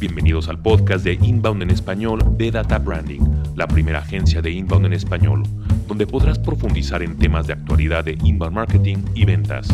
Bienvenidos 0.00 0.48
al 0.48 0.62
podcast 0.62 1.04
de 1.04 1.14
Inbound 1.14 1.60
en 1.60 1.70
español 1.70 2.20
de 2.36 2.52
Data 2.52 2.78
Branding, 2.78 3.18
la 3.56 3.66
primera 3.66 3.98
agencia 3.98 4.40
de 4.40 4.52
Inbound 4.52 4.86
en 4.86 4.92
español, 4.92 5.42
donde 5.88 6.06
podrás 6.06 6.38
profundizar 6.38 7.02
en 7.02 7.18
temas 7.18 7.48
de 7.48 7.54
actualidad 7.54 8.04
de 8.04 8.16
inbound 8.22 8.54
marketing 8.54 8.98
y 9.16 9.24
ventas. 9.24 9.66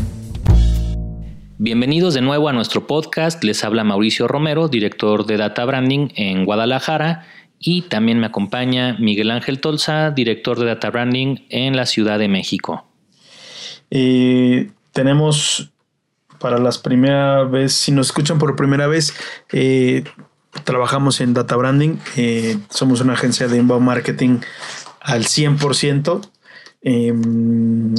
Bienvenidos 1.59 2.15
de 2.15 2.23
nuevo 2.23 2.49
a 2.49 2.55
nuestro 2.55 2.87
podcast. 2.87 3.45
Les 3.45 3.65
habla 3.65 3.85
Mauricio 3.85 4.27
Romero, 4.27 4.69
director 4.69 5.27
de 5.27 5.37
Data 5.37 5.63
Branding 5.67 6.09
en 6.17 6.47
Guadalajara. 6.47 7.27
Y 7.59 7.83
también 7.83 8.19
me 8.19 8.25
acompaña 8.25 8.97
Miguel 8.99 9.31
Ángel 9.31 9.61
Tolza, 9.61 10.11
director 10.11 10.59
de 10.59 10.65
Data 10.65 10.89
Branding 10.89 11.41
en 11.51 11.77
la 11.77 11.85
Ciudad 11.85 12.19
de 12.19 12.29
México. 12.29 12.87
Eh, 13.91 14.71
tenemos 14.93 15.74
para 16.45 16.59
las 16.59 16.77
primeras 16.77 17.51
vez, 17.51 17.73
si 17.73 17.91
nos 17.91 18.09
escuchan 18.09 18.39
por 18.39 18.55
primera 18.55 18.87
vez, 18.87 19.15
eh, 19.51 20.05
trabajamos 20.65 21.23
en 21.23 21.33
Data 21.33 21.57
Branding. 21.57 21.97
Eh, 22.19 22.59
somos 22.69 23.01
una 23.01 23.15
agencia 23.15 23.49
de 23.49 23.57
inbound 23.57 23.87
marketing 23.87 24.41
al 25.01 25.25
100%. 25.25 26.21
Em, 26.83 27.95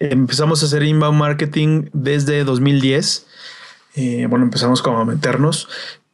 empezamos 0.00 0.64
a 0.64 0.66
hacer 0.66 0.82
inbound 0.82 1.16
marketing 1.16 1.90
desde 1.92 2.42
2010. 2.42 3.28
Eh, 3.94 4.26
bueno, 4.28 4.46
empezamos 4.46 4.82
como 4.82 4.98
a 4.98 5.04
meternos. 5.04 5.68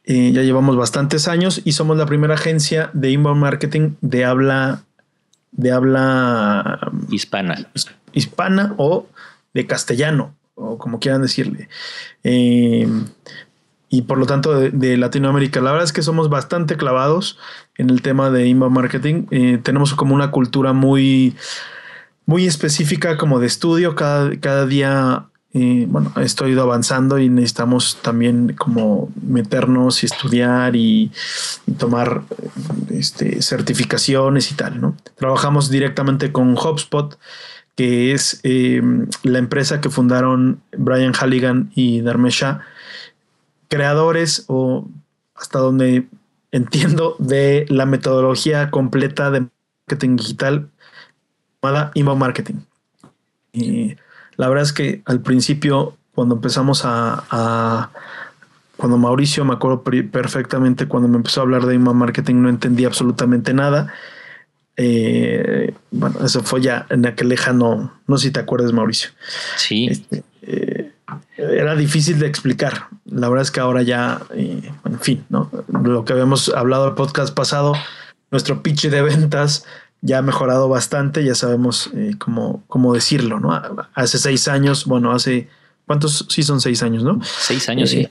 ya 0.05 0.43
llevamos 0.43 0.77
bastantes 0.77 1.27
años 1.27 1.61
y 1.65 1.71
somos 1.71 1.97
la 1.97 2.05
primera 2.05 2.35
agencia 2.35 2.91
de 2.93 3.09
inbound 3.09 3.41
marketing 3.41 3.95
de 4.01 4.25
habla 4.25 4.83
de 5.51 5.71
habla 5.71 6.91
hispana. 7.09 7.67
Hispana 8.13 8.75
o 8.77 9.07
de 9.55 9.65
castellano 9.65 10.37
o 10.57 10.77
como 10.77 10.99
quieran 10.99 11.21
decirle. 11.21 11.69
Eh, 12.23 12.87
y 13.89 14.01
por 14.01 14.17
lo 14.17 14.25
tanto 14.25 14.59
de, 14.59 14.97
Latinoamérica. 14.97 15.61
La 15.61 15.71
verdad 15.71 15.85
es 15.85 15.93
que 15.93 16.01
somos 16.01 16.29
bastante 16.29 16.75
clavados 16.75 17.39
en 17.77 17.89
el 17.89 18.01
tema 18.01 18.29
de 18.29 18.47
inbound 18.47 18.75
marketing. 18.75 19.27
Eh, 19.31 19.59
tenemos 19.63 19.93
como 19.93 20.13
una 20.13 20.29
cultura 20.31 20.73
muy, 20.73 21.35
muy 22.25 22.45
específica 22.45 23.17
como 23.17 23.39
de 23.39 23.47
estudio. 23.47 23.95
Cada, 23.95 24.35
cada 24.41 24.65
día, 24.65 25.27
eh, 25.53 25.85
bueno, 25.87 26.11
esto 26.17 26.49
ido 26.49 26.63
avanzando 26.63 27.17
y 27.17 27.29
necesitamos 27.29 27.99
también 28.01 28.55
como 28.57 29.09
meternos 29.21 30.03
y 30.03 30.07
estudiar 30.07 30.75
y, 30.75 31.11
tomar 31.77 32.23
este, 32.89 33.41
certificaciones 33.41 34.51
y 34.51 34.55
tal, 34.55 34.81
¿no? 34.81 34.97
Trabajamos 35.15 35.69
directamente 35.69 36.33
con 36.33 36.57
HubSpot 36.57 37.17
que 37.77 38.11
es 38.11 38.41
eh, 38.43 38.81
la 39.21 39.37
empresa 39.37 39.79
que 39.79 39.91
fundaron 39.91 40.59
Brian 40.75 41.13
Halligan 41.13 41.71
y 41.75 42.01
Dharmesh 42.01 42.43
creadores 43.69 44.45
o 44.47 44.87
hasta 45.35 45.59
donde 45.59 46.07
entiendo 46.51 47.15
de 47.19 47.67
la 47.69 47.85
metodología 47.85 48.71
completa 48.71 49.29
de 49.29 49.47
marketing 49.87 50.15
digital 50.15 50.69
llamada 51.61 51.91
inbound 51.93 52.19
marketing. 52.19 52.55
Y 53.53 53.95
la 54.37 54.49
verdad 54.49 54.63
es 54.63 54.73
que 54.73 55.03
al 55.05 55.21
principio, 55.21 55.95
cuando 56.15 56.35
empezamos 56.35 56.81
a, 56.83 57.91
cuando 58.75 58.97
Mauricio, 58.97 59.45
me 59.45 59.53
acuerdo 59.53 59.83
perfectamente, 59.83 60.87
cuando 60.87 61.09
me 61.09 61.17
empezó 61.17 61.41
a 61.41 61.43
hablar 61.43 61.67
de 61.67 61.75
inbound 61.75 61.99
marketing, 61.99 62.35
no 62.41 62.49
entendía 62.49 62.87
absolutamente 62.87 63.53
nada 63.53 63.93
eh, 64.79 65.73
bueno, 65.89 66.19
eso 66.23 66.43
fue 66.43 66.61
ya 66.61 66.85
en 66.91 67.03
aquel 67.07 67.29
lejano, 67.29 67.99
no 68.05 68.17
sé 68.17 68.27
si 68.27 68.31
te 68.31 68.39
acuerdas, 68.39 68.71
Mauricio. 68.73 69.09
Sí. 69.55 69.87
Este, 69.89 70.23
eh, 70.43 70.91
era 71.35 71.75
difícil 71.75 72.19
de 72.19 72.27
explicar. 72.27 72.87
La 73.05 73.27
verdad 73.27 73.41
es 73.41 73.51
que 73.51 73.59
ahora 73.59 73.81
ya, 73.81 74.21
eh, 74.35 74.71
en 74.85 74.99
fin, 74.99 75.25
¿no? 75.29 75.49
Lo 75.83 76.05
que 76.05 76.13
habíamos 76.13 76.49
hablado 76.49 76.87
el 76.87 76.93
podcast 76.93 77.33
pasado, 77.33 77.73
nuestro 78.29 78.61
pitch 78.61 78.89
de 78.89 79.01
ventas 79.01 79.65
ya 80.01 80.19
ha 80.19 80.21
mejorado 80.21 80.69
bastante, 80.69 81.25
ya 81.25 81.33
sabemos 81.33 81.89
cómo, 82.19 82.63
cómo 82.67 82.93
decirlo, 82.93 83.39
¿no? 83.39 83.59
Hace 83.95 84.19
seis 84.19 84.47
años, 84.47 84.85
bueno, 84.85 85.11
hace, 85.11 85.49
¿cuántos? 85.87 86.27
Sí 86.29 86.43
son 86.43 86.61
seis 86.61 86.83
años, 86.83 87.03
¿no? 87.03 87.19
Seis 87.23 87.67
años, 87.67 87.89
sí. 87.89 88.07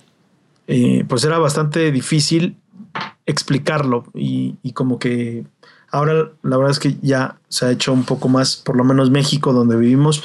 pues 1.06 1.22
era 1.22 1.38
bastante 1.38 1.92
difícil 1.92 2.56
explicarlo 3.24 4.04
y, 4.14 4.56
y 4.64 4.72
como 4.72 4.98
que 4.98 5.44
Ahora 5.90 6.30
la 6.42 6.56
verdad 6.56 6.72
es 6.72 6.78
que 6.78 6.96
ya 7.02 7.36
se 7.48 7.66
ha 7.66 7.70
hecho 7.70 7.92
un 7.92 8.04
poco 8.04 8.28
más, 8.28 8.56
por 8.56 8.76
lo 8.76 8.84
menos 8.84 9.10
México 9.10 9.52
donde 9.52 9.76
vivimos, 9.76 10.24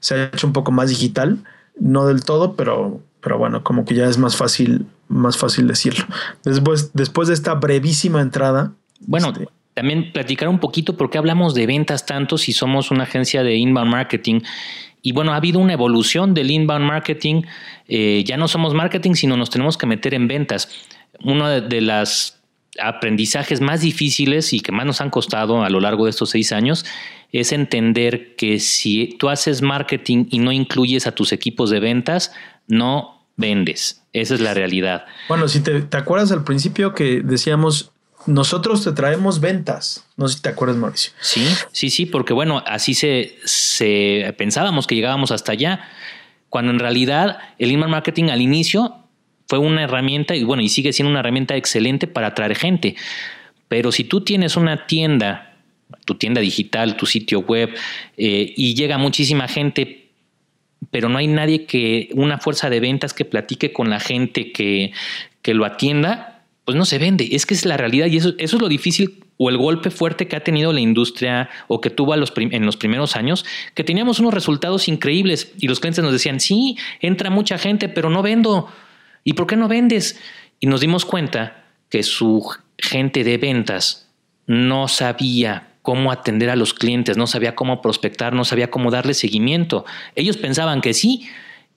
se 0.00 0.14
ha 0.14 0.24
hecho 0.26 0.46
un 0.46 0.52
poco 0.52 0.70
más 0.70 0.90
digital, 0.90 1.38
no 1.80 2.06
del 2.06 2.24
todo, 2.24 2.54
pero, 2.54 3.00
pero 3.20 3.38
bueno, 3.38 3.64
como 3.64 3.84
que 3.84 3.94
ya 3.94 4.06
es 4.06 4.18
más 4.18 4.36
fácil, 4.36 4.86
más 5.08 5.36
fácil 5.36 5.66
decirlo. 5.66 6.04
Después, 6.44 6.92
después 6.92 7.28
de 7.28 7.34
esta 7.34 7.54
brevísima 7.54 8.20
entrada. 8.20 8.72
Bueno, 9.00 9.28
este, 9.28 9.48
también 9.74 10.12
platicar 10.12 10.48
un 10.48 10.58
poquito 10.58 10.96
por 10.96 11.08
qué 11.08 11.18
hablamos 11.18 11.54
de 11.54 11.66
ventas 11.66 12.04
tanto 12.04 12.36
si 12.36 12.52
somos 12.52 12.90
una 12.90 13.04
agencia 13.04 13.42
de 13.42 13.56
inbound 13.56 13.90
marketing. 13.90 14.40
Y 15.02 15.12
bueno, 15.12 15.32
ha 15.32 15.36
habido 15.36 15.60
una 15.60 15.72
evolución 15.72 16.34
del 16.34 16.50
inbound 16.50 16.84
marketing. 16.84 17.42
Eh, 17.86 18.24
ya 18.26 18.36
no 18.36 18.48
somos 18.48 18.74
marketing, 18.74 19.14
sino 19.14 19.36
nos 19.36 19.50
tenemos 19.50 19.78
que 19.78 19.86
meter 19.86 20.14
en 20.14 20.26
ventas. 20.26 20.68
Una 21.22 21.60
de 21.60 21.80
las 21.80 22.37
aprendizajes 22.80 23.60
más 23.60 23.80
difíciles 23.80 24.52
y 24.52 24.60
que 24.60 24.72
más 24.72 24.86
nos 24.86 25.00
han 25.00 25.10
costado 25.10 25.64
a 25.64 25.70
lo 25.70 25.80
largo 25.80 26.04
de 26.04 26.10
estos 26.10 26.30
seis 26.30 26.52
años 26.52 26.84
es 27.32 27.52
entender 27.52 28.36
que 28.36 28.58
si 28.58 29.16
tú 29.18 29.28
haces 29.28 29.62
marketing 29.62 30.26
y 30.30 30.38
no 30.38 30.52
incluyes 30.52 31.06
a 31.06 31.12
tus 31.12 31.32
equipos 31.32 31.70
de 31.70 31.80
ventas, 31.80 32.32
no 32.66 33.22
vendes. 33.36 34.02
Esa 34.12 34.34
es 34.34 34.40
la 34.40 34.54
realidad. 34.54 35.04
Bueno, 35.28 35.48
si 35.48 35.60
te, 35.60 35.86
acuerdas 35.96 36.32
al 36.32 36.44
principio 36.44 36.94
que 36.94 37.20
decíamos, 37.22 37.92
nosotros 38.26 38.82
te 38.82 38.92
traemos 38.92 39.40
ventas. 39.40 40.06
No 40.16 40.28
sé 40.28 40.36
si 40.36 40.42
te 40.42 40.48
acuerdas, 40.48 40.78
Mauricio. 40.78 41.12
Sí, 41.20 41.46
sí, 41.72 41.90
sí, 41.90 42.06
porque 42.06 42.32
bueno, 42.32 42.62
así 42.66 42.94
se, 42.94 43.36
se 43.44 44.34
pensábamos 44.38 44.86
que 44.86 44.94
llegábamos 44.94 45.30
hasta 45.30 45.52
allá, 45.52 45.80
cuando 46.48 46.72
en 46.72 46.78
realidad 46.78 47.38
el 47.58 47.70
email 47.70 47.90
marketing 47.90 48.30
al 48.30 48.40
inicio 48.40 48.96
fue 49.48 49.58
una 49.58 49.82
herramienta 49.82 50.36
y 50.36 50.44
bueno, 50.44 50.62
y 50.62 50.68
sigue 50.68 50.92
siendo 50.92 51.10
una 51.10 51.20
herramienta 51.20 51.56
excelente 51.56 52.06
para 52.06 52.28
atraer 52.28 52.54
gente. 52.54 52.96
Pero 53.66 53.92
si 53.92 54.04
tú 54.04 54.20
tienes 54.20 54.56
una 54.56 54.86
tienda, 54.86 55.56
tu 56.04 56.14
tienda 56.16 56.40
digital, 56.40 56.96
tu 56.96 57.06
sitio 57.06 57.40
web, 57.40 57.74
eh, 58.16 58.52
y 58.56 58.74
llega 58.74 58.98
muchísima 58.98 59.48
gente, 59.48 60.08
pero 60.90 61.08
no 61.08 61.18
hay 61.18 61.26
nadie 61.26 61.64
que, 61.64 62.10
una 62.14 62.38
fuerza 62.38 62.70
de 62.70 62.80
ventas 62.80 63.14
que 63.14 63.24
platique 63.24 63.72
con 63.72 63.90
la 63.90 64.00
gente 64.00 64.52
que, 64.52 64.92
que 65.42 65.54
lo 65.54 65.64
atienda, 65.64 66.44
pues 66.64 66.76
no 66.76 66.84
se 66.84 66.98
vende. 66.98 67.28
Es 67.32 67.46
que 67.46 67.54
es 67.54 67.64
la 67.64 67.78
realidad 67.78 68.06
y 68.06 68.18
eso, 68.18 68.34
eso 68.38 68.56
es 68.56 68.62
lo 68.62 68.68
difícil 68.68 69.24
o 69.38 69.48
el 69.48 69.56
golpe 69.56 69.90
fuerte 69.90 70.28
que 70.28 70.36
ha 70.36 70.44
tenido 70.44 70.72
la 70.74 70.80
industria 70.80 71.48
o 71.68 71.80
que 71.80 71.88
tuvo 71.88 72.14
los 72.16 72.32
en 72.36 72.66
los 72.66 72.76
primeros 72.76 73.16
años, 73.16 73.46
que 73.74 73.84
teníamos 73.84 74.20
unos 74.20 74.34
resultados 74.34 74.88
increíbles 74.88 75.52
y 75.58 75.68
los 75.68 75.80
clientes 75.80 76.04
nos 76.04 76.12
decían, 76.12 76.40
sí, 76.40 76.76
entra 77.00 77.30
mucha 77.30 77.56
gente, 77.56 77.88
pero 77.88 78.10
no 78.10 78.20
vendo. 78.20 78.68
¿Y 79.24 79.34
por 79.34 79.46
qué 79.46 79.56
no 79.56 79.68
vendes? 79.68 80.18
Y 80.60 80.66
nos 80.66 80.80
dimos 80.80 81.04
cuenta 81.04 81.64
que 81.88 82.02
su 82.02 82.44
gente 82.76 83.24
de 83.24 83.38
ventas 83.38 84.08
no 84.46 84.88
sabía 84.88 85.68
cómo 85.82 86.12
atender 86.12 86.50
a 86.50 86.56
los 86.56 86.74
clientes, 86.74 87.16
no 87.16 87.26
sabía 87.26 87.54
cómo 87.54 87.80
prospectar, 87.80 88.32
no 88.32 88.44
sabía 88.44 88.70
cómo 88.70 88.90
darle 88.90 89.14
seguimiento. 89.14 89.84
Ellos 90.14 90.36
pensaban 90.36 90.80
que 90.80 90.94
sí 90.94 91.28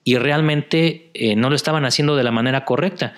y 0.04 0.16
realmente 0.18 1.10
eh, 1.14 1.36
no 1.36 1.48
lo 1.48 1.56
estaban 1.56 1.84
haciendo 1.84 2.16
de 2.16 2.24
la 2.24 2.30
manera 2.30 2.64
correcta. 2.64 3.14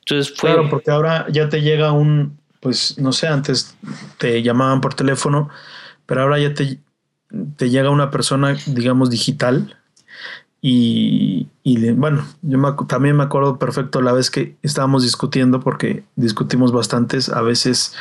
Entonces 0.00 0.34
fue... 0.36 0.52
Claro, 0.52 0.68
porque 0.68 0.90
ahora 0.90 1.26
ya 1.30 1.48
te 1.48 1.62
llega 1.62 1.92
un, 1.92 2.38
pues 2.60 2.98
no 2.98 3.12
sé, 3.12 3.28
antes 3.28 3.76
te 4.18 4.42
llamaban 4.42 4.80
por 4.80 4.94
teléfono, 4.94 5.48
pero 6.04 6.22
ahora 6.22 6.38
ya 6.38 6.52
te, 6.54 6.78
te 7.56 7.70
llega 7.70 7.90
una 7.90 8.10
persona, 8.10 8.56
digamos, 8.66 9.10
digital 9.10 9.76
y, 10.68 11.46
bueno, 11.92 12.26
yo 12.42 12.74
también 12.88 13.14
me 13.14 13.22
acuerdo 13.22 13.56
perfecto 13.56 14.02
la 14.02 14.12
vez 14.12 14.32
que 14.32 14.56
estábamos 14.62 15.04
discutiendo, 15.04 15.60
porque 15.60 16.02
discutimos 16.16 16.72
bastantes, 16.72 17.28
a 17.28 17.40
veces, 17.40 17.94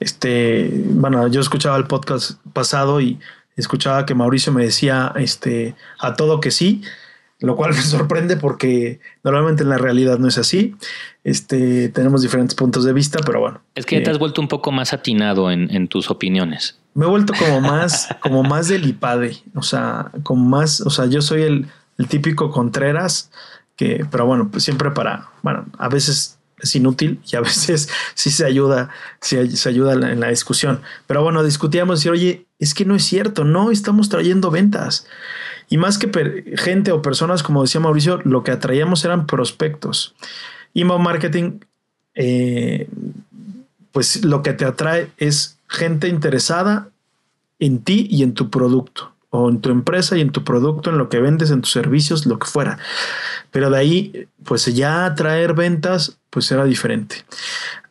este, 0.00 0.84
bueno, 0.90 1.26
yo 1.28 1.40
escuchaba 1.40 1.78
el 1.78 1.86
podcast 1.86 2.32
pasado 2.52 3.00
y 3.00 3.18
escuchaba 3.56 4.04
que 4.04 4.14
Mauricio 4.14 4.52
me 4.52 4.64
decía 4.64 5.14
este, 5.16 5.76
a 5.98 6.14
todo 6.14 6.40
que 6.42 6.50
sí, 6.50 6.82
lo 7.40 7.56
cual 7.56 7.72
me 7.74 7.80
sorprende 7.80 8.36
porque 8.36 9.00
normalmente 9.22 9.62
en 9.62 9.70
la 9.70 9.78
realidad 9.78 10.18
no 10.18 10.28
es 10.28 10.36
así. 10.36 10.76
Este, 11.24 11.88
tenemos 11.88 12.20
diferentes 12.20 12.54
puntos 12.54 12.84
de 12.84 12.92
vista, 12.92 13.18
pero 13.24 13.40
bueno. 13.40 13.62
Es 13.74 13.86
que 13.86 14.02
te 14.02 14.10
has 14.10 14.16
eh, 14.16 14.20
vuelto 14.20 14.42
un 14.42 14.48
poco 14.48 14.72
más 14.72 14.92
atinado 14.92 15.50
en, 15.50 15.74
en, 15.74 15.88
tus 15.88 16.10
opiniones. 16.10 16.78
Me 16.92 17.06
he 17.06 17.08
vuelto 17.08 17.32
como 17.38 17.62
más, 17.62 18.08
como 18.20 18.42
más 18.42 18.68
del 18.68 18.86
IPADE, 18.86 19.38
o 19.54 19.62
sea, 19.62 20.10
como 20.22 20.44
más, 20.44 20.82
o 20.82 20.90
sea, 20.90 21.06
yo 21.06 21.22
soy 21.22 21.42
el, 21.42 21.66
el 21.98 22.08
típico 22.08 22.50
Contreras, 22.50 23.30
que, 23.76 24.06
pero 24.10 24.26
bueno, 24.26 24.48
pues 24.50 24.64
siempre 24.64 24.90
para, 24.90 25.30
bueno, 25.42 25.66
a 25.78 25.88
veces 25.88 26.38
es 26.58 26.74
inútil 26.76 27.20
y 27.30 27.36
a 27.36 27.40
veces 27.42 27.88
sí 28.14 28.30
se 28.30 28.44
ayuda, 28.44 28.90
sí 29.20 29.56
se 29.56 29.68
ayuda 29.68 29.92
en 29.92 30.20
la 30.20 30.28
discusión. 30.28 30.80
Pero 31.06 31.22
bueno, 31.22 31.42
discutíamos 31.42 32.04
y 32.04 32.08
oye, 32.08 32.46
es 32.58 32.74
que 32.74 32.84
no 32.84 32.94
es 32.94 33.04
cierto, 33.04 33.44
no 33.44 33.70
estamos 33.70 34.08
trayendo 34.08 34.50
ventas. 34.50 35.06
Y 35.68 35.78
más 35.78 35.98
que 35.98 36.54
gente 36.56 36.92
o 36.92 37.02
personas, 37.02 37.42
como 37.42 37.62
decía 37.62 37.80
Mauricio, 37.80 38.20
lo 38.24 38.44
que 38.44 38.50
atraíamos 38.50 39.04
eran 39.04 39.26
prospectos. 39.26 40.14
Email 40.74 41.00
marketing 41.00 41.60
eh, 42.14 42.88
pues 43.92 44.24
lo 44.24 44.42
que 44.42 44.52
te 44.52 44.64
atrae 44.64 45.10
es 45.18 45.58
gente 45.68 46.08
interesada 46.08 46.88
en 47.58 47.82
ti 47.82 48.06
y 48.10 48.22
en 48.22 48.34
tu 48.34 48.50
producto, 48.50 49.13
o 49.36 49.50
en 49.50 49.60
tu 49.60 49.70
empresa 49.70 50.16
y 50.16 50.20
en 50.20 50.30
tu 50.30 50.44
producto, 50.44 50.90
en 50.90 50.98
lo 50.98 51.08
que 51.08 51.18
vendes, 51.18 51.50
en 51.50 51.60
tus 51.60 51.72
servicios, 51.72 52.24
lo 52.24 52.38
que 52.38 52.46
fuera. 52.46 52.78
Pero 53.50 53.68
de 53.68 53.76
ahí, 53.76 54.28
pues 54.44 54.72
ya 54.72 55.06
atraer 55.06 55.54
ventas, 55.54 56.18
pues 56.30 56.52
era 56.52 56.64
diferente. 56.64 57.16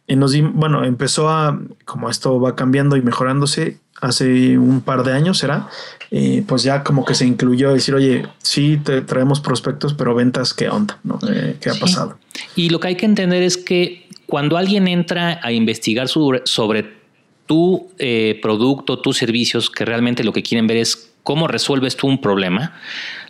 Y 0.07 0.15
nos, 0.15 0.33
bueno, 0.53 0.85
empezó 0.85 1.29
a, 1.29 1.59
como 1.83 2.09
esto 2.09 2.39
va 2.39 2.55
cambiando 2.55 2.95
y 2.95 3.01
mejorándose, 3.01 3.77
hace 3.99 4.57
un 4.57 4.79
par 4.79 5.03
de 5.03 5.11
años 5.11 5.37
será, 5.37 5.67
eh, 6.11 6.45
pues 6.47 6.63
ya 6.63 6.81
como 6.81 7.03
que 7.03 7.13
se 7.13 7.25
incluyó 7.25 7.73
decir, 7.73 7.93
oye, 7.93 8.25
sí, 8.41 8.79
te 8.81 9.01
traemos 9.01 9.41
prospectos, 9.41 9.93
pero 9.93 10.15
ventas, 10.15 10.53
¿qué 10.53 10.69
onda? 10.69 10.97
¿no? 11.03 11.19
Eh, 11.29 11.57
¿Qué 11.59 11.69
ha 11.69 11.75
pasado? 11.75 12.17
Y 12.55 12.69
lo 12.69 12.79
que 12.79 12.87
hay 12.87 12.95
que 12.95 13.05
entender 13.05 13.43
es 13.43 13.57
que 13.57 14.07
cuando 14.27 14.55
alguien 14.55 14.87
entra 14.87 15.41
a 15.43 15.51
investigar 15.51 16.07
sobre, 16.07 17.03
tu 17.45 17.89
eh, 17.99 18.39
producto, 18.41 18.99
tus 18.99 19.17
servicios, 19.17 19.69
que 19.69 19.83
realmente 19.83 20.23
lo 20.23 20.31
que 20.31 20.41
quieren 20.41 20.65
ver 20.65 20.77
es 20.77 21.12
cómo 21.23 21.47
resuelves 21.47 21.95
tú 21.95 22.07
un 22.07 22.19
problema, 22.19 22.73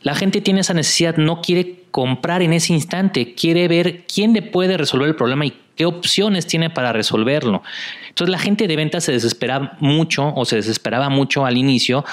la 0.01 0.15
gente 0.15 0.41
tiene 0.41 0.61
esa 0.61 0.73
necesidad, 0.73 1.17
no 1.17 1.41
quiere 1.41 1.83
comprar 1.91 2.41
en 2.41 2.53
ese 2.53 2.73
instante, 2.73 3.35
quiere 3.35 3.67
ver 3.67 4.05
quién 4.05 4.33
le 4.33 4.41
puede 4.41 4.77
resolver 4.77 5.07
el 5.07 5.15
problema 5.15 5.45
y 5.45 5.53
qué 5.75 5.85
opciones 5.85 6.47
tiene 6.47 6.69
para 6.69 6.91
resolverlo. 6.91 7.63
Entonces 8.09 8.31
la 8.31 8.39
gente 8.39 8.67
de 8.67 8.75
venta 8.75 8.99
se 8.99 9.11
desesperaba 9.11 9.77
mucho 9.79 10.33
o 10.35 10.45
se 10.45 10.57
desesperaba 10.57 11.09
mucho 11.09 11.45
al 11.45 11.57
inicio 11.57 12.03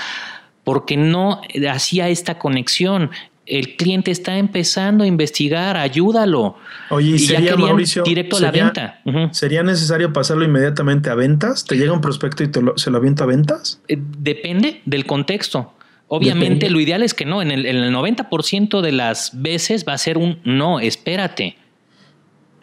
porque 0.65 0.97
no 0.97 1.41
hacía 1.71 2.09
esta 2.09 2.39
conexión. 2.39 3.11
El 3.51 3.77
cliente 3.77 4.11
está 4.11 4.39
empezando 4.39 5.05
a 5.05 5.07
investigar, 5.07 5.77
ayúdalo. 5.77 6.57
Oye, 6.91 7.17
¿y, 7.17 7.19
sería, 7.19 7.57
Mauricio, 7.57 8.03
directo 8.03 8.37
a 8.37 8.41
la 8.41 8.51
venta. 8.51 9.01
¿Sería 9.33 9.63
necesario 9.63 10.13
pasarlo 10.13 10.45
inmediatamente 10.45 11.11
a 11.11 11.15
ventas? 11.15 11.65
¿Te 11.65 11.77
llega 11.77 11.93
un 11.93 12.01
prospecto 12.01 12.45
y 12.45 12.49
te 12.49 12.61
se 12.77 12.91
lo 12.91 12.99
avienta 12.99 13.25
a 13.25 13.27
ventas? 13.27 13.81
Eh, 13.89 13.99
depende 13.99 14.83
del 14.85 15.05
contexto. 15.07 15.75
Obviamente 16.09 16.71
lo 16.71 16.81
ideal 16.81 17.03
es 17.03 17.15
que 17.15 17.25
no, 17.25 17.43
en 17.43 17.51
el, 17.51 17.67
en 17.67 17.77
el 17.77 17.95
90% 17.95 18.81
de 18.81 18.93
las 18.93 19.31
veces 19.41 19.85
va 19.87 19.93
a 19.93 19.99
ser 19.99 20.19
un 20.19 20.41
no, 20.45 20.81
espérate 20.81 21.57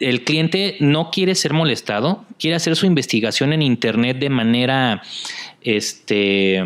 el 0.00 0.24
cliente 0.24 0.76
no 0.80 1.10
quiere 1.10 1.34
ser 1.34 1.52
molestado, 1.52 2.24
quiere 2.38 2.56
hacer 2.56 2.76
su 2.76 2.86
investigación 2.86 3.52
en 3.52 3.62
Internet 3.62 4.18
de 4.18 4.30
manera, 4.30 5.02
este, 5.60 6.62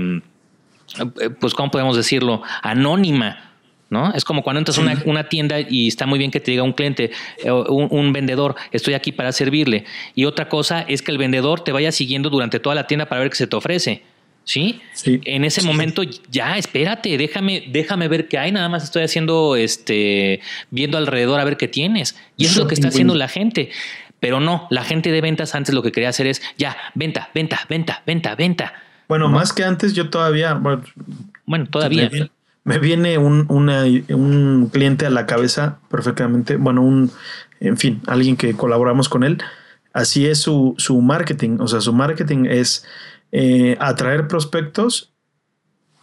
pues, 1.40 1.54
¿cómo 1.54 1.70
podemos 1.70 1.96
decirlo? 1.96 2.42
Anónima. 2.62 3.51
¿No? 3.92 4.10
Es 4.14 4.24
como 4.24 4.42
cuando 4.42 4.58
entras 4.58 4.78
a 4.78 5.02
una, 5.04 5.28
tienda 5.28 5.60
y 5.60 5.86
está 5.86 6.06
muy 6.06 6.18
bien 6.18 6.30
que 6.30 6.40
te 6.40 6.50
diga 6.50 6.62
un 6.62 6.72
cliente, 6.72 7.10
eh, 7.44 7.52
un, 7.52 7.88
un, 7.90 8.10
vendedor, 8.14 8.56
estoy 8.70 8.94
aquí 8.94 9.12
para 9.12 9.32
servirle. 9.32 9.84
Y 10.14 10.24
otra 10.24 10.48
cosa 10.48 10.80
es 10.88 11.02
que 11.02 11.10
el 11.10 11.18
vendedor 11.18 11.62
te 11.62 11.72
vaya 11.72 11.92
siguiendo 11.92 12.30
durante 12.30 12.58
toda 12.58 12.74
la 12.74 12.86
tienda 12.86 13.04
para 13.04 13.20
ver 13.20 13.28
qué 13.28 13.36
se 13.36 13.46
te 13.46 13.54
ofrece. 13.54 14.02
¿Sí? 14.44 14.80
En 15.04 15.44
ese 15.44 15.60
momento, 15.60 16.02
ya, 16.30 16.56
espérate, 16.56 17.18
déjame, 17.18 17.64
déjame 17.68 18.08
ver 18.08 18.28
qué 18.28 18.38
hay. 18.38 18.50
Nada 18.50 18.70
más 18.70 18.82
estoy 18.82 19.02
haciendo, 19.02 19.56
este, 19.56 20.40
viendo 20.70 20.96
alrededor 20.96 21.38
a 21.38 21.44
ver 21.44 21.58
qué 21.58 21.68
tienes. 21.68 22.16
Y 22.38 22.46
es 22.46 22.56
lo 22.56 22.66
que 22.66 22.72
está 22.74 22.88
haciendo 22.88 23.14
la 23.14 23.28
gente. 23.28 23.68
Pero 24.20 24.40
no, 24.40 24.68
la 24.70 24.84
gente 24.84 25.12
de 25.12 25.20
ventas 25.20 25.54
antes 25.54 25.74
lo 25.74 25.82
que 25.82 25.92
quería 25.92 26.08
hacer 26.08 26.26
es, 26.26 26.40
ya, 26.56 26.78
venta, 26.94 27.28
venta, 27.34 27.60
venta, 27.68 28.02
venta, 28.06 28.34
venta. 28.36 28.72
Bueno, 29.06 29.28
más 29.28 29.52
que 29.52 29.64
antes, 29.64 29.92
yo 29.92 30.08
todavía. 30.08 30.58
Bueno, 31.44 31.66
todavía. 31.66 32.10
Me 32.64 32.78
viene, 32.78 33.18
un, 33.18 33.46
un 33.48 34.70
cliente 34.72 35.06
a 35.06 35.10
la 35.10 35.26
cabeza 35.26 35.78
perfectamente. 35.90 36.56
Bueno, 36.56 36.82
un, 36.82 37.10
en 37.60 37.76
fin, 37.76 38.00
alguien 38.06 38.36
que 38.36 38.54
colaboramos 38.54 39.08
con 39.08 39.24
él. 39.24 39.38
Así 39.92 40.26
es 40.26 40.40
su, 40.40 40.74
su 40.78 41.00
marketing. 41.00 41.58
O 41.60 41.68
sea, 41.68 41.80
su 41.80 41.92
marketing 41.92 42.46
es 42.46 42.84
eh, 43.32 43.76
atraer 43.80 44.28
prospectos 44.28 45.12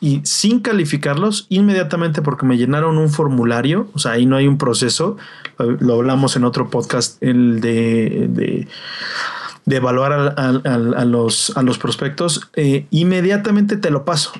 y 0.01 0.21
sin 0.23 0.61
calificarlos 0.61 1.45
inmediatamente 1.49 2.21
porque 2.21 2.45
me 2.45 2.57
llenaron 2.57 2.97
un 2.97 3.09
formulario, 3.09 3.89
o 3.93 3.99
sea, 3.99 4.13
ahí 4.13 4.25
no 4.25 4.37
hay 4.37 4.47
un 4.47 4.57
proceso, 4.57 5.17
lo 5.57 5.95
hablamos 5.95 6.35
en 6.35 6.45
otro 6.45 6.69
podcast, 6.69 7.21
el 7.21 7.59
de, 7.59 8.27
de, 9.65 9.75
evaluar 9.75 10.33
a, 10.37 11.05
los, 11.05 11.55
a 11.57 11.63
los 11.63 11.77
prospectos, 11.77 12.49
eh, 12.55 12.87
inmediatamente 12.91 13.77
te 13.77 13.89
lo 13.89 14.05
paso. 14.05 14.31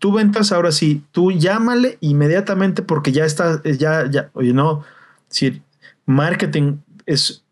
Tú 0.00 0.12
ventas 0.12 0.50
ahora 0.50 0.72
sí, 0.72 1.04
tú 1.12 1.30
llámale 1.30 1.98
inmediatamente 2.00 2.82
porque 2.82 3.12
ya 3.12 3.24
está, 3.24 3.62
ya, 3.62 4.10
ya, 4.10 4.30
oye, 4.32 4.52
no, 4.52 4.82
si 5.28 5.62
marketing 6.06 6.78
es, 7.06 7.44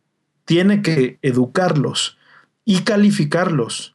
tiene 0.45 0.83
que 0.83 1.19
educarlos 1.23 2.19
y 2.65 2.81
calificarlos 2.81 3.95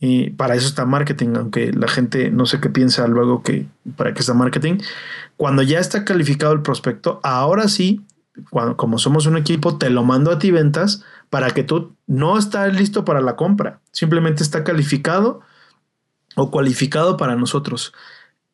y 0.00 0.30
para 0.30 0.54
eso 0.54 0.68
está 0.68 0.84
marketing, 0.84 1.34
aunque 1.36 1.72
la 1.72 1.88
gente 1.88 2.30
no 2.30 2.46
sé 2.46 2.60
qué 2.60 2.70
piensa 2.70 3.06
luego 3.08 3.42
que 3.42 3.66
para 3.96 4.14
qué 4.14 4.20
está 4.20 4.32
marketing. 4.32 4.78
Cuando 5.36 5.62
ya 5.62 5.80
está 5.80 6.04
calificado 6.04 6.52
el 6.52 6.62
prospecto, 6.62 7.20
ahora 7.24 7.66
sí, 7.68 8.04
cuando, 8.50 8.76
como 8.76 8.98
somos 8.98 9.26
un 9.26 9.36
equipo, 9.36 9.76
te 9.76 9.90
lo 9.90 10.04
mando 10.04 10.30
a 10.30 10.38
ti 10.38 10.52
ventas 10.52 11.04
para 11.30 11.50
que 11.50 11.64
tú 11.64 11.96
no 12.06 12.38
estás 12.38 12.72
listo 12.74 13.04
para 13.04 13.20
la 13.20 13.34
compra. 13.34 13.80
Simplemente 13.90 14.44
está 14.44 14.62
calificado 14.62 15.40
o 16.38 16.50
cualificado 16.50 17.16
para 17.16 17.36
nosotros. 17.36 17.92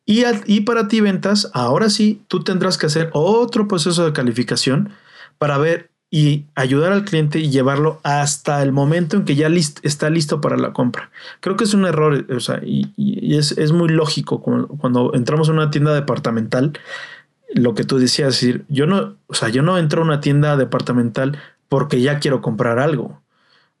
Y, 0.05 0.23
y 0.45 0.61
para 0.61 0.87
ti 0.87 1.01
ventas, 1.01 1.49
ahora 1.53 1.89
sí, 1.89 2.21
tú 2.27 2.43
tendrás 2.43 2.77
que 2.77 2.85
hacer 2.85 3.09
otro 3.13 3.67
proceso 3.67 4.05
de 4.05 4.13
calificación 4.13 4.91
para 5.37 5.57
ver 5.57 5.89
y 6.11 6.45
ayudar 6.55 6.93
al 6.93 7.03
cliente 7.03 7.39
y 7.39 7.49
llevarlo 7.49 7.99
hasta 8.03 8.61
el 8.63 8.71
momento 8.71 9.17
en 9.17 9.25
que 9.25 9.35
ya 9.35 9.49
está 9.81 10.09
listo 10.09 10.39
para 10.39 10.55
la 10.55 10.71
compra. 10.71 11.09
Creo 11.41 11.57
que 11.57 11.65
es 11.65 11.73
un 11.73 11.85
error, 11.85 12.25
o 12.33 12.39
sea, 12.39 12.61
y, 12.63 13.35
es, 13.35 13.71
muy 13.73 13.89
lógico 13.89 14.41
cuando, 14.41 15.13
entramos 15.13 15.49
a 15.49 15.51
una 15.51 15.71
tienda 15.71 15.93
departamental, 15.93 16.79
lo 17.53 17.73
que 17.73 17.83
tú 17.83 17.97
decías, 17.97 18.29
decir, 18.29 18.65
yo 18.69 18.87
no, 18.87 19.15
o 19.27 19.33
sea, 19.33 19.49
yo 19.49 19.61
no 19.61 19.77
entro 19.77 20.01
a 20.01 20.05
una 20.05 20.21
tienda 20.21 20.55
departamental 20.55 21.37
porque 21.67 21.99
ya 22.01 22.19
quiero 22.19 22.41
comprar 22.41 22.79
algo. 22.79 23.21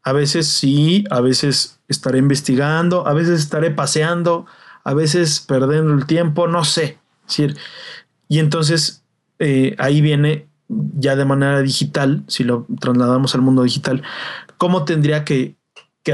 A 0.05 0.13
veces 0.13 0.47
sí, 0.47 1.03
a 1.09 1.19
veces 1.19 1.81
estaré 1.89 2.19
investigando, 2.19 3.05
a 3.07 3.13
veces 3.13 3.41
estaré 3.41 3.71
paseando, 3.71 4.45
a 4.83 4.93
veces 4.93 5.41
perdiendo 5.41 5.93
el 5.93 6.05
tiempo, 6.05 6.47
no 6.47 6.63
sé. 6.63 6.99
decir, 7.27 7.57
y 8.29 8.39
entonces 8.39 9.03
eh, 9.39 9.75
ahí 9.79 10.01
viene 10.01 10.47
ya 10.67 11.15
de 11.15 11.25
manera 11.25 11.61
digital, 11.61 12.23
si 12.27 12.43
lo 12.43 12.65
trasladamos 12.79 13.35
al 13.35 13.41
mundo 13.41 13.63
digital, 13.63 14.03
¿cómo 14.57 14.85
tendría 14.85 15.25
que, 15.25 15.57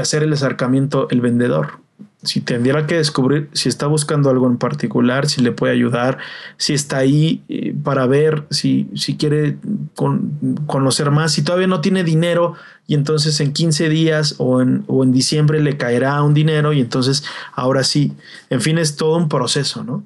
hacer 0.00 0.22
el 0.22 0.32
acercamiento 0.32 1.06
el 1.10 1.20
vendedor? 1.20 1.81
Si 2.22 2.40
tendría 2.40 2.86
que 2.86 2.96
descubrir 2.96 3.48
si 3.52 3.68
está 3.68 3.86
buscando 3.86 4.30
algo 4.30 4.46
en 4.46 4.56
particular, 4.56 5.28
si 5.28 5.40
le 5.40 5.52
puede 5.52 5.72
ayudar, 5.72 6.18
si 6.56 6.72
está 6.72 6.98
ahí 6.98 7.42
eh, 7.48 7.74
para 7.82 8.06
ver, 8.06 8.44
si, 8.50 8.88
si 8.94 9.16
quiere 9.16 9.56
conocer 10.66 11.10
más, 11.10 11.32
si 11.32 11.42
todavía 11.42 11.66
no 11.66 11.80
tiene 11.80 12.04
dinero 12.04 12.54
y 12.86 12.94
entonces 12.94 13.40
en 13.40 13.52
15 13.52 13.88
días 13.88 14.36
o 14.38 14.60
en, 14.60 14.84
o 14.86 15.02
en 15.02 15.12
diciembre 15.12 15.60
le 15.60 15.76
caerá 15.76 16.22
un 16.22 16.34
dinero 16.34 16.72
y 16.72 16.80
entonces 16.80 17.24
ahora 17.54 17.84
sí, 17.84 18.12
en 18.50 18.60
fin, 18.60 18.78
es 18.78 18.96
todo 18.96 19.16
un 19.16 19.28
proceso, 19.28 19.82
¿no? 19.82 20.04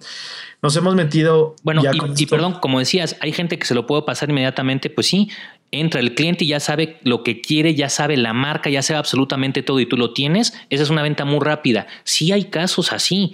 nos 0.63 0.77
hemos 0.77 0.95
metido. 0.95 1.55
Bueno, 1.63 1.83
y, 2.17 2.27
perdón, 2.27 2.55
como 2.61 2.79
decías, 2.79 3.17
hay 3.21 3.33
gente 3.33 3.59
que 3.59 3.67
se 3.67 3.75
lo 3.75 3.87
puedo 3.87 4.05
pasar 4.05 4.31
inmediatamente, 4.31 4.91
pues 4.91 5.07
sí, 5.07 5.31
entra 5.71 6.01
el 6.01 6.15
cliente 6.15 6.45
y 6.45 6.49
ya 6.49 6.61
sabe 6.61 6.99
lo 7.03 7.23
que 7.23 7.41
quiere, 7.41 7.75
ya 7.75 7.89
sabe 7.89 8.17
la 8.17 8.33
marca, 8.33 8.71
ya 8.71 8.83
sabe 8.83 8.99
absolutamente 8.99 9.63
todo 9.63 9.81
y 9.81 9.87
tú 9.87 9.97
lo 9.97 10.13
tienes, 10.13 10.55
esa 10.71 10.83
es 10.83 10.91
una 10.91 11.03
venta 11.03 11.25
muy 11.25 11.41
rápida. 11.41 11.87
Sí 12.05 12.33
hay 12.33 12.45
casos 12.45 12.93
así, 12.93 13.33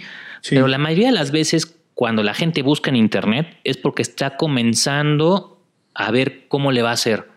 pero 0.49 0.67
la 0.69 0.79
mayoría 0.79 1.09
de 1.09 1.15
las 1.15 1.31
veces 1.31 1.79
cuando 1.95 2.23
la 2.23 2.35
gente 2.35 2.63
busca 2.63 2.91
en 2.91 2.97
internet 2.97 3.59
es 3.65 3.77
porque 3.77 4.03
está 4.03 4.37
comenzando 4.37 5.61
a 5.95 6.11
ver 6.11 6.47
cómo 6.49 6.73
le 6.73 6.83
va 6.83 6.91
a 6.91 6.95
hacer. 6.95 7.29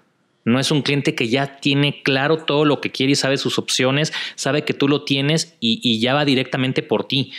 No 0.44 0.60
es 0.60 0.72
un 0.72 0.82
cliente 0.82 1.16
que 1.16 1.28
ya 1.28 1.58
tiene 1.58 2.04
claro 2.04 2.38
todo 2.38 2.66
lo 2.66 2.80
que 2.80 2.92
quiere 2.92 3.14
y 3.14 3.16
sabe 3.16 3.38
sus 3.38 3.58
opciones, 3.58 4.14
sabe 4.36 4.64
que 4.64 4.74
tú 4.74 4.88
lo 4.88 5.04
tienes 5.04 5.56
y, 5.60 5.80
y 5.84 6.00
ya 6.00 6.14
va 6.14 6.24
directamente 6.24 6.84
por 6.84 7.08
ti. 7.08 7.32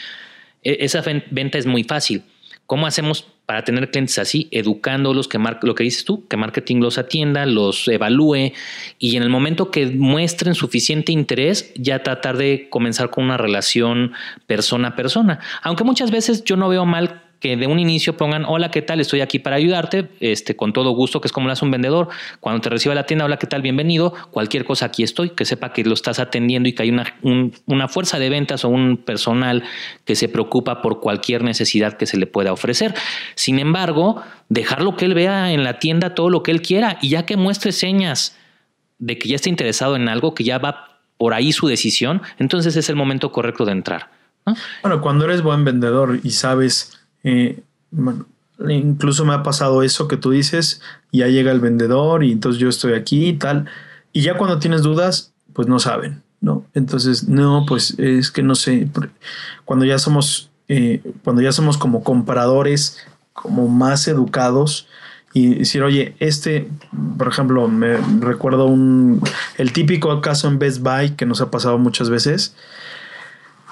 E, 0.63 0.79
esa 0.81 1.03
venta 1.31 1.57
es 1.57 1.67
muy 1.67 1.85
fácil. 1.85 2.25
¿Cómo 2.67 2.87
hacemos 2.87 3.29
para 3.47 3.63
tener 3.65 3.91
clientes 3.91 4.19
así? 4.19 4.49
Educándolos, 4.51 5.29
que 5.29 5.39
lo 5.63 5.75
que 5.75 5.85
dices 5.85 6.05
tú, 6.05 6.27
que 6.27 6.37
marketing 6.37 6.81
los 6.81 6.99
atienda, 6.99 7.47
los 7.47 7.87
evalúe 7.87 8.53
y 8.99 9.17
en 9.17 9.23
el 9.23 9.31
momento 9.31 9.71
que 9.71 9.87
muestren 9.87 10.55
suficiente 10.55 11.13
interés, 11.13 11.73
ya 11.77 12.03
tratar 12.03 12.37
de 12.37 12.69
comenzar 12.69 13.11
con 13.11 13.25
una 13.25 13.37
relación 13.37 14.13
persona 14.47 14.89
a 14.89 14.97
persona. 14.97 15.39
Aunque 15.63 15.85
muchas 15.85 16.11
veces 16.11 16.45
yo 16.45 16.57
no 16.57 16.69
veo 16.69 16.85
mal 16.85 17.23
que 17.41 17.57
de 17.57 17.67
un 17.67 17.79
inicio 17.79 18.17
pongan, 18.17 18.45
hola, 18.45 18.71
¿qué 18.71 18.83
tal? 18.83 19.01
Estoy 19.01 19.21
aquí 19.21 19.39
para 19.39 19.57
ayudarte, 19.57 20.09
este, 20.21 20.57
con 20.57 20.73
todo 20.73 20.91
gusto, 20.91 21.21
que 21.21 21.29
es 21.29 21.33
como 21.33 21.47
lo 21.47 21.53
hace 21.53 21.65
un 21.65 21.71
vendedor. 21.71 22.09
Cuando 22.41 22.61
te 22.61 22.71
reciba 22.71 22.95
la 22.95 23.05
tienda, 23.05 23.25
hola, 23.25 23.39
¿qué 23.39 23.47
tal? 23.47 23.63
Bienvenido. 23.63 24.15
Cualquier 24.31 24.65
cosa, 24.65 24.87
aquí 24.87 25.03
estoy, 25.03 25.31
que 25.31 25.45
sepa 25.45 25.73
que 25.73 25.85
lo 25.85 25.95
estás 25.95 26.19
atendiendo 26.19 26.69
y 26.69 26.73
que 26.73 26.83
hay 26.83 26.91
una, 26.91 27.15
una 27.67 27.89
fuerza 27.89 28.19
de 28.19 28.31
ventas 28.31 28.65
o 28.65 28.69
un 28.69 28.97
personal 28.97 29.65
que 30.05 30.15
se 30.15 30.29
preocupa 30.29 30.83
por 30.83 31.01
cualquier 31.01 31.43
necesidad 31.43 31.97
que 31.97 32.07
se 32.07 32.17
le 32.17 32.27
pueda 32.27 32.53
ofrecer. 32.53 32.95
Sin 33.35 33.59
embargo, 33.59 34.23
dejarlo 34.49 34.97
que 34.97 35.05
él 35.05 35.15
vea 35.15 35.53
en 35.53 35.65
la 35.65 35.79
tienda 35.79 36.15
todo 36.15 36.31
lo 36.31 36.43
que 36.43 36.51
él 36.51 36.63
quiera 36.63 36.99
y 37.03 37.11
ya 37.11 37.27
que 37.27 37.37
muestre 37.37 37.73
señas 37.73 38.37
de 38.99 39.19
que 39.19 39.29
ya 39.29 39.37
está 39.37 39.49
interesado 39.49 39.97
en 39.97 40.09
algo, 40.09 40.35
que 40.35 40.45
ya 40.45 40.59
va 40.59 41.01
por 41.19 41.35
ahí 41.35 41.53
su 41.53 41.67
decisión, 41.67 42.23
entonces 42.39 42.77
es 42.77 42.89
el 42.89 42.97
momento 42.97 43.33
correcto 43.33 43.65
de 43.65 43.73
entrar. 43.73 44.11
Bueno, 44.83 45.01
cuando 45.01 45.25
eres 45.25 45.43
buen 45.43 45.65
vendedor 45.65 46.21
y 46.23 46.31
sabes, 46.31 47.06
eh, 47.27 47.59
bueno, 47.91 48.25
incluso 48.69 49.25
me 49.25 49.35
ha 49.35 49.43
pasado 49.43 49.83
eso 49.83 50.07
que 50.07 50.17
tú 50.17 50.31
dices, 50.31 50.81
ya 51.11 51.27
llega 51.27 51.51
el 51.51 51.59
vendedor 51.59 52.23
y 52.23 52.31
entonces 52.31 52.61
yo 52.61 52.69
estoy 52.69 52.93
aquí 52.93 53.27
y 53.27 53.33
tal, 53.33 53.67
y 54.13 54.23
ya 54.23 54.37
cuando 54.37 54.61
tienes 54.61 54.83
dudas, 54.83 55.33
pues 55.53 55.67
no 55.67 55.81
saben, 55.81 56.23
¿no? 56.41 56.65
Entonces, 56.73 57.29
no, 57.29 57.65
pues 57.67 57.99
es 57.99 58.31
que 58.31 58.45
no 58.45 58.55
sé, 58.55 58.89
cuando 59.65 59.85
ya 59.85 59.99
somos, 59.99 60.51
eh, 60.69 61.03
cuando 61.25 61.43
ya 61.43 61.51
somos 61.51 61.79
como 61.79 62.05
compradores, 62.05 62.99
como 63.33 63.67
más 63.67 64.07
educados, 64.07 64.87
y 65.33 65.57
decir, 65.57 65.83
oye, 65.83 66.15
este, 66.21 66.71
por 67.19 67.27
ejemplo, 67.27 67.67
me 67.67 67.97
recuerdo 68.21 68.67
un, 68.67 69.21
el 69.59 69.73
típico 69.73 70.21
caso 70.21 70.47
en 70.47 70.61
Best 70.61 70.81
Buy 70.81 71.11
que 71.11 71.27
nos 71.27 71.41
ha 71.41 71.51
pasado 71.51 71.77
muchas 71.77 72.09
veces. 72.09 72.55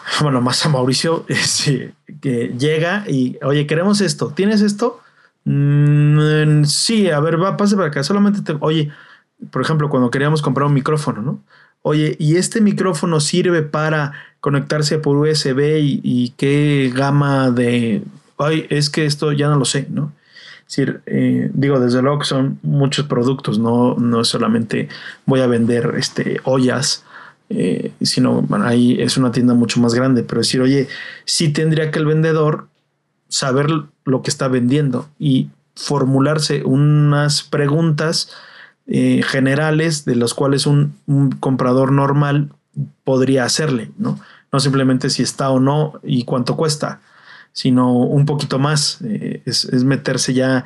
Bueno, 0.21 0.41
más 0.41 0.65
a 0.65 0.69
Mauricio, 0.69 1.27
que 2.21 2.55
llega 2.59 3.05
y, 3.09 3.39
oye, 3.43 3.67
queremos 3.67 4.01
esto, 4.01 4.33
¿tienes 4.35 4.61
esto? 4.61 5.01
Mm, 5.45 6.65
sí, 6.65 7.11
a 7.11 7.21
ver, 7.21 7.41
va, 7.43 7.57
pase 7.57 7.77
para 7.77 7.89
acá, 7.89 8.03
solamente 8.03 8.43
te, 8.43 8.57
oye, 8.61 8.91
por 9.51 9.63
ejemplo, 9.63 9.89
cuando 9.89 10.11
queríamos 10.11 10.43
comprar 10.43 10.67
un 10.67 10.75
micrófono, 10.75 11.23
¿no? 11.23 11.41
Oye, 11.83 12.17
¿y 12.19 12.37
este 12.37 12.61
micrófono 12.63 13.21
sirve 13.21 13.63
para 13.63 14.13
conectarse 14.41 14.99
por 14.99 15.17
USB 15.17 15.79
y, 15.81 16.33
qué 16.37 16.91
gama 16.95 17.51
de... 17.51 18.03
Ay, 18.39 18.67
es 18.71 18.89
que 18.89 19.05
esto 19.05 19.33
ya 19.33 19.49
no 19.49 19.57
lo 19.57 19.65
sé, 19.65 19.87
¿no? 19.91 20.13
decir, 20.67 21.03
eh, 21.05 21.51
digo, 21.53 21.79
desde 21.79 22.01
luego 22.01 22.21
que 22.21 22.25
son 22.25 22.59
muchos 22.63 23.07
productos, 23.07 23.59
no, 23.59 23.97
no 23.97 24.25
solamente 24.25 24.89
voy 25.27 25.41
a 25.41 25.47
vender 25.47 25.95
este, 25.99 26.41
ollas, 26.45 27.05
eh, 27.51 27.93
sino 28.03 28.47
ahí 28.65 29.01
es 29.01 29.17
una 29.17 29.33
tienda 29.33 29.55
mucho 29.55 29.81
más 29.81 29.95
grande, 29.95 30.23
pero 30.23 30.41
decir, 30.41 30.61
oye, 30.61 30.89
sí 31.25 31.51
tendría 31.51 31.91
que 31.91 31.99
el 31.99 32.07
vendedor 32.07 32.69
saber 33.29 33.69
lo 34.05 34.23
que 34.23 34.31
está 34.31 34.49
vendiendo 34.49 35.09
y 35.19 35.51
formularse 35.75 36.63
unas 36.65 37.43
preguntas 37.43 38.31
eh, 38.87 39.23
generales 39.27 40.05
de 40.05 40.15
las 40.15 40.35
cuales 40.35 40.67
un, 40.67 40.95
un, 41.07 41.31
comprador 41.33 41.91
normal 41.91 42.51
podría 43.03 43.45
hacerle, 43.45 43.91
¿no? 43.99 44.21
No 44.53 44.61
simplemente 44.61 45.11
si 45.11 45.23
está 45.23 45.51
o 45.51 45.59
no 45.59 45.95
y 46.03 46.25
cuánto 46.25 46.57
cuesta, 46.57 47.01
sino 47.55 47.93
un 47.93 48.27
poquito 48.27 48.59
más. 48.59 48.99
Eh, 49.03 49.43
es, 49.47 49.67
meterse 49.85 50.35
ya 50.35 50.65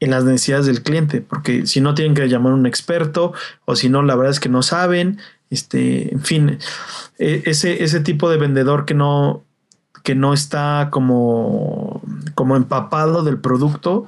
en 0.00 0.10
las 0.10 0.24
necesidades 0.24 0.66
del 0.66 0.82
cliente, 0.82 1.22
porque 1.22 1.66
si 1.66 1.80
no 1.80 1.94
tienen 1.94 2.14
que 2.14 2.28
llamar 2.28 2.52
a 2.52 2.56
un 2.56 2.66
experto 2.66 3.32
o 3.64 3.76
si 3.76 3.88
no, 3.88 4.02
la 4.02 4.16
verdad 4.16 4.32
es 4.32 4.40
que 4.40 4.50
no 4.50 4.62
saben. 4.62 5.18
Este, 5.52 6.12
en 6.12 6.22
fin, 6.22 6.58
e, 7.18 7.42
ese, 7.46 7.84
ese 7.84 8.00
tipo 8.00 8.30
de 8.30 8.38
vendedor 8.38 8.84
que 8.84 8.94
no, 8.94 9.44
que 10.02 10.14
no 10.14 10.32
está 10.32 10.88
como, 10.90 12.02
como 12.34 12.56
empapado 12.56 13.22
del 13.22 13.38
producto. 13.38 14.06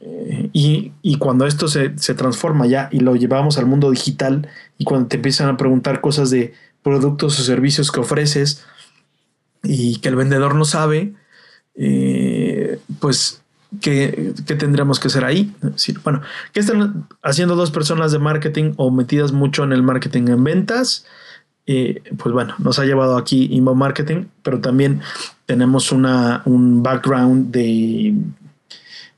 Eh, 0.00 0.50
y, 0.52 0.92
y, 1.02 1.18
cuando 1.18 1.46
esto 1.46 1.68
se, 1.68 1.98
se, 1.98 2.14
transforma 2.14 2.66
ya 2.66 2.88
y 2.92 3.00
lo 3.00 3.16
llevamos 3.16 3.58
al 3.58 3.66
mundo 3.66 3.90
digital 3.90 4.46
y 4.78 4.84
cuando 4.84 5.08
te 5.08 5.16
empiezan 5.16 5.48
a 5.48 5.56
preguntar 5.56 6.00
cosas 6.00 6.30
de 6.30 6.52
productos 6.82 7.40
o 7.40 7.42
servicios 7.42 7.90
que 7.90 8.00
ofreces, 8.00 8.64
y 9.68 9.96
que 9.98 10.08
el 10.08 10.16
vendedor 10.16 10.54
no 10.54 10.64
sabe, 10.64 11.14
eh, 11.74 12.78
pues, 13.00 13.42
¿qué, 13.80 14.34
tendríamos 14.46 15.00
que 15.00 15.08
hacer 15.08 15.24
ahí? 15.24 15.54
bueno, 16.04 16.22
¿qué 16.52 16.60
están 16.60 17.06
haciendo 17.22 17.56
dos 17.56 17.70
personas 17.70 18.12
de 18.12 18.18
marketing 18.18 18.72
o 18.76 18.90
metidas 18.90 19.32
mucho 19.32 19.64
en 19.64 19.72
el 19.72 19.82
marketing 19.82 20.28
en 20.28 20.44
ventas? 20.44 21.06
Eh, 21.66 22.02
pues 22.16 22.32
bueno, 22.32 22.54
nos 22.58 22.78
ha 22.78 22.84
llevado 22.84 23.16
aquí 23.16 23.48
inbound 23.50 23.80
marketing, 23.80 24.26
pero 24.42 24.60
también 24.60 25.00
tenemos 25.46 25.90
una, 25.90 26.42
un 26.44 26.82
background 26.82 27.50
de, 27.50 28.14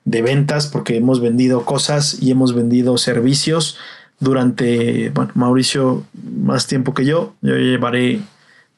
de 0.05 0.23
ventas 0.23 0.67
porque 0.67 0.97
hemos 0.97 1.21
vendido 1.21 1.65
cosas 1.65 2.23
y 2.23 2.31
hemos 2.31 2.55
vendido 2.55 2.97
servicios 2.97 3.77
durante, 4.21 5.11
bueno, 5.11 5.31
Mauricio 5.35 6.05
más 6.43 6.67
tiempo 6.67 6.95
que 6.95 7.05
yo, 7.05 7.35
yo 7.43 7.57
llevaré 7.57 8.21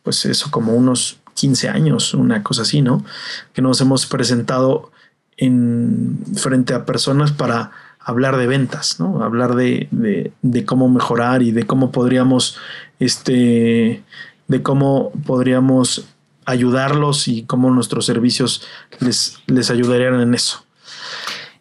pues 0.02 0.24
eso 0.26 0.50
como 0.50 0.74
unos 0.74 1.20
15 1.34 1.68
años, 1.68 2.14
una 2.14 2.42
cosa 2.42 2.62
así, 2.62 2.82
¿no? 2.82 3.04
Que 3.52 3.62
nos 3.62 3.80
hemos 3.80 4.06
presentado 4.06 4.90
en 5.40 6.18
frente 6.36 6.74
a 6.74 6.84
personas 6.84 7.32
para 7.32 7.70
hablar 7.98 8.36
de 8.36 8.46
ventas, 8.46 9.00
¿no? 9.00 9.24
Hablar 9.24 9.54
de, 9.54 9.88
cómo 10.66 10.88
mejorar 10.88 11.42
y 11.42 11.50
de 11.50 11.64
cómo 11.64 11.90
podríamos, 11.90 12.58
este, 12.98 14.02
de 14.48 14.62
cómo 14.62 15.12
podríamos 15.26 16.04
ayudarlos 16.44 17.26
y 17.26 17.42
cómo 17.42 17.70
nuestros 17.70 18.04
servicios 18.06 18.66
les, 19.00 19.38
les 19.46 19.70
ayudarían 19.70 20.20
en 20.20 20.34
eso. 20.34 20.64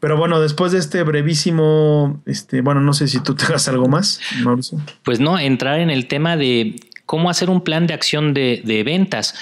Pero 0.01 0.17
bueno, 0.17 0.41
después 0.41 0.71
de 0.71 0.79
este 0.79 1.03
brevísimo, 1.03 2.21
este, 2.25 2.61
bueno, 2.61 2.81
no 2.81 2.93
sé 2.93 3.07
si 3.07 3.21
tú 3.21 3.35
tengas 3.35 3.67
algo 3.69 3.87
más, 3.87 4.19
Mauricio. 4.43 4.79
Pues 5.03 5.19
no, 5.21 5.39
entrar 5.39 5.79
en 5.79 5.89
el 5.89 6.07
tema 6.07 6.35
de 6.35 6.75
cómo 7.05 7.29
hacer 7.29 7.49
un 7.49 7.63
plan 7.63 7.87
de 7.87 7.93
acción 7.93 8.33
de, 8.33 8.83
ventas 8.85 9.35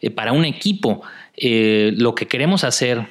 eh, 0.00 0.10
para 0.10 0.32
un 0.32 0.44
equipo. 0.44 1.02
Eh, 1.36 1.92
lo 1.96 2.14
que 2.14 2.26
queremos 2.26 2.64
hacer 2.64 3.06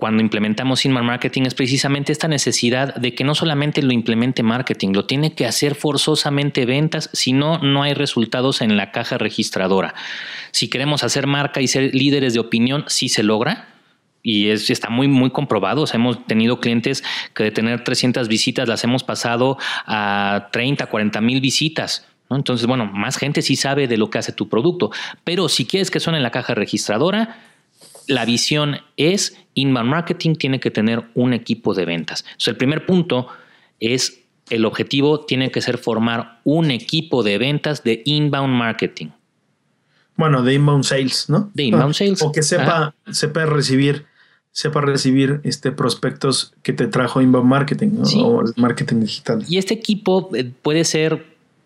cuando 0.00 0.22
implementamos 0.22 0.84
Inman 0.84 1.06
Marketing 1.06 1.42
es 1.42 1.54
precisamente 1.54 2.10
esta 2.10 2.26
necesidad 2.26 2.94
de 2.96 3.14
que 3.14 3.22
no 3.22 3.36
solamente 3.36 3.82
lo 3.82 3.92
implemente 3.92 4.42
marketing, 4.42 4.92
lo 4.92 5.04
tiene 5.04 5.34
que 5.34 5.46
hacer 5.46 5.76
forzosamente 5.76 6.66
ventas, 6.66 7.10
si 7.12 7.32
no, 7.32 7.58
no 7.58 7.84
hay 7.84 7.94
resultados 7.94 8.62
en 8.62 8.76
la 8.76 8.90
caja 8.90 9.18
registradora. 9.18 9.94
Si 10.50 10.68
queremos 10.68 11.04
hacer 11.04 11.28
marca 11.28 11.60
y 11.60 11.68
ser 11.68 11.94
líderes 11.94 12.34
de 12.34 12.40
opinión, 12.40 12.84
sí 12.88 13.08
se 13.08 13.22
logra, 13.22 13.68
y 14.22 14.48
es, 14.48 14.68
está 14.70 14.90
muy, 14.90 15.06
muy 15.06 15.30
comprobado. 15.30 15.84
hemos 15.92 16.26
tenido 16.26 16.60
clientes 16.60 17.04
que 17.34 17.44
de 17.44 17.50
tener 17.50 17.84
300 17.84 18.28
visitas 18.28 18.68
las 18.68 18.82
hemos 18.84 19.04
pasado 19.04 19.58
a 19.86 20.48
30, 20.52 20.86
40 20.86 21.20
mil 21.20 21.40
visitas. 21.40 22.06
Entonces, 22.30 22.66
bueno, 22.66 22.86
más 22.86 23.16
gente 23.16 23.42
sí 23.42 23.56
sabe 23.56 23.88
de 23.88 23.96
lo 23.96 24.08
que 24.08 24.18
hace 24.18 24.32
tu 24.32 24.48
producto, 24.48 24.90
pero 25.24 25.48
si 25.48 25.66
quieres 25.66 25.90
que 25.90 26.00
suene 26.00 26.18
en 26.18 26.22
la 26.22 26.30
caja 26.30 26.54
registradora, 26.54 27.49
la 28.10 28.24
visión 28.24 28.78
es 28.96 29.36
inbound 29.54 29.88
marketing 29.88 30.34
tiene 30.34 30.58
que 30.58 30.70
tener 30.70 31.04
un 31.14 31.32
equipo 31.32 31.74
de 31.74 31.84
ventas. 31.84 32.24
Entonces, 32.26 32.48
el 32.48 32.56
primer 32.56 32.84
punto 32.84 33.28
es 33.78 34.20
el 34.50 34.64
objetivo 34.64 35.20
tiene 35.20 35.52
que 35.52 35.60
ser 35.60 35.78
formar 35.78 36.40
un 36.42 36.72
equipo 36.72 37.22
de 37.22 37.38
ventas 37.38 37.84
de 37.84 38.02
inbound 38.04 38.52
marketing. 38.52 39.08
Bueno, 40.16 40.42
de 40.42 40.54
inbound 40.54 40.82
sales, 40.82 41.30
¿no? 41.30 41.50
De 41.54 41.62
inbound 41.62 41.94
sales. 41.94 42.20
O 42.20 42.32
que 42.32 42.42
sepa, 42.42 42.94
sepa 43.12 43.46
recibir, 43.46 44.06
sepa 44.50 44.80
recibir 44.80 45.40
este 45.44 45.70
prospectos 45.70 46.52
que 46.62 46.72
te 46.72 46.88
trajo 46.88 47.22
inbound 47.22 47.48
marketing 47.48 48.02
o 48.16 48.42
marketing 48.56 49.00
digital. 49.00 49.44
Y 49.48 49.58
este 49.58 49.74
equipo 49.74 50.30
eh, 50.34 50.50
puede 50.62 50.84
ser 50.84 51.24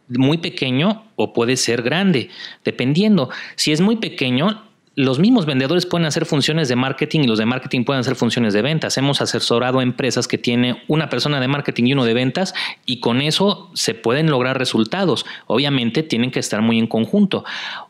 muy 0.09 0.37
pequeño 0.37 1.05
o 1.17 1.33
puede 1.33 1.57
ser 1.57 1.81
grande, 1.83 2.29
dependiendo. 2.65 3.31
Si 3.57 3.73
es 3.73 3.81
muy 3.81 3.97
pequeño, 3.97 4.63
los 4.97 5.19
mismos 5.19 5.45
vendedores 5.45 5.87
pueden 5.87 6.07
hacer 6.07 6.25
funciones 6.25 6.69
de 6.69 6.77
marketing 6.77 7.21
y 7.21 7.27
los 7.27 7.39
de 7.39 7.47
marketing 7.47 7.85
pueden 7.85 8.01
hacer 8.01 8.15
funciones 8.15 8.53
de 8.53 8.63
ventas. 8.63 8.97
Hemos 8.97 9.21
asesorado 9.21 9.81
a 9.81 9.83
empresas 9.83 10.29
que 10.29 10.39
tienen 10.39 10.77
una 10.87 11.09
persona 11.09 11.41
de 11.41 11.49
marketing 11.49 11.85
y 11.87 11.93
uno 11.95 12.05
de 12.05 12.15
ventas 12.15 12.55
y 12.87 13.01
con 13.01 13.21
eso 13.21 13.71
se 13.75 13.95
pueden 13.95 14.31
lograr 14.31 14.59
resultados. 14.59 15.27
Obviamente 15.47 16.03
tienen 16.03 16.31
que 16.31 16.39
estar 16.39 16.63
muy 16.63 16.79
en 16.79 16.87
conjunto. 16.87 17.45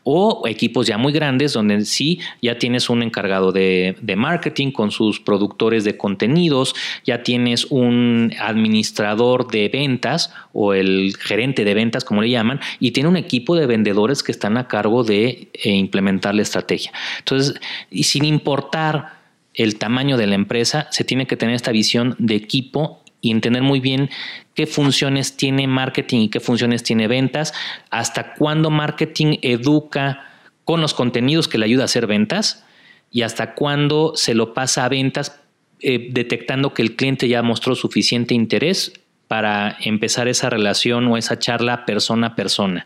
O 0.07 0.43
equipos 0.47 0.85
ya 0.85 0.99
muy 0.99 1.11
grandes 1.11 1.53
donde 1.53 1.83
sí 1.83 2.19
ya 2.39 2.59
tienes 2.59 2.89
un 2.91 3.01
encargado 3.01 3.51
de, 3.51 3.95
marketing 4.15 4.71
con 4.71 4.91
sus 4.91 5.19
productores 5.19 5.83
de 5.83 5.97
contenidos, 5.97 6.75
ya 7.03 7.23
tienes 7.23 7.65
un 7.65 8.31
administrador 8.39 9.49
de 9.49 9.67
ventas 9.67 10.31
o 10.53 10.73
el 10.73 11.15
gerente 11.17 11.65
de 11.65 11.73
ventas, 11.73 12.05
como 12.05 12.21
le 12.21 12.29
llaman, 12.29 12.59
y 12.79 12.91
tiene 12.91 13.09
un 13.09 13.17
equipo 13.17 13.55
de 13.55 13.65
vendedores 13.65 14.21
que 14.21 14.31
están 14.31 14.57
a 14.57 14.67
cargo 14.67 15.03
de 15.03 15.49
eh, 15.53 15.71
implementar 15.71 16.35
la 16.35 16.43
estrategia. 16.43 16.91
Entonces, 17.19 17.59
y 17.89 18.03
sin 18.03 18.25
importar 18.25 19.15
el 19.55 19.77
tamaño 19.77 20.17
de 20.17 20.27
la 20.27 20.35
empresa, 20.35 20.87
se 20.91 21.03
tiene 21.03 21.25
que 21.25 21.37
tener 21.37 21.55
esta 21.55 21.71
visión 21.71 22.15
de 22.19 22.35
equipo 22.35 23.01
y 23.25 23.31
entender 23.31 23.63
muy 23.63 23.79
bien 23.79 24.11
qué 24.53 24.67
funciones 24.67 25.35
tiene 25.35 25.65
marketing 25.65 26.19
y 26.19 26.29
qué 26.29 26.39
funciones 26.39 26.83
tiene 26.83 27.07
ventas, 27.07 27.53
hasta 27.89 28.35
cuándo 28.35 28.69
marketing 28.69 29.37
educa 29.41 30.29
con 30.63 30.79
los 30.79 30.93
contenidos 30.93 31.47
que 31.47 31.57
le 31.57 31.65
ayuda 31.65 31.81
a 31.81 31.85
hacer 31.85 32.05
ventas 32.05 32.63
y 33.09 33.23
hasta 33.23 33.55
cuándo 33.55 34.13
se 34.15 34.35
lo 34.35 34.53
pasa 34.53 34.85
a 34.85 34.89
ventas 34.89 35.41
eh, 35.79 36.09
detectando 36.11 36.75
que 36.75 36.83
el 36.83 36.95
cliente 36.95 37.27
ya 37.27 37.41
mostró 37.41 37.73
suficiente 37.73 38.35
interés 38.35 38.93
para 39.27 39.75
empezar 39.81 40.27
esa 40.27 40.51
relación 40.51 41.07
o 41.07 41.17
esa 41.17 41.39
charla 41.39 41.87
persona 41.87 42.27
a 42.27 42.35
persona. 42.35 42.85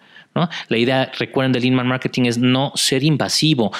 La 0.69 0.77
idea, 0.77 1.11
recuerden, 1.17 1.51
del 1.51 1.63
Lean 1.63 1.85
Marketing 1.85 2.23
es 2.23 2.37
no 2.37 2.71
ser 2.75 3.03
invasivo. 3.03 3.73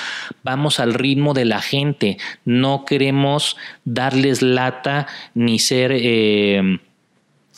Vamos 0.44 0.80
al 0.82 0.94
ritmo 0.94 1.34
de 1.34 1.46
la 1.46 1.62
gente. 1.62 2.18
No 2.44 2.84
queremos 2.86 3.56
darles 3.86 4.42
lata 4.42 5.08
ni 5.34 5.60
ser... 5.60 5.92
Eh, 5.94 6.80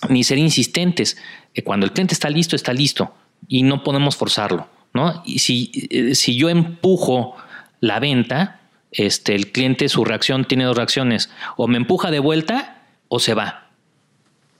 ni 0.10 0.24
ser 0.24 0.38
insistentes. 0.38 1.18
Eh, 1.54 1.64
cuando 1.64 1.86
el 1.86 1.92
cliente 1.92 2.14
está 2.14 2.30
listo, 2.30 2.56
está 2.56 2.74
listo 2.74 3.14
y 3.48 3.64
no 3.64 3.84
podemos 3.84 4.16
forzarlo. 4.16 4.68
¿no? 4.94 5.22
Y 5.26 5.40
si, 5.40 5.72
eh, 5.90 6.16
si 6.16 6.36
yo 6.36 6.50
empujo 6.50 7.36
la 7.80 8.00
venta, 8.00 8.60
este, 8.92 9.36
el 9.36 9.52
cliente, 9.52 9.90
su 9.90 10.04
reacción 10.06 10.46
tiene 10.46 10.66
dos 10.66 10.76
reacciones, 10.76 11.30
o 11.56 11.68
me 11.68 11.78
empuja 11.78 12.12
de 12.12 12.20
vuelta 12.20 12.84
o 13.08 13.20
se 13.20 13.34
va, 13.34 13.70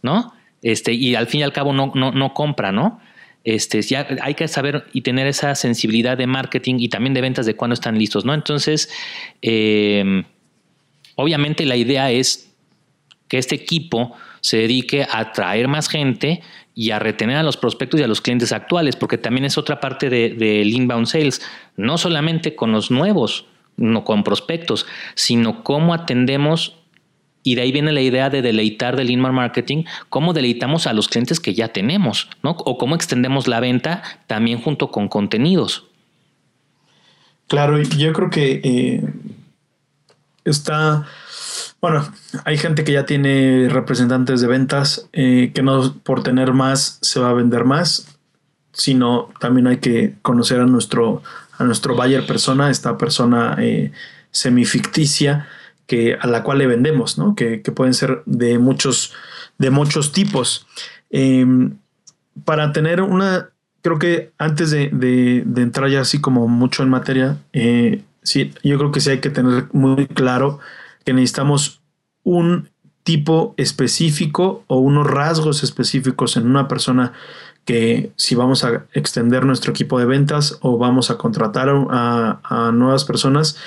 ¿no? 0.02 0.34
Este, 0.62 0.94
y 0.94 1.16
al 1.16 1.28
fin 1.28 1.42
y 1.42 1.44
al 1.44 1.54
cabo 1.54 1.74
no, 1.74 1.92
no, 1.96 2.12
no 2.12 2.34
compra, 2.34 2.72
¿no? 2.72 3.02
Este, 3.44 3.82
ya 3.82 4.08
hay 4.22 4.36
que 4.36 4.48
saber 4.48 4.86
y 4.94 5.02
tener 5.02 5.26
esa 5.28 5.56
sensibilidad 5.56 6.18
de 6.18 6.28
marketing 6.28 6.76
y 6.78 6.90
también 6.90 7.14
de 7.14 7.22
ventas 7.22 7.46
de 7.46 7.56
cuando 7.56 7.74
están 7.74 7.98
listos, 7.98 8.24
¿no? 8.24 8.34
Entonces, 8.34 8.90
eh, 9.42 10.24
obviamente 11.16 11.66
la 11.66 11.76
idea 11.76 12.12
es 12.12 12.54
que 13.28 13.38
este 13.38 13.56
equipo 13.56 14.14
se 14.42 14.58
dedique 14.58 15.04
a 15.04 15.20
atraer 15.20 15.68
más 15.68 15.88
gente 15.88 16.42
y 16.76 16.92
a 16.92 17.00
retener 17.00 17.38
a 17.38 17.44
los 17.44 17.58
prospectos 17.58 18.00
y 18.00 18.04
a 18.04 18.08
los 18.08 18.22
clientes 18.22 18.52
actuales, 18.52 18.96
porque 18.96 19.18
también 19.18 19.46
es 19.46 19.58
otra 19.58 19.80
parte 19.80 20.10
del 20.10 20.38
de, 20.38 20.64
inbound 20.64 21.08
sales, 21.08 21.42
no 21.78 21.98
solamente 21.98 22.56
con 22.56 22.72
los 22.72 22.92
nuevos, 22.92 23.46
no 23.78 24.04
con 24.04 24.24
prospectos, 24.24 24.86
sino 25.16 25.64
cómo 25.64 25.94
atendemos 25.94 26.81
y 27.44 27.56
de 27.56 27.62
ahí 27.62 27.72
viene 27.72 27.92
la 27.92 28.02
idea 28.02 28.30
de 28.30 28.42
deleitar 28.42 28.96
del 28.96 29.10
inbound 29.10 29.36
marketing, 29.36 29.84
cómo 30.10 30.34
deleitamos 30.34 30.88
a 30.88 30.94
los 30.94 31.08
clientes 31.08 31.40
que 31.40 31.54
ya 31.54 31.70
tenemos, 31.70 32.30
¿no? 32.44 32.52
O 32.52 32.78
cómo 32.78 32.96
extendemos 32.96 33.48
la 33.48 33.60
venta 33.60 34.04
también 34.28 34.62
junto 34.62 34.92
con 34.92 35.08
contenidos. 35.08 35.86
Claro, 37.48 37.82
yo 37.82 38.14
creo 38.14 38.30
que 38.30 38.62
eh, 38.64 39.04
está, 40.46 41.06
bueno, 41.82 42.10
hay 42.46 42.58
gente 42.58 42.84
que 42.84 42.94
ya 42.94 43.06
tiene 43.06 43.68
representantes 43.70 44.40
de 44.42 44.48
ventas, 44.48 45.10
eh, 45.12 45.52
que 45.54 45.62
no 45.62 45.96
por 46.04 46.24
tener 46.24 46.54
más 46.54 47.00
se 47.02 47.20
va 47.20 47.32
a 47.32 47.34
vender 47.34 47.66
más, 47.66 48.18
sino 48.72 49.30
también 49.40 49.68
hay 49.68 49.78
que 49.78 50.14
conocer 50.22 50.62
a 50.62 50.66
nuestro, 50.66 51.24
a 51.58 51.64
nuestro 51.64 51.96
buyer 51.96 52.26
persona, 52.26 52.70
esta 52.70 52.98
persona 52.98 53.58
eh, 53.60 53.92
semificticia 54.32 55.48
que, 55.92 56.18
a 56.18 56.26
la 56.26 56.42
cual 56.42 56.60
le 56.60 56.68
vendemos, 56.68 57.18
¿no? 57.18 57.36
que, 57.36 57.58
pueden 57.76 57.94
ser 57.94 58.24
de 58.26 58.58
muchos, 58.60 59.14
de 59.58 59.72
muchos 59.72 60.14
tipos. 60.14 60.66
Em, 61.10 61.80
para 62.46 62.72
tener 62.72 63.02
una, 63.02 63.50
creo 63.82 64.00
que 64.00 64.32
antes 64.38 64.72
de, 64.72 65.44
entrar 65.58 65.90
ya 65.90 66.00
así 66.00 66.22
como 66.22 66.48
mucho 66.48 66.82
en 66.82 66.88
materia, 66.88 67.40
eh, 67.52 68.06
sí, 68.24 68.54
yo 68.64 68.78
creo 68.78 68.94
que 68.94 69.02
sí 69.02 69.10
hay 69.10 69.20
que 69.20 69.32
tener 69.32 69.68
muy 69.74 70.08
claro 70.08 70.60
que 71.04 71.12
necesitamos 71.12 71.82
un 72.24 72.70
tipo 73.04 73.54
específico 73.58 74.64
o 74.68 74.78
unos 74.78 75.06
rasgos 75.06 75.62
específicos 75.62 76.38
en 76.38 76.48
una 76.48 76.70
persona 76.70 77.12
que 77.66 78.14
si 78.16 78.36
vamos 78.36 78.64
a 78.64 78.86
extender 78.94 79.46
nuestro 79.46 79.72
equipo 79.72 80.00
de 80.00 80.06
ventas 80.06 80.58
o 80.62 80.78
vamos 80.78 81.12
a 81.12 81.18
contratar 81.18 81.68
a 81.70 82.72
nuevas 82.74 83.04
personas, 83.04 83.58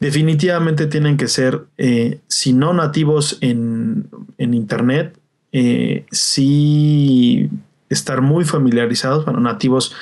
definitivamente 0.00 0.86
tienen 0.86 1.16
que 1.18 1.28
ser, 1.28 1.66
eh, 1.76 2.20
si 2.26 2.54
no 2.54 2.72
nativos 2.72 3.38
en, 3.42 4.08
Internet, 4.38 5.16
eh, 5.52 6.06
sí 6.10 7.50
estar 7.90 8.22
muy 8.22 8.44
familiarizados, 8.44 9.24
bueno, 9.24 9.40
nativos 9.40 9.94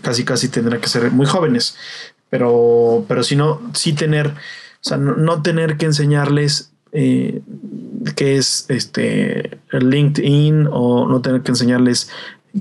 casi 0.00 0.24
casi 0.24 0.48
tendrán 0.48 0.80
que 0.80 0.88
ser 0.88 1.10
muy 1.10 1.26
jóvenes, 1.26 1.76
pero, 2.30 3.04
pero 3.06 3.22
si 3.22 3.36
no, 3.36 3.60
sí 3.74 3.92
tener, 3.92 4.28
o 4.28 4.32
sea, 4.80 4.96
no, 4.96 5.42
tener 5.42 5.76
que 5.76 5.86
enseñarles 5.86 6.72
eh, 6.92 7.42
qué 8.16 8.36
es 8.36 8.64
este 8.68 9.58
LinkedIn 9.72 10.68
o 10.70 11.06
no 11.08 11.20
tener 11.20 11.42
que 11.42 11.50
enseñarles 11.50 12.10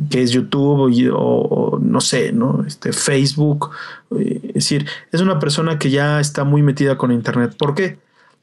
que 0.09 0.21
es 0.21 0.31
YouTube 0.31 1.11
o, 1.13 1.79
no 1.81 2.01
sé, 2.01 2.31
¿no? 2.31 2.63
Este, 2.65 2.93
Facebook. 2.93 3.71
Eh, 4.17 4.39
es 4.49 4.53
decir, 4.53 4.87
es 5.11 5.21
una 5.21 5.39
persona 5.39 5.77
que 5.79 5.89
ya 5.89 6.19
está 6.19 6.43
muy 6.43 6.61
metida 6.61 6.97
con 6.97 7.11
Internet. 7.11 7.55
¿Por 7.57 7.75
qué? 7.75 7.99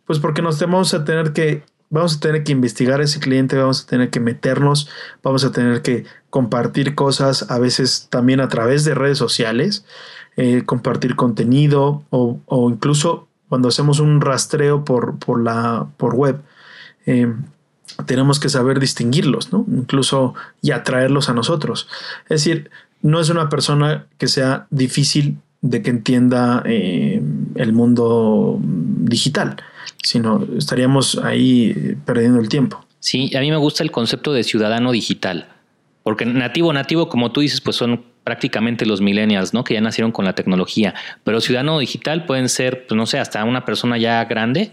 Pues 0.07 0.19
porque 0.19 0.43
nos 0.43 0.61
vamos 0.61 0.95
a 0.95 1.05
tener 1.05 1.33
que, 1.33 1.63
vamos 1.91 2.17
a 2.17 2.21
tener 2.21 2.45
que 2.45 2.53
investigar 2.53 3.01
a 3.01 3.05
ese 3.05 3.21
cliente, 3.21 3.57
vamos 3.57 3.85
a 3.85 3.87
tener 3.87 4.11
que 4.11 4.21
meternos, 4.21 4.89
vamos 5.23 5.45
a 5.45 5.53
tener 5.53 5.83
que 5.83 6.05
compartir 6.31 6.95
cosas, 6.95 7.51
a 7.51 7.59
veces 7.59 8.09
también 8.11 8.41
a 8.41 8.49
través 8.49 8.85
de 8.85 8.95
redes 8.95 9.19
sociales, 9.19 9.85
eh, 10.37 10.63
compartir 10.65 11.17
contenido 11.17 12.05
o, 12.11 12.41
o, 12.47 12.71
incluso 12.71 13.29
cuando 13.49 13.69
hacemos 13.69 13.99
un 14.01 14.21
rastreo 14.21 14.85
por, 14.85 15.19
por 15.19 15.43
la, 15.43 15.89
por 15.97 16.15
web. 16.15 16.41
Eh, 17.07 17.33
tenemos 18.07 18.39
que 18.41 18.49
saber 18.49 18.81
distinguirlos, 18.81 19.53
¿no? 19.53 19.65
Incluso 19.69 20.35
y 20.63 20.71
atraerlos 20.71 21.29
a 21.29 21.35
nosotros. 21.35 21.89
Es 22.25 22.45
decir, 22.45 22.71
no 23.03 23.21
es 23.21 23.31
una 23.31 23.49
persona 23.49 24.07
que 24.19 24.29
sea 24.29 24.67
difícil 24.71 25.39
de 25.61 25.83
que 25.83 25.91
entienda 25.91 26.63
eh, 26.67 27.21
el 27.57 27.73
mundo 27.73 28.59
digital, 28.63 29.57
sino 30.03 30.47
estaríamos 30.57 31.19
ahí 31.19 31.97
perdiendo 32.05 32.41
el 32.41 32.49
tiempo. 32.49 32.85
Sí, 33.01 33.35
a 33.37 33.41
mí 33.41 33.51
me 33.51 33.57
gusta 33.57 33.83
el 33.83 33.91
concepto 33.91 34.33
de 34.33 34.45
ciudadano 34.45 34.93
digital, 34.93 35.49
porque 36.03 36.27
nativo, 36.27 36.73
nativo, 36.73 37.09
como 37.09 37.33
tú 37.33 37.41
dices, 37.41 37.61
pues 37.61 37.77
son 37.77 38.05
prácticamente 38.25 38.87
los 38.87 39.01
millennials, 39.01 39.55
¿no? 39.55 39.65
Que 39.65 39.75
ya 39.75 39.81
nacieron 39.81 40.13
con 40.13 40.25
la 40.25 40.35
tecnología, 40.35 40.95
pero 41.25 41.41
ciudadano 41.41 41.79
digital 41.79 42.27
pueden 42.27 42.49
ser, 42.49 42.87
pues 42.87 42.97
no 42.97 43.07
sé, 43.07 43.19
hasta 43.19 43.43
una 43.45 43.65
persona 43.65 43.99
ya 43.99 44.25
grande, 44.25 44.71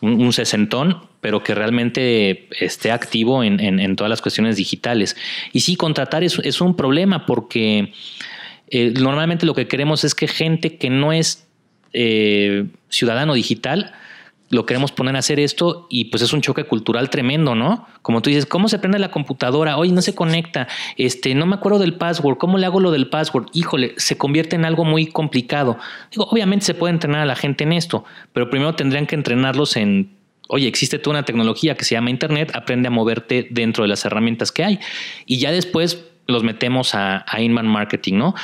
un, 0.00 0.32
sesentón, 0.32 1.02
pero 1.20 1.42
que 1.42 1.54
realmente 1.54 2.48
esté 2.60 2.92
activo 2.92 3.42
en, 3.42 3.96
todas 3.96 4.10
las 4.10 4.22
cuestiones 4.22 4.56
digitales. 4.56 5.16
Y 5.52 5.60
sí, 5.60 5.76
contratar 5.76 6.22
es, 6.22 6.60
un 6.60 6.76
problema 6.76 7.26
porque 7.26 7.92
eh, 8.68 8.92
normalmente 8.98 9.46
lo 9.46 9.54
que 9.54 9.68
queremos 9.68 10.04
es 10.04 10.14
que 10.14 10.28
gente 10.28 10.76
que 10.76 10.90
no 10.90 11.12
es 11.12 11.46
eh, 11.92 12.66
ciudadano 12.88 13.34
digital, 13.34 13.94
lo 14.50 14.64
queremos 14.64 14.92
poner 14.92 15.16
a 15.16 15.18
hacer 15.18 15.40
esto 15.40 15.86
y 15.90 16.06
pues 16.06 16.22
es 16.22 16.32
un 16.32 16.40
choque 16.40 16.64
cultural 16.64 17.10
tremendo, 17.10 17.54
¿no? 17.54 17.86
Como 18.02 18.22
tú 18.22 18.30
dices, 18.30 18.46
¿cómo 18.46 18.68
se 18.68 18.78
prende 18.78 18.98
la 18.98 19.10
computadora? 19.10 19.76
Hoy 19.76 19.90
no 19.90 20.02
se 20.02 20.14
conecta, 20.14 20.68
este, 20.96 21.34
no 21.34 21.46
me 21.46 21.56
acuerdo 21.56 21.78
del 21.78 21.94
password, 21.94 22.38
¿cómo 22.38 22.56
le 22.58 22.66
hago 22.66 22.80
lo 22.80 22.92
del 22.92 23.08
password? 23.08 23.46
Híjole, 23.52 23.94
se 23.96 24.16
convierte 24.16 24.54
en 24.54 24.64
algo 24.64 24.84
muy 24.84 25.06
complicado. 25.06 25.78
Obviamente 26.16 26.64
se 26.64 26.74
puede 26.74 26.94
entrenar 26.94 27.22
a 27.22 27.26
la 27.26 27.34
gente 27.34 27.64
en 27.64 27.72
esto, 27.72 28.04
pero 28.32 28.48
primero 28.48 28.74
tendrían 28.74 29.06
que 29.06 29.16
entrenarlos 29.16 29.76
en, 29.76 30.10
oye, 30.48 30.68
existe 30.68 30.98
toda 30.98 31.18
una 31.18 31.24
tecnología 31.24 31.76
que 31.76 31.84
se 31.84 31.96
llama 31.96 32.10
Internet, 32.10 32.52
aprende 32.54 32.88
a 32.88 32.90
moverte 32.92 33.48
dentro 33.50 33.82
de 33.82 33.88
las 33.88 34.04
herramientas 34.04 34.52
que 34.52 34.64
hay 34.64 34.80
y 35.26 35.38
ya 35.38 35.50
después 35.50 36.04
los 36.28 36.44
metemos 36.44 36.94
a, 36.94 37.24
a 37.26 37.40
inbound 37.40 37.68
marketing, 37.68 38.14
¿no? 38.14 38.34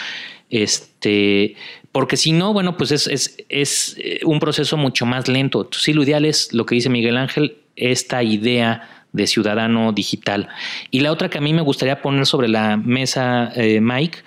Este, 0.51 1.57
porque 1.93 2.17
si 2.17 2.33
no, 2.33 2.55
bueno, 2.55 2.77
pues 2.79 2.91
es, 2.91 3.07
es, 3.07 3.37
es, 3.51 3.97
eh, 3.99 4.21
un 4.25 4.41
proceso 4.41 4.77
mucho 4.79 5.05
más 5.05 5.29
lento. 5.29 5.69
Sí, 5.73 5.93
lo 5.93 6.03
ideal 6.03 6.25
es 6.25 6.53
lo 6.53 6.65
que 6.65 6.75
dice 6.75 6.89
Miguel 6.89 7.19
Ángel, 7.19 7.59
esta 7.77 8.23
idea 8.23 9.05
de 9.13 9.27
ciudadano 9.27 9.93
digital. 9.93 10.49
Y 10.91 11.01
la 11.01 11.13
otra 11.13 11.29
que 11.29 11.39
a 11.39 11.43
mí 11.43 11.53
me 11.53 11.61
gustaría 11.61 12.01
poner 12.01 12.25
sobre 12.25 12.49
la 12.49 12.79
mesa, 12.79 13.53
eh, 13.55 13.81
Mike, 13.81 14.19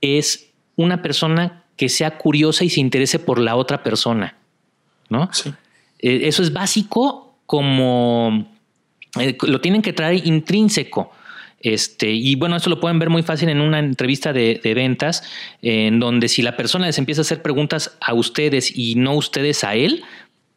es 0.00 0.50
una 0.76 1.02
persona 1.02 1.64
que 1.76 1.88
sea 1.88 2.16
curiosa 2.16 2.64
y 2.64 2.70
se 2.70 2.80
interese 2.80 3.18
por 3.18 3.40
la 3.40 3.56
otra 3.56 3.82
persona, 3.82 4.36
¿no? 5.08 5.28
Eh, 5.98 6.20
eso 6.24 6.42
es 6.42 6.52
básico 6.52 7.34
como 7.46 8.46
lo 9.42 9.60
tienen 9.60 9.82
que 9.82 9.92
traer 9.92 10.24
intrínseco. 10.24 11.10
Este, 11.60 12.10
y 12.10 12.34
bueno, 12.36 12.56
esto 12.56 12.70
lo 12.70 12.80
pueden 12.80 12.98
ver 12.98 13.10
muy 13.10 13.22
fácil 13.22 13.50
en 13.50 13.60
una 13.60 13.78
entrevista 13.78 14.32
de, 14.32 14.60
ventas, 14.74 15.22
en 15.62 16.00
donde 16.00 16.28
si 16.28 16.42
la 16.42 16.56
persona 16.56 16.86
les 16.86 16.98
empieza 16.98 17.20
a 17.20 17.22
hacer 17.22 17.42
preguntas 17.42 17.96
a 18.00 18.14
ustedes 18.14 18.76
y 18.76 18.94
no 18.94 19.14
ustedes 19.14 19.62
a 19.62 19.74
él, 19.74 20.02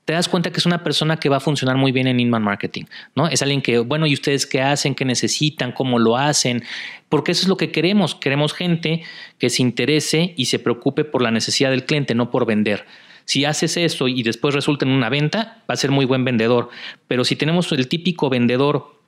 te 0.05 0.13
das 0.13 0.27
cuenta 0.27 0.51
que 0.51 0.57
es 0.57 0.65
una 0.65 0.83
persona 0.83 1.17
que 1.17 1.29
va 1.29 1.37
a 1.37 1.39
funcionar 1.39 1.77
muy 1.77 1.91
bien 1.91 2.07
en 2.07 2.19
inbound 2.19 2.45
marketing, 2.45 2.83
¿no? 3.15 3.27
Es 3.27 3.41
alguien 3.41 3.61
que, 3.61 3.79
bueno, 3.79 4.05
¿y 4.05 4.13
ustedes 4.13 4.45
qué 4.45 4.61
hacen? 4.61 4.95
¿Qué 4.95 5.05
necesitan? 5.05 5.71
¿Cómo 5.71 5.97
lo 5.97 6.17
hacen? 6.17 6.63
Porque 7.07 7.31
eso 7.31 7.43
es 7.43 7.47
lo 7.47 7.55
que 7.55 7.71
queremos. 7.71 8.15
Queremos 8.15 8.53
gente 8.53 9.03
que 9.39 9.49
se 9.49 9.61
interese 9.61 10.33
y 10.35 10.45
se 10.45 10.59
preocupe 10.59 11.05
por 11.05 11.21
la 11.21 11.31
necesidad 11.31 11.69
del 11.69 11.85
cliente, 11.85 12.15
no 12.15 12.31
por 12.31 12.45
vender. 12.45 12.85
Si 13.25 13.45
haces 13.45 13.77
eso 13.77 14.09
y 14.09 14.23
después 14.23 14.53
resulta 14.53 14.85
en 14.85 14.91
una 14.91 15.07
venta, 15.07 15.63
va 15.69 15.73
a 15.73 15.77
ser 15.77 15.91
muy 15.91 16.03
buen 16.03 16.25
vendedor. 16.25 16.69
Pero 17.07 17.23
si 17.23 17.37
tenemos 17.37 17.71
el 17.71 17.87
típico 17.87 18.29
vendedor 18.29 19.02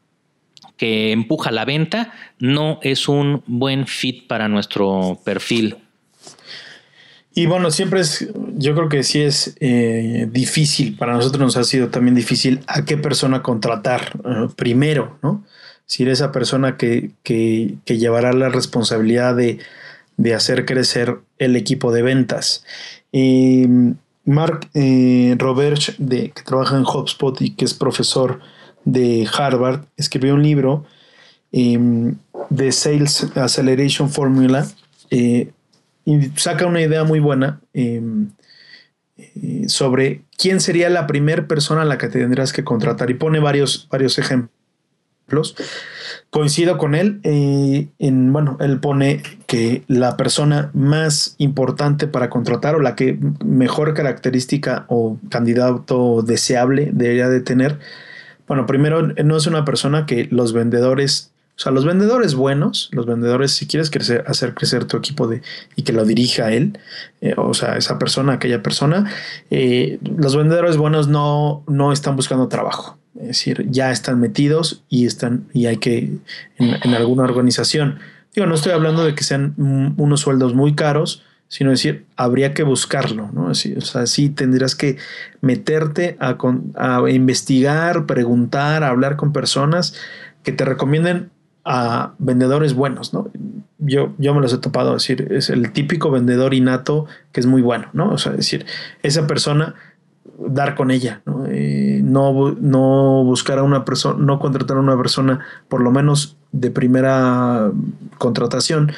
que 0.77 1.11
empuja 1.11 1.51
la 1.51 1.65
venta, 1.65 2.13
no 2.39 2.79
es 2.81 3.07
un 3.07 3.43
buen 3.47 3.87
fit 3.87 4.27
para 4.27 4.47
nuestro 4.47 5.19
perfil. 5.23 5.77
Y 7.33 7.47
bueno, 7.47 7.69
siempre 7.69 7.99
es, 7.99 8.29
yo 8.55 8.73
creo 8.75 8.87
que 8.87 9.03
sí 9.03 9.21
es 9.21 9.57
eh, 9.59 10.27
difícil, 10.31 10.95
para 10.95 11.13
nosotros 11.13 11.41
nos 11.41 11.57
ha 11.57 11.65
sido 11.65 11.89
también 11.89 12.15
difícil 12.15 12.61
a 12.67 12.85
qué 12.85 12.95
persona 12.95 13.43
contratar 13.43 14.13
eh, 14.23 14.47
primero, 14.55 15.19
¿no? 15.21 15.43
Si 15.85 16.03
eres 16.03 16.19
esa 16.19 16.31
persona 16.31 16.77
que, 16.77 17.11
que, 17.23 17.77
llevará 17.85 18.33
la 18.33 18.49
responsabilidad 18.49 19.35
de, 19.35 19.59
hacer 20.33 20.65
crecer 20.65 21.19
el 21.37 21.55
equipo 21.55 21.91
de 21.91 22.01
ventas. 22.01 22.65
Mark 24.25 24.67
eh, 24.73 25.35
Robert, 25.37 25.97
de, 25.99 26.31
que 26.31 26.41
trabaja 26.41 26.75
en 26.77 26.83
HubSpot 26.83 27.39
y 27.41 27.51
que 27.51 27.65
es 27.65 27.75
profesor 27.75 28.39
de 28.85 29.27
Harvard 29.37 29.81
escribió 29.97 30.35
un 30.35 30.43
libro 30.43 30.85
em, 31.51 32.15
de 32.49 32.71
Sales 32.71 33.27
Acceleration 33.35 34.09
Formula 34.09 34.65
eh, 35.09 35.51
y 36.05 36.21
saca 36.35 36.67
una 36.67 36.81
idea 36.81 37.03
muy 37.03 37.19
buena 37.19 37.59
em, 37.73 38.29
eh, 39.17 39.65
sobre 39.67 40.21
quién 40.37 40.59
sería 40.59 40.89
la 40.89 41.07
primera 41.07 41.47
persona 41.47 41.81
a 41.81 41.85
la 41.85 41.97
que 41.97 42.07
tendrás 42.07 42.53
que 42.53 42.63
contratar 42.63 43.09
y 43.09 43.15
pone 43.15 43.39
varios, 43.39 43.87
varios 43.89 44.17
ejemplos. 44.19 45.55
Coincido 46.29 46.77
con 46.77 46.93
él. 46.93 47.19
Eh, 47.23 47.87
en, 47.97 48.31
bueno, 48.31 48.57
él 48.59 48.79
pone 48.79 49.23
que 49.47 49.83
la 49.87 50.17
persona 50.17 50.69
más 50.73 51.35
importante 51.39 52.07
para 52.07 52.29
contratar 52.29 52.75
o 52.75 52.79
la 52.79 52.95
que 52.95 53.17
mejor 53.43 53.93
característica 53.93 54.85
o 54.89 55.17
candidato 55.29 56.21
deseable 56.21 56.91
debería 56.93 57.29
de 57.29 57.41
tener. 57.41 57.79
Bueno, 58.47 58.65
primero, 58.65 59.01
no 59.01 59.37
es 59.37 59.47
una 59.47 59.65
persona 59.65 60.05
que 60.05 60.27
los 60.31 60.53
vendedores 60.53 61.31
o 61.57 61.59
sea, 61.59 61.71
los 61.71 61.85
vendedores 61.85 62.35
buenos, 62.35 62.89
los 62.91 63.05
vendedores, 63.05 63.51
si 63.51 63.65
quieres 63.65 63.89
crecer, 63.89 64.25
hacer 64.27 64.53
crecer 64.53 64.83
tu 64.85 64.97
equipo 64.97 65.25
de, 65.25 65.41
y 65.77 65.83
que 65.83 65.93
lo 65.93 66.03
dirija 66.03 66.51
él, 66.51 66.77
eh, 67.21 67.33
o 67.37 67.53
sea, 67.53 67.77
esa 67.77 67.97
persona, 67.97 68.33
aquella 68.33 68.61
persona, 68.61 69.09
eh, 69.51 69.97
los 70.17 70.35
vendedores 70.35 70.75
buenos 70.75 71.07
no, 71.07 71.63
no 71.67 71.93
están 71.93 72.17
buscando 72.17 72.49
trabajo. 72.49 72.97
Es 73.17 73.27
decir, 73.27 73.65
ya 73.69 73.91
están 73.91 74.19
metidos 74.19 74.83
y 74.89 75.05
están, 75.05 75.47
y 75.53 75.67
hay 75.67 75.77
que, 75.77 76.17
en, 76.57 76.93
alguna 76.93 77.23
organización. 77.23 77.99
Digo, 78.33 78.47
no 78.47 78.55
estoy 78.55 78.73
hablando 78.73 79.05
de 79.05 79.15
que 79.15 79.23
sean 79.23 79.53
unos 79.57 80.19
sueldos 80.19 80.53
muy 80.53 80.75
caros, 80.75 81.23
sino 81.47 81.69
decir, 81.69 82.05
habría 82.15 82.53
que 82.53 82.63
buscarlo, 82.63 83.29
¿no? 83.31 83.47
o 83.47 83.53
sea, 83.53 84.07
sí 84.07 84.29
tendrías 84.29 84.75
que 84.75 84.97
meterte 85.41 86.17
a, 86.19 86.37
a 86.75 87.09
investigar, 87.09 88.05
preguntar, 88.05 88.83
hablar 88.83 89.15
con 89.15 89.31
personas 89.31 89.95
que 90.43 90.51
te 90.51 90.65
recomienden 90.65 91.29
a 91.65 92.13
vendedores 92.19 92.75
buenos, 92.75 93.13
¿no? 93.13 93.29
Yo, 93.79 94.13
yo 94.19 94.33
me 94.35 94.41
los 94.41 94.53
he 94.53 94.59
topado, 94.59 94.93
decir, 94.93 95.27
es 95.31 95.49
el 95.49 95.71
típico 95.71 96.11
vendedor 96.11 96.53
innato 96.53 97.07
que 97.31 97.39
es 97.39 97.47
muy 97.47 97.63
bueno, 97.63 97.87
¿no? 97.93 98.11
O 98.11 98.17
sea, 98.19 98.31
decir, 98.33 98.65
esa 99.01 99.25
persona, 99.25 99.73
dar 100.47 100.75
con 100.75 100.91
ella, 100.91 101.21
¿no? 101.25 101.45
Eh, 101.49 102.01
no, 102.03 102.55
no, 102.59 103.23
buscar 103.23 103.57
a 103.57 103.63
una 103.63 103.83
persona, 103.83 104.23
no 104.23 104.39
contratar 104.39 104.77
a 104.77 104.81
una 104.81 104.95
persona, 104.95 105.39
por 105.67 105.81
lo 105.81 105.91
menos 105.91 106.37
de 106.51 106.69
primera 106.69 107.71
contratación, 108.19 108.91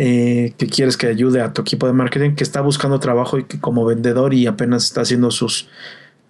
eh, 0.00 0.54
que 0.56 0.68
quieres 0.68 0.96
que 0.96 1.08
ayude 1.08 1.40
a 1.40 1.52
tu 1.52 1.62
equipo 1.62 1.88
de 1.88 1.92
marketing, 1.92 2.36
que 2.36 2.44
está 2.44 2.60
buscando 2.60 3.00
trabajo 3.00 3.36
y 3.36 3.44
que 3.46 3.58
como 3.58 3.84
vendedor 3.84 4.32
y 4.32 4.46
apenas 4.46 4.84
está 4.84 5.00
haciendo 5.00 5.32
sus, 5.32 5.68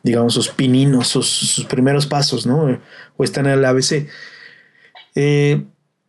digamos, 0.02 0.32
sus 0.32 0.48
pininos, 0.48 1.08
sus, 1.08 1.66
primeros 1.68 2.06
pasos, 2.06 2.46
¿no? 2.46 2.80
O 3.18 3.24
está 3.24 3.40
en 3.40 3.46
el 3.48 3.62
ABC. 3.62 4.08
Eh, 5.14 5.66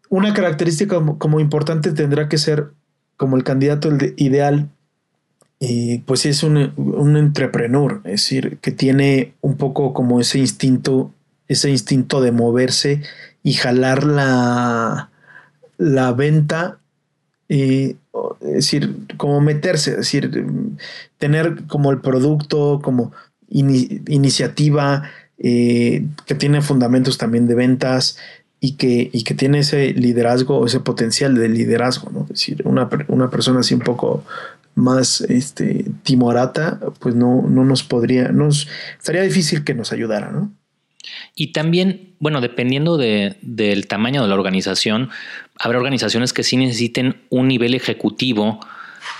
una 0.07 0.33
característica 0.33 1.03
como, 1.17 1.41
importante 1.41 1.91
tendrá 1.91 2.29
que 2.29 2.37
ser 2.37 2.69
como 3.17 3.35
el 3.35 3.43
candidato 3.43 3.89
ideal, 4.15 4.69
eh, 5.59 6.01
pues 6.05 6.25
es 6.25 6.43
un, 6.43 6.71
un 6.77 7.17
entrepreneur, 7.17 7.99
es 8.05 8.11
decir, 8.11 8.59
que 8.61 8.71
tiene 8.71 9.33
un 9.41 9.57
poco 9.57 9.93
como 9.93 10.21
ese 10.21 10.39
instinto, 10.39 11.13
ese 11.49 11.69
instinto 11.69 12.21
de 12.21 12.31
moverse 12.31 13.01
y 13.43 13.51
jalar 13.51 14.05
la, 14.05 15.09
la 15.77 16.13
venta, 16.13 16.78
eh, 17.49 17.95
es 18.41 18.53
decir, 18.53 18.95
como 19.17 19.41
meterse, 19.41 19.91
es 19.91 19.97
decir, 19.97 20.45
tener 21.17 21.63
como 21.67 21.91
el 21.91 21.99
producto, 21.99 22.79
como 22.81 23.11
iniciativa, 23.49 25.09
eh, 25.39 26.05
que 26.25 26.35
tiene 26.35 26.61
fundamentos 26.61 27.17
también 27.17 27.47
de 27.47 27.55
ventas, 27.55 28.17
y 28.61 28.73
que, 28.73 29.09
y 29.11 29.23
que 29.23 29.33
tiene 29.33 29.59
ese 29.59 29.93
liderazgo, 29.93 30.65
ese 30.65 30.81
potencial 30.81 31.35
de 31.35 31.47
liderazgo, 31.47 32.11
¿no? 32.11 32.23
Es 32.23 32.29
decir, 32.29 32.61
una, 32.65 32.89
una 33.07 33.29
persona 33.29 33.61
así 33.61 33.73
un 33.73 33.79
poco 33.79 34.23
más 34.75 35.21
este, 35.21 35.85
timorata, 36.03 36.79
pues 36.99 37.15
no, 37.15 37.43
no 37.47 37.63
nos 37.63 37.83
podría, 37.83 38.29
nos 38.29 38.67
estaría 38.97 39.21
difícil 39.21 39.63
que 39.63 39.73
nos 39.73 39.91
ayudara, 39.91 40.31
¿no? 40.31 40.51
Y 41.35 41.53
también, 41.53 42.15
bueno, 42.19 42.41
dependiendo 42.41 42.97
de, 42.97 43.37
del 43.41 43.87
tamaño 43.87 44.21
de 44.21 44.27
la 44.27 44.35
organización, 44.35 45.09
habrá 45.59 45.77
organizaciones 45.77 46.33
que 46.33 46.43
sí 46.43 46.57
necesiten 46.57 47.21
un 47.29 47.47
nivel 47.47 47.75
ejecutivo 47.75 48.59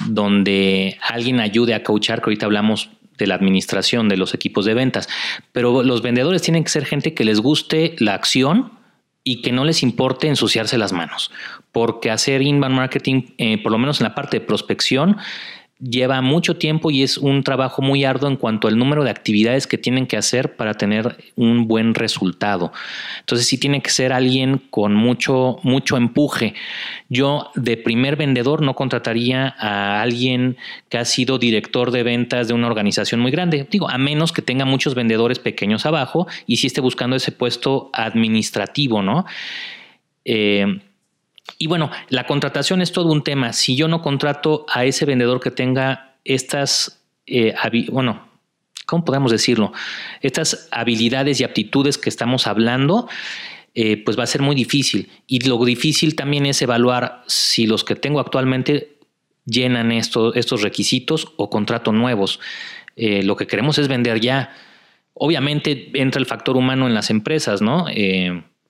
donde 0.08 0.98
alguien 1.02 1.40
ayude 1.40 1.74
a 1.74 1.84
coachar, 1.84 2.20
que 2.20 2.26
ahorita 2.26 2.46
hablamos 2.46 2.90
de 3.18 3.28
la 3.28 3.36
administración 3.36 4.08
de 4.08 4.18
los 4.18 4.34
equipos 4.34 4.66
de 4.66 4.74
ventas, 4.74 5.10
pero 5.52 5.84
los 5.84 6.02
vendedores 6.02 6.42
tienen 6.42 6.64
que 6.64 6.70
ser 6.70 6.86
gente 6.86 7.14
que 7.14 7.26
les 7.26 7.42
guste 7.42 7.96
la 8.00 8.14
acción, 8.14 8.72
y 9.24 9.42
que 9.42 9.52
no 9.52 9.64
les 9.64 9.84
importe 9.84 10.28
ensuciarse 10.28 10.78
las 10.78 10.94
manos, 10.94 11.32
porque 11.72 12.10
hacer 12.10 12.42
inbound 12.42 12.76
marketing, 12.76 13.24
eh, 13.38 13.62
por 13.62 13.72
lo 13.72 13.78
menos 13.78 14.00
en 14.00 14.06
la 14.06 14.16
parte 14.16 14.40
de 14.40 14.46
prospección, 14.46 15.18
lleva 15.82 16.22
mucho 16.22 16.58
tiempo 16.58 16.92
y 16.92 17.04
es 17.04 17.18
un 17.18 17.44
trabajo 17.44 17.82
muy 17.82 18.04
arduo 18.04 18.30
en 18.30 18.36
cuanto 18.36 18.68
al 18.68 18.78
número 18.78 19.04
de 19.04 19.10
actividades 19.10 19.66
que 19.66 19.78
tienen 19.78 20.08
que 20.08 20.18
hacer 20.18 20.56
para 20.56 20.74
tener 20.74 21.16
un 21.36 21.68
buen 21.68 21.96
resultado. 21.96 22.74
Entonces 23.22 23.48
sí 23.48 23.58
tiene 23.58 23.82
que 23.82 23.90
ser 23.90 24.12
alguien 24.12 24.62
con 24.70 24.94
mucho, 24.94 25.60
mucho 25.64 25.96
empuje. 25.96 26.54
Yo 27.08 27.50
de 27.56 27.78
primer 27.78 28.18
vendedor 28.18 28.62
no 28.62 28.76
contrataría 28.76 29.56
a 29.58 30.02
alguien 30.02 30.58
que 30.90 30.98
ha 30.98 31.06
sido 31.06 31.40
director 31.40 31.92
de 31.92 32.04
ventas 32.04 32.50
de 32.50 32.54
una 32.54 32.68
organización 32.68 33.22
muy 33.22 33.32
grande. 33.32 33.66
Digo, 33.72 33.90
a 33.90 33.98
menos 33.98 34.34
que 34.34 34.42
tenga 34.42 34.66
muchos 34.66 34.96
vendedores 34.96 35.40
pequeños 35.40 35.86
abajo 35.86 36.28
y 36.46 36.58
si 36.58 36.68
esté 36.68 36.82
buscando 36.82 37.16
ese 37.16 37.32
puesto 37.32 37.90
administrativo, 37.94 39.02
¿no? 39.02 39.26
Eh, 40.26 40.82
y 41.58 41.68
bueno, 41.68 41.90
la 42.10 42.26
contratación 42.26 42.82
es 42.82 42.92
todo 42.92 43.12
un 43.12 43.24
tema. 43.24 43.54
Si 43.54 43.76
yo 43.76 43.88
no 43.88 44.02
contrato 44.02 44.66
a 44.72 44.86
ese 44.86 45.06
vendedor 45.06 45.40
que 45.40 45.52
tenga 45.52 46.16
estas, 46.24 47.02
eh, 47.26 47.54
bueno, 47.92 48.28
¿cómo 48.86 49.06
podemos 49.06 49.32
decirlo? 49.32 49.74
Estas 50.22 50.68
habilidades 50.72 51.40
y 51.40 51.44
aptitudes 51.44 51.98
que 51.98 52.10
estamos 52.10 52.48
hablando, 52.48 53.10
eh, 53.76 53.98
pues 54.04 54.18
va 54.18 54.24
a 54.24 54.28
ser 54.28 54.42
muy 54.42 54.56
difícil. 54.56 55.10
Y 55.28 55.40
lo 55.48 55.64
difícil 55.64 56.16
también 56.16 56.46
es 56.46 56.62
evaluar 56.62 57.24
si 57.28 57.68
los 57.68 57.84
que 57.84 57.96
tengo 57.96 58.20
actualmente 58.20 58.98
llenan 59.46 59.92
estos 59.92 60.62
requisitos 60.62 61.34
o 61.38 61.50
contrato 61.50 61.92
nuevos. 61.92 62.40
Eh, 62.96 63.24
lo 63.24 63.36
que 63.36 63.48
queremos 63.48 63.78
es 63.78 63.88
vender 63.88 64.20
ya. 64.20 64.54
Obviamente 65.14 65.92
entra 65.94 66.20
el 66.20 66.26
factor 66.26 66.56
humano 66.56 66.88
en 66.88 66.94
las 66.94 67.10
empresas, 67.10 67.62
¿no? 67.62 67.88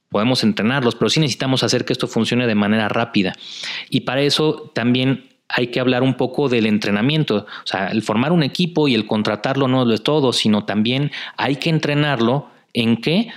Podemos 0.09 0.43
entrenarlos, 0.43 0.95
pero 0.95 1.09
sí 1.09 1.19
necesitamos 1.19 1.63
hacer 1.63 1.85
que 1.85 1.93
esto 1.93 2.07
funcione 2.07 2.47
de 2.47 2.55
manera 2.55 2.89
rápida. 2.89 3.33
Y 3.89 4.01
para 4.01 4.21
eso 4.21 4.71
también 4.73 5.29
hay 5.47 5.67
que 5.67 5.79
hablar 5.79 6.03
un 6.03 6.15
poco 6.15 6.49
del 6.49 6.65
entrenamiento. 6.65 7.45
O 7.63 7.67
sea, 7.67 7.87
el 7.87 8.01
formar 8.01 8.31
un 8.31 8.43
equipo 8.43 8.87
y 8.87 8.95
el 8.95 9.07
contratarlo 9.07 9.67
no 9.67 9.85
lo 9.85 9.93
es 9.93 10.03
todo, 10.03 10.33
sino 10.33 10.65
también 10.65 11.11
hay 11.37 11.55
que 11.55 11.69
entrenarlo 11.69 12.49
en 12.73 12.97
qué 12.97 13.29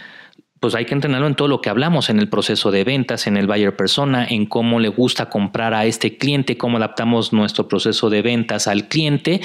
pues 0.61 0.77
hay 0.77 0.85
que 0.85 0.95
entrenarlo 0.95 1.27
en 1.27 1.35
todo 1.35 1.49
lo 1.49 1.61
que 1.61 1.71
hablamos, 1.71 2.09
en 2.09 2.21
el 2.21 2.29
proceso 2.29 2.71
de 2.71 2.85
ventas, 2.85 3.27
en 3.27 3.37
el 3.37 3.49
buyer 3.49 3.75
persona, 3.75 4.25
en 4.25 4.47
cómo 4.47 4.79
le 4.79 4.87
gusta 4.87 5.29
comprar 5.29 5.75
a 5.75 5.87
este 5.87 6.17
cliente, 6.19 6.57
cómo 6.57 6.77
adaptamos 6.77 7.33
nuestro 7.33 7.67
proceso 7.67 8.11
de 8.11 8.23
ventas 8.23 8.69
al 8.69 8.87
cliente 8.87 9.41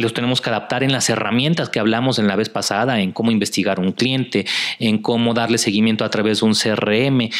los 0.00 0.14
tenemos 0.14 0.40
que 0.40 0.50
adaptar 0.50 0.82
en 0.82 0.92
las 0.92 1.08
herramientas 1.10 1.68
que 1.68 1.80
hablamos 1.80 2.18
en 2.18 2.26
la 2.26 2.36
vez 2.36 2.48
pasada, 2.48 3.00
en 3.00 3.12
cómo 3.12 3.30
investigar 3.30 3.80
un 3.80 3.92
cliente, 3.92 4.46
en 4.78 4.98
cómo 4.98 5.34
darle 5.34 5.58
seguimiento 5.58 6.04
a 6.04 6.10
través 6.10 6.40
de 6.40 6.46
un 6.46 6.54
CRM 6.54 7.30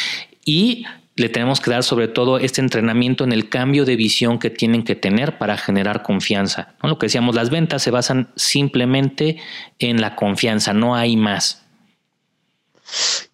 y 0.45 0.85
le 1.19 1.29
tenemos 1.29 1.61
que 1.61 1.71
dar 1.71 1.83
sobre 1.83 2.09
todo 2.09 2.39
este 2.39 2.61
entrenamiento 2.61 3.25
en 3.25 3.33
el 3.33 3.49
cambio 3.49 3.85
de 3.85 3.97
visión 3.97 4.39
que 4.39 4.51
tienen 4.51 4.85
que 4.85 4.95
tener 4.95 5.37
para 5.37 5.57
generar 5.57 6.03
confianza. 6.03 6.75
Lo 6.83 6.99
que 6.99 7.07
decíamos, 7.07 7.35
las 7.35 7.51
ventas 7.51 7.83
se 7.83 7.91
basan 7.91 8.29
simplemente 8.37 9.39
en 9.81 10.01
la 10.01 10.15
confianza, 10.15 10.73
no 10.73 10.95
hay 10.95 11.17
más. 11.17 11.65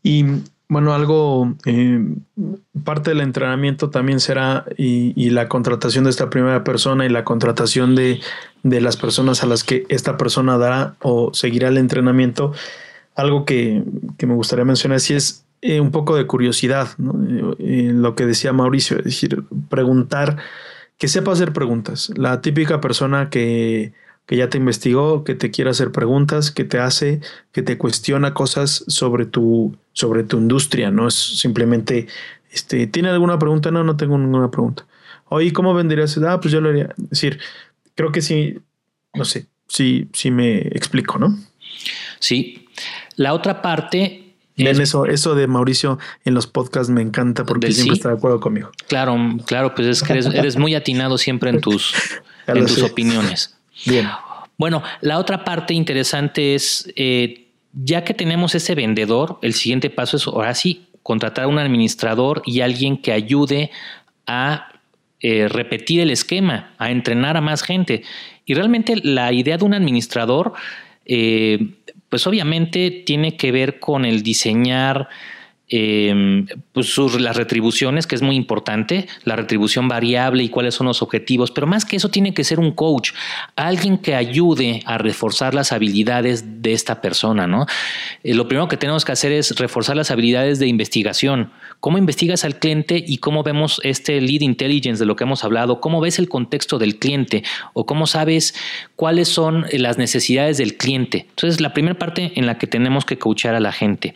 Y 0.02 0.24
bueno, 0.74 0.92
algo, 0.92 1.54
eh, 1.66 2.04
parte 2.82 3.10
del 3.10 3.20
entrenamiento 3.20 3.90
también 3.90 4.18
será 4.18 4.64
y, 4.76 5.30
la 5.30 5.48
contratación 5.48 6.02
de 6.02 6.10
esta 6.10 6.30
primera 6.30 6.64
persona 6.64 7.06
y 7.06 7.08
la 7.08 7.22
contratación 7.22 7.94
de, 7.94 8.20
las 8.64 8.96
personas 8.96 9.44
a 9.44 9.46
las 9.46 9.62
que 9.62 9.86
esta 9.88 10.16
persona 10.16 10.58
dará 10.58 10.96
o 11.00 11.32
seguirá 11.32 11.68
el 11.68 11.78
entrenamiento. 11.78 12.52
Algo 13.14 13.44
que, 13.44 13.84
me 14.18 14.34
gustaría 14.34 14.64
mencionar 14.64 14.98
si 14.98 15.14
es 15.14 15.44
eh, 15.62 15.78
un 15.78 15.92
poco 15.92 16.16
de 16.16 16.26
curiosidad, 16.26 16.88
eh, 17.60 17.92
lo 17.94 18.16
que 18.16 18.26
decía 18.26 18.52
Mauricio, 18.52 18.98
es 18.98 19.04
decir, 19.04 19.44
preguntar, 19.68 20.38
que 20.98 21.06
sepa 21.06 21.30
hacer 21.30 21.52
preguntas. 21.52 22.10
La 22.16 22.40
típica 22.40 22.80
persona 22.80 23.30
que 23.30 23.92
que 24.26 24.36
ya 24.36 24.48
te 24.48 24.58
investigó, 24.58 25.24
que 25.24 25.34
te 25.34 25.50
quiere 25.50 25.70
hacer 25.70 25.92
preguntas, 25.92 26.50
que 26.50 26.64
te 26.64 26.78
hace, 26.78 27.20
que 27.52 27.62
te 27.62 27.76
cuestiona 27.76 28.34
cosas 28.34 28.84
sobre 28.88 29.26
tu, 29.26 29.76
sobre 29.92 30.22
tu 30.22 30.38
industria, 30.38 30.90
no 30.90 31.08
es 31.08 31.14
simplemente, 31.14 32.06
este, 32.50 32.86
¿tiene 32.86 33.10
alguna 33.10 33.38
pregunta? 33.38 33.70
No, 33.70 33.84
no 33.84 33.96
tengo 33.96 34.16
ninguna 34.18 34.50
pregunta. 34.50 34.86
Oye, 35.28 35.52
¿cómo 35.52 35.74
venderías? 35.74 36.16
Ah, 36.18 36.40
pues 36.40 36.52
yo 36.52 36.60
lo 36.60 36.70
haría. 36.70 36.94
Es 36.96 37.10
decir, 37.10 37.40
creo 37.94 38.12
que 38.12 38.22
sí, 38.22 38.58
no 39.14 39.24
sé, 39.24 39.46
sí, 39.68 40.08
sí 40.12 40.30
me 40.30 40.58
explico, 40.58 41.18
¿no? 41.18 41.36
Sí. 42.18 42.68
La 43.16 43.34
otra 43.34 43.60
parte 43.60 44.24
Ven, 44.56 44.80
eso, 44.80 45.06
eso 45.06 45.34
de 45.34 45.48
Mauricio 45.48 45.98
en 46.24 46.34
los 46.34 46.46
podcasts 46.46 46.88
me 46.88 47.02
encanta 47.02 47.44
porque 47.44 47.72
siempre 47.72 47.96
está 47.96 48.10
de 48.10 48.14
acuerdo 48.14 48.38
conmigo. 48.38 48.70
Claro, 48.86 49.16
claro, 49.46 49.74
pues 49.74 49.88
es 49.88 50.02
que 50.02 50.12
eres, 50.12 50.56
muy 50.56 50.76
atinado 50.76 51.18
siempre 51.18 51.50
en 51.50 51.60
tus, 51.60 51.92
en 52.46 52.64
tus 52.64 52.82
opiniones. 52.82 53.56
Bien. 53.86 54.08
Bueno, 54.56 54.82
la 55.00 55.18
otra 55.18 55.44
parte 55.44 55.74
interesante 55.74 56.54
es, 56.54 56.90
eh, 56.96 57.48
ya 57.72 58.04
que 58.04 58.14
tenemos 58.14 58.54
ese 58.54 58.74
vendedor, 58.74 59.38
el 59.42 59.54
siguiente 59.54 59.90
paso 59.90 60.16
es 60.16 60.26
ahora 60.26 60.54
sí 60.54 60.86
contratar 61.02 61.44
a 61.44 61.48
un 61.48 61.58
administrador 61.58 62.42
y 62.46 62.60
alguien 62.60 62.96
que 62.96 63.12
ayude 63.12 63.70
a 64.26 64.68
eh, 65.20 65.48
repetir 65.48 66.00
el 66.00 66.10
esquema, 66.10 66.74
a 66.78 66.90
entrenar 66.90 67.36
a 67.36 67.40
más 67.40 67.62
gente. 67.62 68.02
Y 68.46 68.54
realmente 68.54 68.96
la 68.96 69.32
idea 69.32 69.56
de 69.56 69.64
un 69.64 69.74
administrador, 69.74 70.52
eh, 71.04 71.58
pues 72.08 72.26
obviamente 72.26 73.02
tiene 73.04 73.36
que 73.36 73.50
ver 73.50 73.80
con 73.80 74.04
el 74.04 74.22
diseñar 74.22 75.08
eh, 75.70 76.44
pues 76.72 76.92
sus, 76.92 77.18
las 77.20 77.36
retribuciones, 77.36 78.06
que 78.06 78.14
es 78.14 78.22
muy 78.22 78.36
importante, 78.36 79.06
la 79.24 79.34
retribución 79.34 79.88
variable 79.88 80.42
y 80.42 80.50
cuáles 80.50 80.74
son 80.74 80.86
los 80.86 81.00
objetivos, 81.00 81.50
pero 81.50 81.66
más 81.66 81.84
que 81.84 81.96
eso 81.96 82.10
tiene 82.10 82.34
que 82.34 82.44
ser 82.44 82.60
un 82.60 82.72
coach, 82.72 83.12
alguien 83.56 83.96
que 83.98 84.14
ayude 84.14 84.82
a 84.84 84.98
reforzar 84.98 85.54
las 85.54 85.72
habilidades 85.72 86.62
de 86.62 86.72
esta 86.72 87.00
persona, 87.00 87.46
¿no? 87.46 87.66
Eh, 88.22 88.34
lo 88.34 88.46
primero 88.46 88.68
que 88.68 88.76
tenemos 88.76 89.04
que 89.04 89.12
hacer 89.12 89.32
es 89.32 89.56
reforzar 89.58 89.96
las 89.96 90.10
habilidades 90.10 90.58
de 90.58 90.66
investigación. 90.66 91.50
¿Cómo 91.80 91.96
investigas 91.96 92.44
al 92.44 92.58
cliente 92.58 93.02
y 93.06 93.18
cómo 93.18 93.42
vemos 93.42 93.80
este 93.84 94.20
lead 94.20 94.42
intelligence 94.42 95.00
de 95.00 95.06
lo 95.06 95.16
que 95.16 95.24
hemos 95.24 95.44
hablado? 95.44 95.80
¿Cómo 95.80 96.00
ves 96.00 96.18
el 96.18 96.28
contexto 96.28 96.78
del 96.78 96.98
cliente? 96.98 97.42
¿O 97.72 97.86
cómo 97.86 98.06
sabes 98.06 98.54
cuáles 98.96 99.28
son 99.28 99.66
las 99.72 99.96
necesidades 99.98 100.58
del 100.58 100.76
cliente? 100.76 101.26
Entonces, 101.30 101.60
la 101.60 101.72
primera 101.72 101.98
parte 101.98 102.32
en 102.36 102.46
la 102.46 102.58
que 102.58 102.66
tenemos 102.66 103.04
que 103.04 103.18
coachar 103.18 103.54
a 103.54 103.60
la 103.60 103.72
gente. 103.72 104.14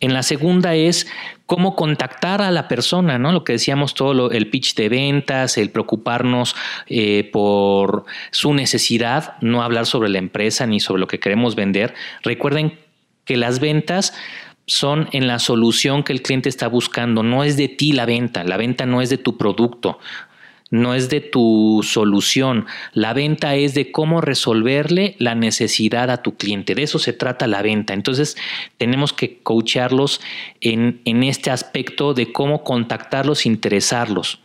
En 0.00 0.14
la 0.14 0.22
segunda 0.22 0.75
es 0.76 1.06
cómo 1.46 1.76
contactar 1.76 2.42
a 2.42 2.50
la 2.50 2.68
persona, 2.68 3.18
¿no? 3.18 3.32
Lo 3.32 3.44
que 3.44 3.52
decíamos 3.54 3.94
todo, 3.94 4.30
el 4.30 4.50
pitch 4.50 4.74
de 4.74 4.88
ventas, 4.88 5.58
el 5.58 5.70
preocuparnos 5.70 6.54
eh, 6.86 7.28
por 7.32 8.04
su 8.30 8.54
necesidad, 8.54 9.36
no 9.40 9.62
hablar 9.62 9.86
sobre 9.86 10.08
la 10.08 10.18
empresa 10.18 10.66
ni 10.66 10.80
sobre 10.80 11.00
lo 11.00 11.06
que 11.06 11.20
queremos 11.20 11.54
vender. 11.54 11.94
Recuerden 12.22 12.78
que 13.24 13.36
las 13.36 13.60
ventas 13.60 14.12
son 14.66 15.08
en 15.12 15.28
la 15.28 15.38
solución 15.38 16.02
que 16.02 16.12
el 16.12 16.22
cliente 16.22 16.48
está 16.48 16.66
buscando, 16.66 17.22
no 17.22 17.44
es 17.44 17.56
de 17.56 17.68
ti 17.68 17.92
la 17.92 18.04
venta, 18.04 18.42
la 18.42 18.56
venta 18.56 18.84
no 18.84 19.00
es 19.00 19.10
de 19.10 19.18
tu 19.18 19.38
producto 19.38 20.00
no 20.70 20.94
es 20.94 21.08
de 21.08 21.20
tu 21.20 21.80
solución. 21.84 22.66
La 22.92 23.12
venta 23.12 23.54
es 23.54 23.74
de 23.74 23.92
cómo 23.92 24.20
resolverle 24.20 25.14
la 25.18 25.34
necesidad 25.34 26.10
a 26.10 26.22
tu 26.22 26.36
cliente. 26.36 26.74
De 26.74 26.82
eso 26.82 26.98
se 26.98 27.12
trata 27.12 27.46
la 27.46 27.62
venta. 27.62 27.94
Entonces 27.94 28.36
tenemos 28.76 29.12
que 29.12 29.38
coacharlos 29.42 30.20
en, 30.60 31.00
en 31.04 31.22
este 31.22 31.50
aspecto 31.50 32.14
de 32.14 32.32
cómo 32.32 32.64
contactarlos, 32.64 33.46
interesarlos. 33.46 34.40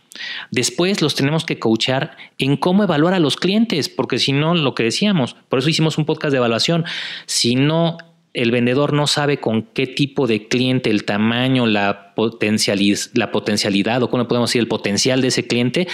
Después 0.50 1.00
los 1.00 1.14
tenemos 1.14 1.44
que 1.44 1.58
coachar 1.58 2.16
en 2.38 2.56
cómo 2.56 2.84
evaluar 2.84 3.14
a 3.14 3.18
los 3.18 3.36
clientes, 3.36 3.88
porque 3.88 4.18
si 4.18 4.32
no, 4.32 4.54
lo 4.54 4.74
que 4.74 4.82
decíamos, 4.82 5.36
por 5.48 5.58
eso 5.58 5.70
hicimos 5.70 5.96
un 5.96 6.04
podcast 6.04 6.32
de 6.32 6.36
evaluación, 6.36 6.84
si 7.26 7.54
no 7.54 7.96
el 8.34 8.50
vendedor 8.50 8.92
no 8.92 9.06
sabe 9.06 9.38
con 9.38 9.62
qué 9.62 9.86
tipo 9.86 10.26
de 10.26 10.48
cliente, 10.48 10.90
el 10.90 11.04
tamaño, 11.04 11.66
la, 11.66 12.14
la 12.16 13.32
potencialidad 13.32 14.02
o 14.02 14.10
cómo 14.10 14.28
podemos 14.28 14.50
decir 14.50 14.60
el 14.60 14.68
potencial 14.68 15.20
de 15.20 15.28
ese 15.28 15.46
cliente, 15.46 15.86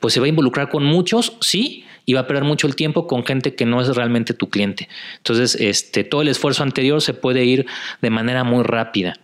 pues 0.00 0.14
se 0.14 0.20
va 0.20 0.26
a 0.26 0.30
involucrar 0.30 0.70
con 0.70 0.84
muchos, 0.84 1.36
sí, 1.40 1.84
y 2.06 2.14
va 2.14 2.20
a 2.20 2.26
perder 2.26 2.44
mucho 2.44 2.66
el 2.66 2.76
tiempo 2.76 3.06
con 3.06 3.24
gente 3.24 3.54
que 3.54 3.66
no 3.66 3.80
es 3.80 3.94
realmente 3.94 4.34
tu 4.34 4.48
cliente. 4.48 4.88
Entonces, 5.18 5.54
este, 5.60 6.02
todo 6.02 6.22
el 6.22 6.28
esfuerzo 6.28 6.62
anterior 6.62 7.00
se 7.00 7.14
puede 7.14 7.44
ir 7.44 7.66
de 8.00 8.10
manera 8.10 8.42
muy 8.42 8.64
rápida. 8.64 9.14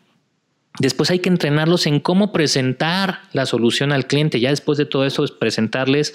Después 0.79 1.11
hay 1.11 1.19
que 1.19 1.29
entrenarlos 1.29 1.87
en 1.87 1.99
cómo 1.99 2.31
presentar 2.31 3.23
la 3.33 3.47
solución 3.47 3.91
al 3.91 4.07
cliente. 4.07 4.39
Ya 4.39 4.51
después 4.51 4.79
de 4.79 4.87
todo 4.87 5.05
eso 5.07 5.25
es 5.25 5.33
presentarles 5.33 6.15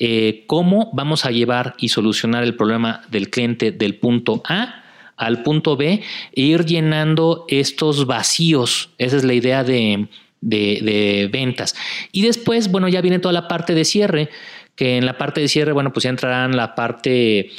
eh, 0.00 0.42
cómo 0.48 0.90
vamos 0.94 1.24
a 1.24 1.30
llevar 1.30 1.74
y 1.78 1.90
solucionar 1.90 2.42
el 2.42 2.56
problema 2.56 3.02
del 3.10 3.30
cliente 3.30 3.70
del 3.70 3.96
punto 3.96 4.42
A 4.48 4.79
al 5.20 5.42
punto 5.42 5.76
B 5.76 6.02
e 6.32 6.40
ir 6.40 6.64
llenando 6.64 7.44
estos 7.48 8.06
vacíos. 8.06 8.90
Esa 8.98 9.18
es 9.18 9.24
la 9.24 9.34
idea 9.34 9.62
de, 9.62 10.08
ventas. 10.40 11.76
Y 12.10 12.22
después, 12.22 12.70
bueno, 12.70 12.88
ya 12.88 13.02
viene 13.02 13.18
toda 13.18 13.34
la 13.34 13.46
parte 13.46 13.74
de 13.74 13.84
cierre, 13.84 14.30
que 14.74 14.96
en 14.96 15.04
la 15.04 15.18
parte 15.18 15.42
de 15.42 15.48
cierre, 15.48 15.72
bueno, 15.72 15.92
pues 15.92 16.04
ya 16.04 16.10
entrarán 16.10 16.56
la 16.56 16.74
parte 16.74 17.50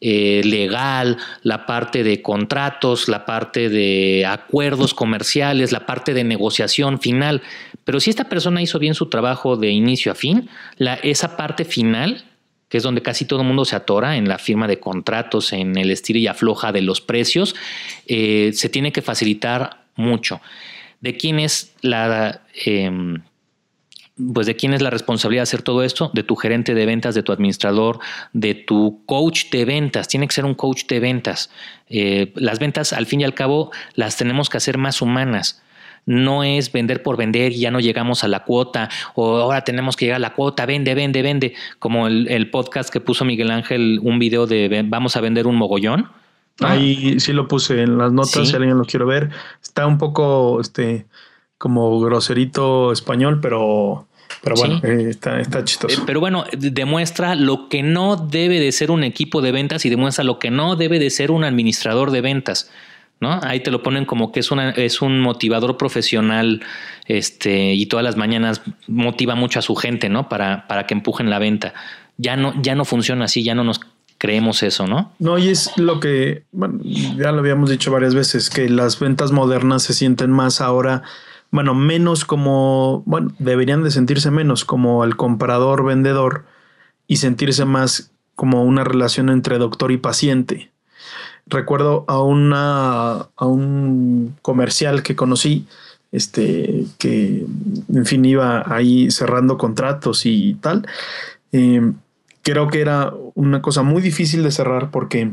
eh, 0.00 0.40
legal, 0.44 1.18
la 1.42 1.66
parte 1.66 2.02
de 2.02 2.22
contratos, 2.22 3.06
la 3.08 3.26
parte 3.26 3.68
de 3.68 4.24
acuerdos 4.26 4.94
comerciales, 4.94 5.72
la 5.72 5.84
parte 5.84 6.14
de 6.14 6.24
negociación 6.24 7.00
final. 7.00 7.42
Pero 7.84 8.00
si 8.00 8.08
esta 8.08 8.30
persona 8.30 8.62
hizo 8.62 8.78
bien 8.78 8.94
su 8.94 9.10
trabajo 9.10 9.56
de 9.56 9.68
inicio 9.68 10.10
a 10.10 10.14
fin, 10.14 10.48
esa 11.02 11.36
parte 11.36 11.66
final 11.66 12.24
que 12.70 12.78
es 12.78 12.82
donde 12.82 13.02
casi 13.02 13.26
todo 13.26 13.42
el 13.42 13.46
mundo 13.46 13.66
se 13.66 13.76
atora 13.76 14.16
en 14.16 14.28
la 14.28 14.38
firma 14.38 14.66
de 14.66 14.78
contratos, 14.78 15.52
en 15.52 15.76
el 15.76 15.90
estilo 15.90 16.20
y 16.20 16.28
afloja 16.28 16.72
de 16.72 16.80
los 16.80 17.00
precios, 17.02 17.54
eh, 18.06 18.52
se 18.54 18.70
tiene 18.70 18.92
que 18.92 19.02
facilitar 19.02 19.84
mucho. 19.96 20.40
¿De 21.00 21.16
quién 21.16 21.38
es 21.38 21.74
la... 21.82 22.42
Em, 22.64 23.22
pues 24.34 24.46
de 24.46 24.54
quién 24.54 24.74
es 24.74 24.82
la 24.82 24.90
responsabilidad 24.90 25.40
de 25.40 25.44
hacer 25.44 25.62
todo 25.62 25.82
esto, 25.82 26.10
de 26.12 26.22
tu 26.22 26.36
gerente 26.36 26.74
de 26.74 26.84
ventas, 26.84 27.14
de 27.14 27.22
tu 27.22 27.32
administrador, 27.32 28.00
de 28.34 28.54
tu 28.54 29.02
coach 29.06 29.50
de 29.50 29.64
ventas. 29.64 30.08
Tiene 30.08 30.28
que 30.28 30.34
ser 30.34 30.44
un 30.44 30.54
coach 30.54 30.84
de 30.86 31.00
ventas. 31.00 31.50
Eh, 31.88 32.30
las 32.34 32.58
ventas, 32.58 32.92
al 32.92 33.06
fin 33.06 33.22
y 33.22 33.24
al 33.24 33.32
cabo, 33.32 33.70
las 33.94 34.18
tenemos 34.18 34.50
que 34.50 34.58
hacer 34.58 34.76
más 34.76 35.00
humanas 35.00 35.62
no 36.10 36.42
es 36.42 36.72
vender 36.72 37.04
por 37.04 37.16
vender 37.16 37.52
y 37.52 37.60
ya 37.60 37.70
no 37.70 37.78
llegamos 37.78 38.24
a 38.24 38.28
la 38.28 38.42
cuota 38.42 38.88
o 39.14 39.36
ahora 39.36 39.62
tenemos 39.62 39.96
que 39.96 40.06
llegar 40.06 40.16
a 40.16 40.20
la 40.20 40.34
cuota, 40.34 40.66
vende, 40.66 40.94
vende, 40.94 41.22
vende, 41.22 41.54
como 41.78 42.08
el, 42.08 42.50
podcast 42.50 42.90
que 42.90 43.00
puso 43.00 43.24
Miguel 43.24 43.50
Ángel, 43.52 44.00
un 44.02 44.18
video 44.18 44.46
de 44.46 44.84
vamos 44.86 45.16
a 45.16 45.20
vender 45.20 45.46
un 45.46 45.54
mogollón. 45.54 46.08
Ahí 46.58 47.20
sí 47.20 47.32
lo 47.32 47.46
puse 47.46 47.82
en 47.82 47.96
las 47.96 48.12
notas, 48.12 48.48
si 48.48 48.56
alguien 48.56 48.76
lo 48.76 48.84
quiere 48.84 49.04
ver. 49.04 49.30
Está 49.62 49.86
un 49.86 49.98
poco 49.98 50.60
este 50.60 51.06
como 51.58 52.00
groserito 52.00 52.90
español, 52.90 53.38
pero 53.40 54.08
pero 54.42 54.56
bueno, 54.56 54.80
eh, 54.82 55.06
está, 55.10 55.40
está, 55.40 55.64
chistoso. 55.64 56.00
Eh, 56.00 56.04
pero 56.06 56.18
bueno, 56.18 56.44
demuestra 56.52 57.34
lo 57.34 57.68
que 57.68 57.82
no 57.82 58.16
debe 58.16 58.58
de 58.58 58.72
ser 58.72 58.90
un 58.90 59.04
equipo 59.04 59.42
de 59.42 59.52
ventas 59.52 59.84
y 59.84 59.90
demuestra 59.90 60.24
lo 60.24 60.38
que 60.38 60.50
no 60.50 60.76
debe 60.76 60.98
de 60.98 61.10
ser 61.10 61.30
un 61.30 61.44
administrador 61.44 62.10
de 62.10 62.20
ventas. 62.20 62.70
¿No? 63.20 63.38
Ahí 63.42 63.60
te 63.60 63.70
lo 63.70 63.82
ponen 63.82 64.06
como 64.06 64.32
que 64.32 64.40
es, 64.40 64.50
una, 64.50 64.70
es 64.70 65.02
un 65.02 65.20
motivador 65.20 65.76
profesional 65.76 66.62
este, 67.06 67.74
y 67.74 67.86
todas 67.86 68.02
las 68.02 68.16
mañanas 68.16 68.62
motiva 68.88 69.34
mucho 69.34 69.58
a 69.58 69.62
su 69.62 69.76
gente, 69.76 70.08
¿no? 70.08 70.28
Para, 70.28 70.66
para 70.66 70.86
que 70.86 70.94
empujen 70.94 71.28
la 71.28 71.38
venta. 71.38 71.74
Ya 72.16 72.36
no, 72.36 72.54
ya 72.62 72.74
no 72.74 72.84
funciona 72.84 73.26
así, 73.26 73.44
ya 73.44 73.54
no 73.54 73.62
nos 73.62 73.80
creemos 74.16 74.62
eso, 74.62 74.86
¿no? 74.86 75.12
No, 75.18 75.38
y 75.38 75.48
es 75.48 75.76
lo 75.76 76.00
que, 76.00 76.44
bueno, 76.52 76.80
ya 76.82 77.32
lo 77.32 77.38
habíamos 77.38 77.70
dicho 77.70 77.92
varias 77.92 78.14
veces, 78.14 78.50
que 78.50 78.68
las 78.68 78.98
ventas 78.98 79.32
modernas 79.32 79.82
se 79.82 79.94
sienten 79.94 80.30
más 80.30 80.60
ahora, 80.60 81.02
bueno, 81.50 81.74
menos 81.74 82.24
como, 82.24 83.02
bueno, 83.06 83.32
deberían 83.38 83.82
de 83.82 83.90
sentirse 83.90 84.30
menos 84.30 84.64
como 84.64 85.04
el 85.04 85.16
comprador 85.16 85.84
vendedor 85.84 86.44
y 87.06 87.16
sentirse 87.16 87.64
más 87.64 88.12
como 88.34 88.64
una 88.64 88.84
relación 88.84 89.28
entre 89.28 89.58
doctor 89.58 89.90
y 89.90 89.96
paciente 89.96 90.70
recuerdo 91.46 92.04
a 92.08 93.28
a 93.36 93.46
un 93.46 94.36
comercial 94.42 95.02
que 95.02 95.16
conocí 95.16 95.66
este 96.12 96.86
que 96.98 97.46
en 97.92 98.06
fin 98.06 98.24
iba 98.24 98.64
ahí 98.72 99.10
cerrando 99.10 99.58
contratos 99.58 100.26
y 100.26 100.54
tal. 100.54 100.86
Em, 101.52 101.94
creo 102.42 102.68
que 102.68 102.80
era 102.80 103.12
una 103.34 103.62
cosa 103.62 103.82
muy 103.82 104.02
difícil 104.02 104.42
de 104.42 104.50
cerrar 104.50 104.90
porque 104.90 105.30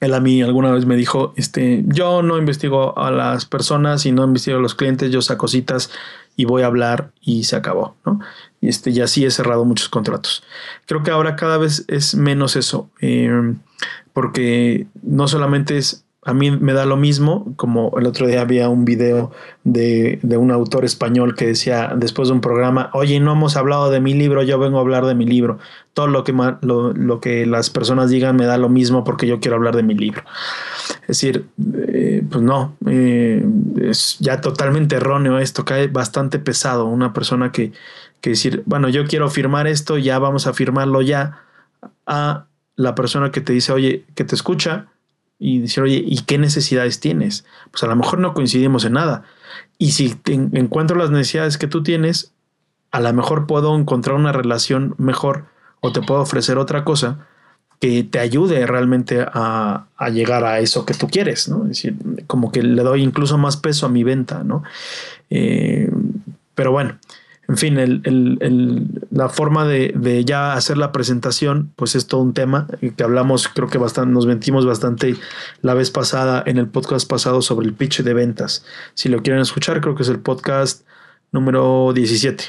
él 0.00 0.14
a 0.14 0.20
mí 0.20 0.42
alguna 0.42 0.72
vez 0.72 0.84
me 0.86 0.96
dijo 0.96 1.32
este 1.36 1.82
yo 1.86 2.22
no 2.22 2.38
investigo 2.38 2.98
a 2.98 3.10
las 3.10 3.46
personas 3.46 4.04
y 4.06 4.12
no 4.12 4.24
investigo 4.24 4.58
a 4.58 4.60
los 4.60 4.74
clientes 4.74 5.10
yo 5.10 5.22
saco 5.22 5.48
citas 5.48 5.90
y 6.36 6.44
voy 6.44 6.62
a 6.62 6.66
hablar 6.66 7.12
y 7.22 7.44
se 7.44 7.56
acabó 7.56 7.96
no 8.04 8.20
y 8.60 8.68
este 8.68 9.02
así 9.02 9.24
he 9.24 9.30
cerrado 9.30 9.64
muchos 9.64 9.88
contratos. 9.88 10.42
Creo 10.86 11.02
que 11.02 11.10
ahora 11.10 11.36
cada 11.36 11.58
vez 11.58 11.84
es 11.88 12.14
menos 12.14 12.56
eso. 12.56 12.90
Em, 13.00 13.58
porque 14.16 14.86
no 15.02 15.28
solamente 15.28 15.76
es, 15.76 16.06
a 16.22 16.32
mí 16.32 16.50
me 16.50 16.72
da 16.72 16.86
lo 16.86 16.96
mismo, 16.96 17.52
como 17.56 17.92
el 17.98 18.06
otro 18.06 18.26
día 18.26 18.40
había 18.40 18.70
un 18.70 18.86
video 18.86 19.30
de, 19.62 20.18
un 20.38 20.50
autor 20.50 20.86
español 20.86 21.34
que 21.34 21.48
decía 21.48 21.92
después 21.94 22.28
de 22.28 22.32
un 22.32 22.40
programa, 22.40 22.88
oye, 22.94 23.20
no 23.20 23.32
hemos 23.32 23.58
hablado 23.58 23.90
de 23.90 24.00
mi 24.00 24.14
libro, 24.14 24.42
yo 24.42 24.58
vengo 24.58 24.78
a 24.78 24.80
hablar 24.80 25.04
de 25.04 25.14
mi 25.14 25.26
libro. 25.26 25.58
Todo 25.92 26.06
lo 26.06 26.24
que, 26.24 26.32
lo, 26.62 27.20
que 27.20 27.44
las 27.44 27.68
personas 27.68 28.08
digan 28.08 28.36
me 28.36 28.46
da 28.46 28.56
lo 28.56 28.70
mismo 28.70 29.04
porque 29.04 29.26
yo 29.26 29.38
quiero 29.38 29.58
hablar 29.58 29.76
de 29.76 29.82
mi 29.82 29.94
libro. 29.94 30.22
Es 31.02 31.08
decir, 31.08 31.44
eh, 31.88 32.24
pues 32.30 32.42
no, 32.42 32.74
eh, 32.86 33.46
es 33.82 34.16
ya 34.18 34.40
totalmente 34.40 34.96
erróneo 34.96 35.38
esto, 35.38 35.66
cae 35.66 35.88
bastante 35.88 36.38
pesado 36.38 36.86
una 36.86 37.12
persona 37.12 37.52
que, 37.52 37.72
que 38.22 38.30
decir, 38.30 38.62
bueno, 38.64 38.88
yo 38.88 39.04
quiero 39.04 39.28
firmar 39.28 39.66
esto, 39.66 39.98
ya 39.98 40.18
vamos 40.18 40.46
a 40.46 40.54
firmarlo 40.54 41.02
ya, 41.02 41.42
a 42.06 42.46
la 42.76 42.94
persona 42.94 43.32
que 43.32 43.40
te 43.40 43.52
dice, 43.52 43.72
oye, 43.72 44.04
que 44.14 44.24
te 44.24 44.34
escucha, 44.34 44.88
y 45.38 45.60
decir, 45.60 45.82
oye, 45.82 46.02
¿y 46.06 46.22
qué 46.22 46.38
necesidades 46.38 47.00
tienes? 47.00 47.44
Pues 47.70 47.82
a 47.82 47.86
lo 47.86 47.96
mejor 47.96 48.18
no 48.18 48.34
coincidimos 48.34 48.84
en 48.84 48.94
nada. 48.94 49.24
Y 49.78 49.92
si 49.92 50.16
encuentro 50.24 50.96
las 50.96 51.10
necesidades 51.10 51.58
que 51.58 51.66
tú 51.66 51.82
tienes, 51.82 52.32
a 52.90 53.00
lo 53.00 53.12
mejor 53.12 53.46
puedo 53.46 53.76
encontrar 53.76 54.16
una 54.16 54.32
relación 54.32 54.94
mejor 54.98 55.46
o 55.80 55.92
te 55.92 56.00
puedo 56.00 56.20
ofrecer 56.20 56.56
otra 56.58 56.84
cosa 56.84 57.26
que 57.80 58.04
te 58.04 58.18
ayude 58.18 58.66
realmente 58.66 59.26
a, 59.30 59.86
llegar 60.10 60.44
a 60.44 60.60
eso 60.60 60.86
que 60.86 60.94
tú 60.94 61.08
quieres, 61.08 61.48
¿no? 61.48 61.64
Es 61.64 61.68
decir, 61.68 61.96
como 62.26 62.50
que 62.50 62.62
le 62.62 62.82
doy 62.82 63.02
incluso 63.02 63.36
más 63.36 63.58
peso 63.58 63.84
a 63.84 63.90
mi 63.90 64.02
venta, 64.02 64.42
¿no? 64.42 64.62
Eh, 65.28 65.90
pero 66.54 66.72
bueno, 66.72 66.98
en 67.48 67.56
fin, 67.56 68.92
la 69.10 69.28
forma 69.28 69.66
de, 69.66 70.24
ya 70.24 70.54
hacer 70.54 70.78
la 70.78 70.90
presentación, 70.90 71.72
pues 71.76 71.94
es 71.94 72.08
todo 72.08 72.20
un 72.20 72.34
tema 72.34 72.66
que 72.96 73.04
hablamos, 73.04 73.48
creo 73.48 73.68
que 73.68 73.78
bastante, 73.78 74.12
nos 74.12 74.26
mentimos 74.26 74.66
bastante 74.66 75.14
la 75.62 75.74
vez 75.74 75.92
pasada 75.92 76.42
en 76.46 76.58
el 76.58 76.66
podcast 76.66 77.08
pasado 77.08 77.42
sobre 77.42 77.66
el 77.66 77.74
pitch 77.74 78.02
de 78.02 78.14
ventas. 78.14 78.64
Si 78.94 79.08
lo 79.08 79.22
quieren 79.22 79.42
escuchar, 79.42 79.80
creo 79.80 79.94
que 79.94 80.02
es 80.02 80.08
el 80.08 80.18
podcast 80.18 80.84
número 81.30 81.92
17. 81.92 82.44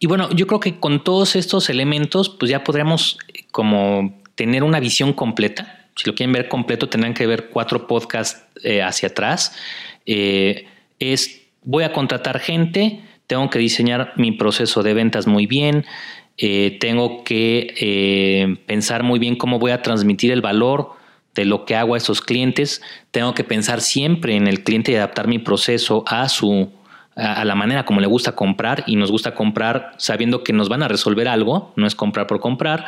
Y 0.00 0.08
bueno, 0.08 0.28
yo 0.32 0.48
creo 0.48 0.58
que 0.58 0.80
con 0.80 1.04
todos 1.04 1.36
estos 1.36 1.70
elementos, 1.70 2.30
pues 2.30 2.50
ya 2.50 2.64
podríamos 2.64 3.18
como 3.52 4.20
tener 4.34 4.64
una 4.64 4.80
visión 4.80 5.12
completa. 5.12 5.88
Si 5.94 6.08
lo 6.08 6.16
quieren 6.16 6.32
ver 6.32 6.48
completo, 6.48 6.88
tendrán 6.88 7.14
que 7.14 7.28
ver 7.28 7.50
cuatro 7.50 7.86
podcasts 7.86 8.42
eh, 8.64 8.82
hacia 8.82 9.10
atrás. 9.10 9.54
Eh, 10.04 10.66
es 10.98 11.41
voy 11.64 11.84
a 11.84 11.92
contratar 11.92 12.38
gente, 12.38 13.00
tengo 13.26 13.50
que 13.50 13.58
diseñar 13.58 14.12
mi 14.16 14.32
proceso 14.32 14.82
de 14.82 14.94
ventas 14.94 15.26
muy 15.26 15.46
bien, 15.46 15.84
eh, 16.38 16.78
tengo 16.80 17.24
que 17.24 17.74
eh, 17.78 18.56
pensar 18.66 19.02
muy 19.02 19.18
bien 19.18 19.36
cómo 19.36 19.58
voy 19.58 19.70
a 19.70 19.82
transmitir 19.82 20.32
el 20.32 20.40
valor 20.40 20.90
de 21.34 21.44
lo 21.44 21.64
que 21.64 21.76
hago 21.76 21.94
a 21.94 21.98
esos 21.98 22.20
clientes, 22.20 22.82
tengo 23.10 23.34
que 23.34 23.44
pensar 23.44 23.80
siempre 23.80 24.36
en 24.36 24.46
el 24.46 24.64
cliente 24.64 24.92
y 24.92 24.96
adaptar 24.96 25.28
mi 25.28 25.38
proceso 25.38 26.04
a 26.06 26.28
su 26.28 26.70
a 27.14 27.44
la 27.44 27.54
manera 27.54 27.84
como 27.84 28.00
le 28.00 28.06
gusta 28.06 28.32
comprar 28.32 28.84
y 28.86 28.96
nos 28.96 29.10
gusta 29.10 29.34
comprar 29.34 29.92
sabiendo 29.98 30.42
que 30.42 30.54
nos 30.54 30.70
van 30.70 30.82
a 30.82 30.88
resolver 30.88 31.28
algo, 31.28 31.72
no 31.76 31.86
es 31.86 31.94
comprar 31.94 32.26
por 32.26 32.40
comprar. 32.40 32.86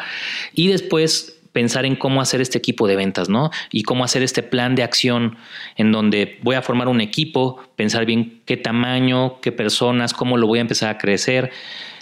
Y 0.54 0.68
después 0.68 1.33
pensar 1.54 1.86
en 1.86 1.94
cómo 1.94 2.20
hacer 2.20 2.40
este 2.40 2.58
equipo 2.58 2.88
de 2.88 2.96
ventas, 2.96 3.28
¿no? 3.28 3.50
Y 3.70 3.84
cómo 3.84 4.02
hacer 4.02 4.24
este 4.24 4.42
plan 4.42 4.74
de 4.74 4.82
acción 4.82 5.36
en 5.76 5.92
donde 5.92 6.40
voy 6.42 6.56
a 6.56 6.62
formar 6.62 6.88
un 6.88 7.00
equipo, 7.00 7.62
pensar 7.76 8.04
bien 8.04 8.42
qué 8.44 8.56
tamaño, 8.56 9.40
qué 9.40 9.52
personas, 9.52 10.12
cómo 10.12 10.36
lo 10.36 10.48
voy 10.48 10.58
a 10.58 10.62
empezar 10.62 10.90
a 10.90 10.98
crecer, 10.98 11.52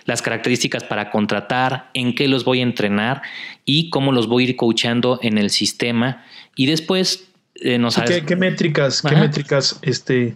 las 0.06 0.22
características 0.22 0.84
para 0.84 1.10
contratar, 1.10 1.90
en 1.92 2.14
qué 2.14 2.28
los 2.28 2.44
voy 2.44 2.60
a 2.60 2.62
entrenar 2.62 3.20
y 3.66 3.90
cómo 3.90 4.10
los 4.10 4.26
voy 4.26 4.46
a 4.46 4.48
ir 4.48 4.56
coachando 4.56 5.20
en 5.22 5.36
el 5.36 5.50
sistema. 5.50 6.24
Y 6.56 6.64
después 6.64 7.28
eh, 7.56 7.76
nos 7.76 7.96
¿Qué, 7.96 8.24
¿Qué, 8.24 8.36
métricas, 8.36 9.02
qué 9.02 9.14
métricas, 9.14 9.78
este, 9.82 10.34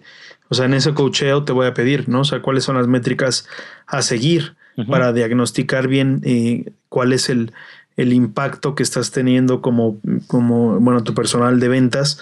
o 0.51 0.55
sea, 0.55 0.67
en 0.67 0.75
ese 0.75 0.93
coacheo 0.93 1.45
te 1.45 1.53
voy 1.53 1.67
a 1.67 1.73
pedir, 1.73 2.07
¿no? 2.07 2.21
O 2.21 2.25
sea, 2.25 2.43
cuáles 2.43 2.65
son 2.65 2.77
las 2.77 2.87
métricas 2.87 3.49
a 3.87 4.03
seguir 4.03 4.57
para 4.91 5.15
diagnosticar 5.15 5.89
bien 5.89 6.21
eh, 6.23 6.71
cuál 6.91 7.15
es 7.15 7.31
el, 7.31 7.55
el 7.97 8.13
impacto 8.13 8.75
que 8.75 8.83
estás 8.83 9.11
teniendo 9.11 9.63
como, 9.63 9.99
como 10.27 10.79
bueno, 10.81 11.03
tu 11.03 11.15
personal 11.15 11.61
de 11.61 11.69
ventas 11.69 12.21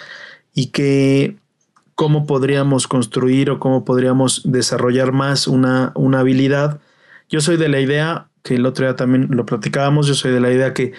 y 0.54 0.66
que 0.66 1.36
cómo 1.94 2.26
podríamos 2.26 2.86
construir 2.86 3.50
o 3.50 3.58
cómo 3.58 3.84
podríamos 3.84 4.42
desarrollar 4.44 5.12
más 5.12 5.46
una, 5.46 5.92
una 5.94 6.20
habilidad. 6.20 6.80
Yo 7.28 7.40
soy 7.40 7.56
de 7.56 7.68
la 7.68 7.80
idea, 7.80 8.28
que 8.42 8.56
el 8.56 8.66
otro 8.66 8.86
día 8.86 8.96
también 8.96 9.28
lo 9.30 9.46
platicábamos, 9.46 10.06
yo 10.06 10.14
soy 10.14 10.32
de 10.32 10.40
la 10.40 10.52
idea 10.52 10.74
que, 10.74 10.92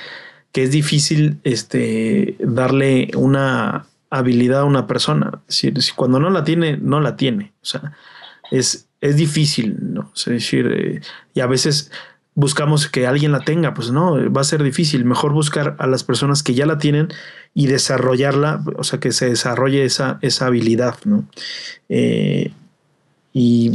que 0.51 0.63
es 0.63 0.71
difícil 0.71 1.39
este, 1.43 2.35
darle 2.39 3.11
una 3.15 3.85
habilidad 4.09 4.61
a 4.61 4.65
una 4.65 4.87
persona. 4.87 5.41
Decir, 5.47 5.81
si 5.81 5.93
cuando 5.93 6.19
no 6.19 6.29
la 6.29 6.43
tiene, 6.43 6.77
no 6.77 6.99
la 6.99 7.15
tiene. 7.15 7.53
O 7.61 7.65
sea, 7.65 7.93
es, 8.51 8.87
es 9.01 9.15
difícil, 9.15 9.77
¿no? 9.93 10.11
Es 10.15 10.25
decir, 10.25 10.67
eh, 10.71 11.01
y 11.33 11.41
a 11.41 11.47
veces 11.47 11.91
buscamos 12.35 12.87
que 12.87 13.07
alguien 13.07 13.31
la 13.31 13.39
tenga, 13.39 13.73
pues 13.73 13.91
no, 13.91 14.31
va 14.31 14.41
a 14.41 14.43
ser 14.43 14.61
difícil. 14.61 15.05
Mejor 15.05 15.33
buscar 15.33 15.75
a 15.79 15.87
las 15.87 16.03
personas 16.03 16.43
que 16.43 16.53
ya 16.53 16.65
la 16.65 16.77
tienen 16.77 17.07
y 17.53 17.67
desarrollarla, 17.67 18.63
o 18.77 18.83
sea, 18.83 18.99
que 18.99 19.13
se 19.13 19.29
desarrolle 19.29 19.85
esa, 19.85 20.19
esa 20.21 20.47
habilidad, 20.47 20.97
¿no? 21.05 21.25
Eh, 21.89 22.51
y 23.37 23.71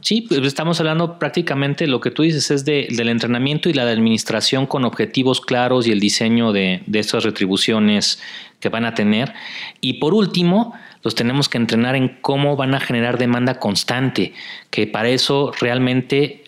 sí, 0.00 0.22
pues 0.22 0.40
estamos 0.44 0.80
hablando 0.80 1.20
prácticamente 1.20 1.86
lo 1.86 2.00
que 2.00 2.10
tú 2.10 2.22
dices 2.22 2.50
es 2.50 2.64
de, 2.64 2.88
del 2.90 3.08
entrenamiento 3.08 3.68
y 3.68 3.72
la 3.72 3.82
administración 3.82 4.66
con 4.66 4.84
objetivos 4.84 5.40
claros 5.40 5.86
y 5.86 5.92
el 5.92 6.00
diseño 6.00 6.52
de, 6.52 6.82
de 6.86 6.98
estas 6.98 7.22
retribuciones 7.22 8.20
que 8.58 8.70
van 8.70 8.84
a 8.84 8.94
tener. 8.94 9.32
Y 9.80 9.94
por 9.94 10.14
último, 10.14 10.74
los 11.04 11.14
tenemos 11.14 11.48
que 11.48 11.58
entrenar 11.58 11.94
en 11.94 12.18
cómo 12.22 12.56
van 12.56 12.74
a 12.74 12.80
generar 12.80 13.18
demanda 13.18 13.60
constante, 13.60 14.32
que 14.70 14.88
para 14.88 15.10
eso 15.10 15.52
realmente 15.60 16.43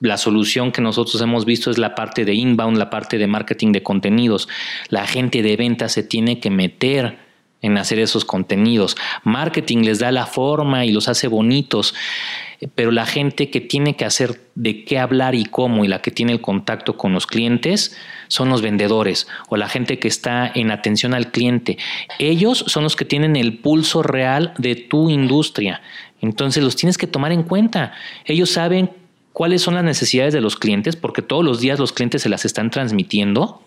la 0.00 0.16
solución 0.16 0.72
que 0.72 0.80
nosotros 0.80 1.20
hemos 1.20 1.44
visto 1.44 1.70
es 1.70 1.78
la 1.78 1.94
parte 1.94 2.24
de 2.24 2.34
inbound, 2.34 2.78
la 2.78 2.90
parte 2.90 3.18
de 3.18 3.26
marketing 3.26 3.72
de 3.72 3.82
contenidos. 3.82 4.48
La 4.88 5.06
gente 5.06 5.42
de 5.42 5.56
ventas 5.56 5.92
se 5.92 6.02
tiene 6.02 6.40
que 6.40 6.50
meter 6.50 7.18
en 7.62 7.76
hacer 7.76 7.98
esos 7.98 8.24
contenidos. 8.24 8.96
Marketing 9.22 9.82
les 9.84 9.98
da 9.98 10.10
la 10.10 10.24
forma 10.24 10.86
y 10.86 10.92
los 10.92 11.08
hace 11.08 11.28
bonitos, 11.28 11.94
pero 12.74 12.90
la 12.90 13.04
gente 13.04 13.50
que 13.50 13.60
tiene 13.60 13.96
que 13.96 14.06
hacer 14.06 14.40
de 14.54 14.84
qué 14.84 14.98
hablar 14.98 15.34
y 15.34 15.44
cómo 15.44 15.84
y 15.84 15.88
la 15.88 16.00
que 16.00 16.10
tiene 16.10 16.32
el 16.32 16.40
contacto 16.40 16.96
con 16.96 17.12
los 17.12 17.26
clientes 17.26 17.96
son 18.28 18.48
los 18.48 18.62
vendedores 18.62 19.28
o 19.50 19.56
la 19.56 19.68
gente 19.68 19.98
que 19.98 20.08
está 20.08 20.50
en 20.54 20.70
atención 20.70 21.12
al 21.12 21.30
cliente. 21.30 21.76
Ellos 22.18 22.64
son 22.66 22.84
los 22.84 22.96
que 22.96 23.04
tienen 23.04 23.36
el 23.36 23.58
pulso 23.58 24.02
real 24.02 24.54
de 24.56 24.76
tu 24.76 25.10
industria. 25.10 25.82
Entonces 26.22 26.62
los 26.62 26.76
tienes 26.76 26.98
que 26.98 27.06
tomar 27.06 27.32
en 27.32 27.42
cuenta. 27.42 27.92
Ellos 28.24 28.50
saben 28.50 28.90
cuáles 29.32 29.62
son 29.62 29.74
las 29.74 29.84
necesidades 29.84 30.32
de 30.32 30.40
los 30.40 30.56
clientes, 30.56 30.96
porque 30.96 31.22
todos 31.22 31.44
los 31.44 31.60
días 31.60 31.78
los 31.78 31.92
clientes 31.92 32.22
se 32.22 32.28
las 32.28 32.44
están 32.44 32.70
transmitiendo. 32.70 33.62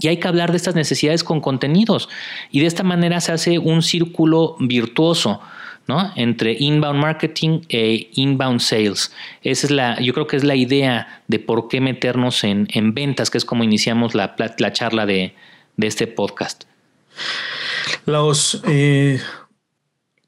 Y 0.00 0.08
hay 0.08 0.18
que 0.18 0.28
hablar 0.28 0.52
de 0.52 0.56
estas 0.56 0.74
necesidades 0.74 1.24
con 1.24 1.40
contenidos. 1.40 2.08
Y 2.50 2.60
de 2.60 2.66
esta 2.66 2.84
manera 2.84 3.20
se 3.20 3.32
hace 3.32 3.58
un 3.58 3.82
círculo 3.82 4.56
virtuoso, 4.60 5.40
¿no? 5.88 6.12
Entre 6.14 6.56
inbound 6.58 7.00
marketing 7.00 7.62
e 7.68 8.10
inbound 8.14 8.60
sales. 8.60 9.12
Esa 9.42 9.66
es 9.66 9.70
la, 9.72 10.00
yo 10.00 10.14
creo 10.14 10.28
que 10.28 10.36
es 10.36 10.44
la 10.44 10.54
idea 10.54 11.22
de 11.26 11.40
por 11.40 11.68
qué 11.68 11.80
meternos 11.80 12.44
en, 12.44 12.94
ventas, 12.94 13.30
que 13.30 13.38
es 13.38 13.44
como 13.44 13.64
iniciamos 13.64 14.14
la, 14.14 14.36
la 14.58 14.72
charla 14.72 15.04
de, 15.04 15.34
este 15.78 16.06
podcast. 16.06 16.64
Los, 18.06 18.62
eh, 18.66 19.20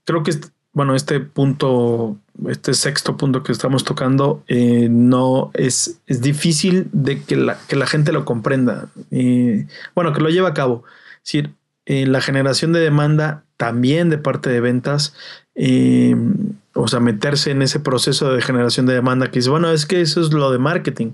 creo 0.04 0.22
que, 0.24 0.32
bueno, 0.72 0.94
este 0.94 1.20
punto 1.20 2.18
este 2.48 2.74
sexto 2.74 3.16
punto 3.16 3.42
que 3.42 3.52
estamos 3.52 3.84
tocando, 3.84 4.42
eh, 4.48 4.88
no 4.90 5.50
es, 5.54 6.00
es 6.06 6.22
difícil 6.22 6.88
de 6.92 7.22
que 7.22 7.36
la, 7.36 7.58
que 7.68 7.76
la 7.76 7.86
gente 7.86 8.12
lo 8.12 8.24
comprenda. 8.24 8.88
Eh, 9.10 9.66
bueno, 9.94 10.12
que 10.12 10.20
lo 10.20 10.30
lleve 10.30 10.48
a 10.48 10.54
cabo. 10.54 10.84
Es 11.16 11.24
decir, 11.24 11.54
eh, 11.86 12.06
la 12.06 12.20
generación 12.20 12.72
de 12.72 12.80
demanda 12.80 13.44
también 13.56 14.08
de 14.08 14.18
parte 14.18 14.48
de 14.48 14.60
ventas, 14.60 15.14
o 16.74 16.88
sea, 16.88 17.00
meterse 17.00 17.50
en 17.50 17.60
ese 17.60 17.80
proceso 17.80 18.32
de 18.32 18.40
generación 18.40 18.86
de 18.86 18.94
demanda 18.94 19.30
que 19.30 19.40
dice, 19.40 19.50
bueno, 19.50 19.70
es 19.70 19.84
que 19.84 20.00
eso 20.00 20.20
es 20.22 20.32
lo 20.32 20.50
de 20.50 20.58
marketing. 20.58 21.12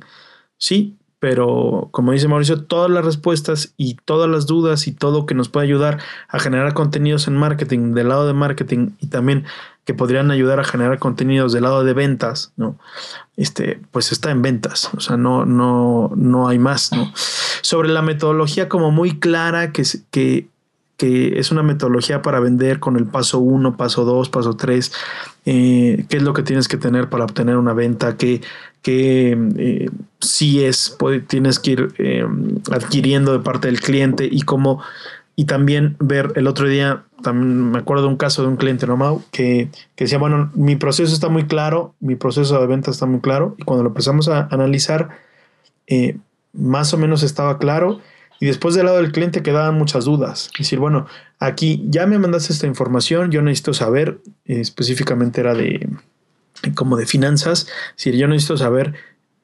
Sí, 0.58 0.96
pero 1.18 1.88
como 1.92 2.12
dice 2.12 2.28
Mauricio, 2.28 2.62
todas 2.64 2.90
las 2.90 3.04
respuestas 3.04 3.72
y 3.76 3.94
todas 4.04 4.28
las 4.28 4.46
dudas 4.46 4.86
y 4.86 4.92
todo 4.92 5.26
que 5.26 5.34
nos 5.34 5.48
puede 5.48 5.66
ayudar 5.66 5.98
a 6.28 6.38
generar 6.38 6.74
contenidos 6.74 7.26
en 7.26 7.36
marketing, 7.36 7.94
del 7.94 8.08
lado 8.08 8.26
de 8.26 8.34
marketing 8.34 8.90
y 9.00 9.06
también 9.06 9.44
que 9.86 9.94
podrían 9.94 10.30
ayudar 10.30 10.58
a 10.58 10.64
generar 10.64 10.98
contenidos 10.98 11.52
del 11.52 11.62
lado 11.62 11.84
de 11.84 11.94
ventas, 11.94 12.52
¿no? 12.56 12.76
Este, 13.36 13.80
pues 13.92 14.10
está 14.10 14.32
en 14.32 14.42
ventas, 14.42 14.90
o 14.96 15.00
sea, 15.00 15.16
no, 15.16 15.46
no, 15.46 16.10
no 16.16 16.48
hay 16.48 16.58
más, 16.58 16.92
¿no? 16.92 17.12
Sobre 17.62 17.88
la 17.88 18.02
metodología 18.02 18.68
como 18.68 18.90
muy 18.90 19.20
clara, 19.20 19.72
que, 19.72 19.84
que, 20.10 20.48
que 20.96 21.38
es 21.38 21.52
una 21.52 21.62
metodología 21.62 22.20
para 22.20 22.40
vender 22.40 22.80
con 22.80 22.96
el 22.96 23.06
paso 23.06 23.38
1, 23.38 23.76
paso 23.76 24.04
2, 24.04 24.28
paso 24.28 24.56
3, 24.56 24.92
eh, 25.46 26.04
qué 26.08 26.16
es 26.16 26.22
lo 26.24 26.32
que 26.32 26.42
tienes 26.42 26.66
que 26.66 26.78
tener 26.78 27.08
para 27.08 27.24
obtener 27.24 27.56
una 27.56 27.72
venta, 27.72 28.16
qué, 28.16 28.42
qué 28.86 29.36
eh, 29.56 29.90
si 30.20 30.64
es, 30.64 30.96
tienes 31.26 31.58
que 31.58 31.72
ir 31.72 31.88
eh, 31.98 32.24
adquiriendo 32.70 33.32
de 33.32 33.40
parte 33.40 33.66
del 33.66 33.80
cliente 33.80 34.28
y 34.30 34.42
cómo 34.42 34.80
y 35.34 35.46
también 35.46 35.96
ver 35.98 36.32
el 36.36 36.46
otro 36.46 36.68
día, 36.68 37.02
también 37.20 37.72
me 37.72 37.78
acuerdo 37.78 38.04
de 38.04 38.10
un 38.10 38.16
caso 38.16 38.42
de 38.42 38.48
un 38.48 38.56
cliente 38.56 38.86
normal 38.86 39.18
que, 39.32 39.70
que 39.96 40.04
decía, 40.04 40.18
bueno, 40.18 40.52
mi 40.54 40.76
proceso 40.76 41.12
está 41.12 41.28
muy 41.28 41.46
claro, 41.46 41.94
mi 41.98 42.14
proceso 42.14 42.60
de 42.60 42.66
venta 42.68 42.92
está 42.92 43.06
muy 43.06 43.20
claro, 43.20 43.56
y 43.58 43.64
cuando 43.64 43.82
lo 43.82 43.90
empezamos 43.90 44.28
a 44.28 44.46
analizar, 44.52 45.10
eh, 45.88 46.16
más 46.52 46.94
o 46.94 46.96
menos 46.96 47.24
estaba 47.24 47.58
claro, 47.58 48.00
y 48.38 48.46
después 48.46 48.76
del 48.76 48.86
lado 48.86 48.98
del 48.98 49.10
cliente 49.10 49.42
quedaban 49.42 49.76
muchas 49.76 50.04
dudas. 50.04 50.50
Es 50.54 50.58
decir, 50.58 50.78
bueno, 50.78 51.06
aquí 51.40 51.84
ya 51.88 52.06
me 52.06 52.18
mandaste 52.18 52.52
esta 52.52 52.68
información, 52.68 53.32
yo 53.32 53.42
necesito 53.42 53.74
saber, 53.74 54.20
eh, 54.44 54.60
específicamente 54.60 55.40
era 55.40 55.54
de 55.54 55.88
como 56.74 56.96
de 56.96 57.06
finanzas, 57.06 57.68
decir, 57.96 58.16
yo 58.16 58.28
necesito 58.28 58.56
saber 58.56 58.94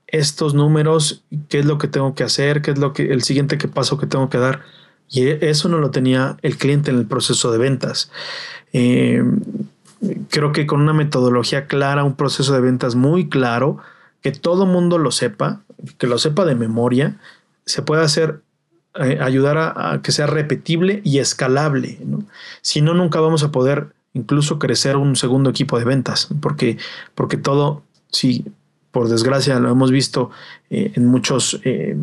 estos 0.07 0.55
números, 0.55 1.25
qué 1.49 1.61
es 1.61 1.65
lo 1.65 1.79
que 1.79 1.89
tengo 1.89 2.15
que 2.15 2.23
hacer, 2.23 2.63
qué 2.63 2.73
es 2.73 2.79
lo 2.79 2.93
que 2.93 3.13
el 3.13 3.23
siguiente 3.23 3.59
que 3.59 3.69
paso 3.69 3.99
que 3.99 4.07
tengo 4.07 4.29
que 4.29 4.39
dar 4.39 4.63
Y 5.09 5.23
e, 5.23 5.39
eso 5.51 5.69
no 5.69 5.79
lo 5.79 5.91
tenía 5.91 6.37
el 6.43 6.59
cliente 6.59 6.91
en 6.91 6.99
el 6.99 7.07
proceso 7.07 7.51
de 7.51 7.59
ventas. 7.59 8.11
Eh, 8.73 9.23
creo 10.31 10.53
que 10.53 10.67
con 10.67 10.81
una 10.81 10.93
metodología 10.93 11.67
clara, 11.67 12.05
un 12.05 12.17
proceso 12.17 12.53
de 12.53 12.61
ventas 12.61 12.95
muy 12.95 13.29
claro, 13.29 13.79
que 14.21 14.33
todo 14.33 14.67
mundo 14.67 14.99
lo 14.99 15.11
sepa, 15.11 15.63
que 15.99 16.07
lo 16.07 16.19
sepa 16.19 16.45
de 16.45 16.55
memoria, 16.55 17.17
se 17.67 17.83
puede 17.83 18.03
hacer, 18.03 18.41
eh, 18.95 19.19
ayudar 19.21 19.59
a, 19.59 20.01
que 20.03 20.13
sea 20.13 20.27
repetible 20.27 21.01
y 21.05 21.19
escalable. 21.19 21.99
Si 22.61 22.83
no, 22.83 22.95
nunca 22.95 23.21
vamos 23.21 23.43
a 23.43 23.53
poder 23.53 23.89
incluso 24.15 24.59
crecer 24.59 24.97
un 24.97 25.17
segundo 25.17 25.51
equipo 25.51 25.79
de 25.79 25.85
ventas, 25.85 26.29
porque, 26.41 26.79
porque 27.15 27.37
todo, 27.37 27.83
si 28.11 28.45
por 28.93 29.09
desgracia 29.09 29.59
lo 29.59 29.71
hemos 29.71 29.91
visto 29.91 30.31
eh, 30.69 30.93
en 30.95 31.07
muchas 31.07 31.59
eh, 31.65 31.97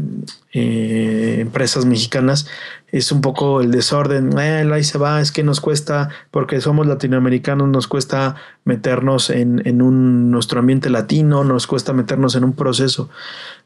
eh, 0.54 1.38
empresas 1.40 1.86
mexicanas, 1.86 2.48
es 2.92 3.12
un 3.12 3.22
poco 3.22 3.62
el 3.62 3.70
desorden, 3.70 4.38
ahí 4.40 4.84
se 4.84 4.98
va, 4.98 5.22
es 5.22 5.32
que 5.32 5.44
nos 5.44 5.62
cuesta, 5.62 6.10
porque 6.32 6.60
somos 6.60 6.88
latinoamericanos, 6.88 7.70
nos 7.70 7.88
cuesta 7.88 8.36
meternos 8.66 9.30
en, 9.30 9.62
en 9.66 9.84
un, 9.84 10.32
nuestro 10.32 10.60
ambiente 10.60 10.90
latino, 10.90 11.44
nos 11.44 11.68
cuesta 11.68 11.94
meternos 11.94 12.36
en 12.36 12.44
un 12.44 12.54
proceso. 12.54 13.10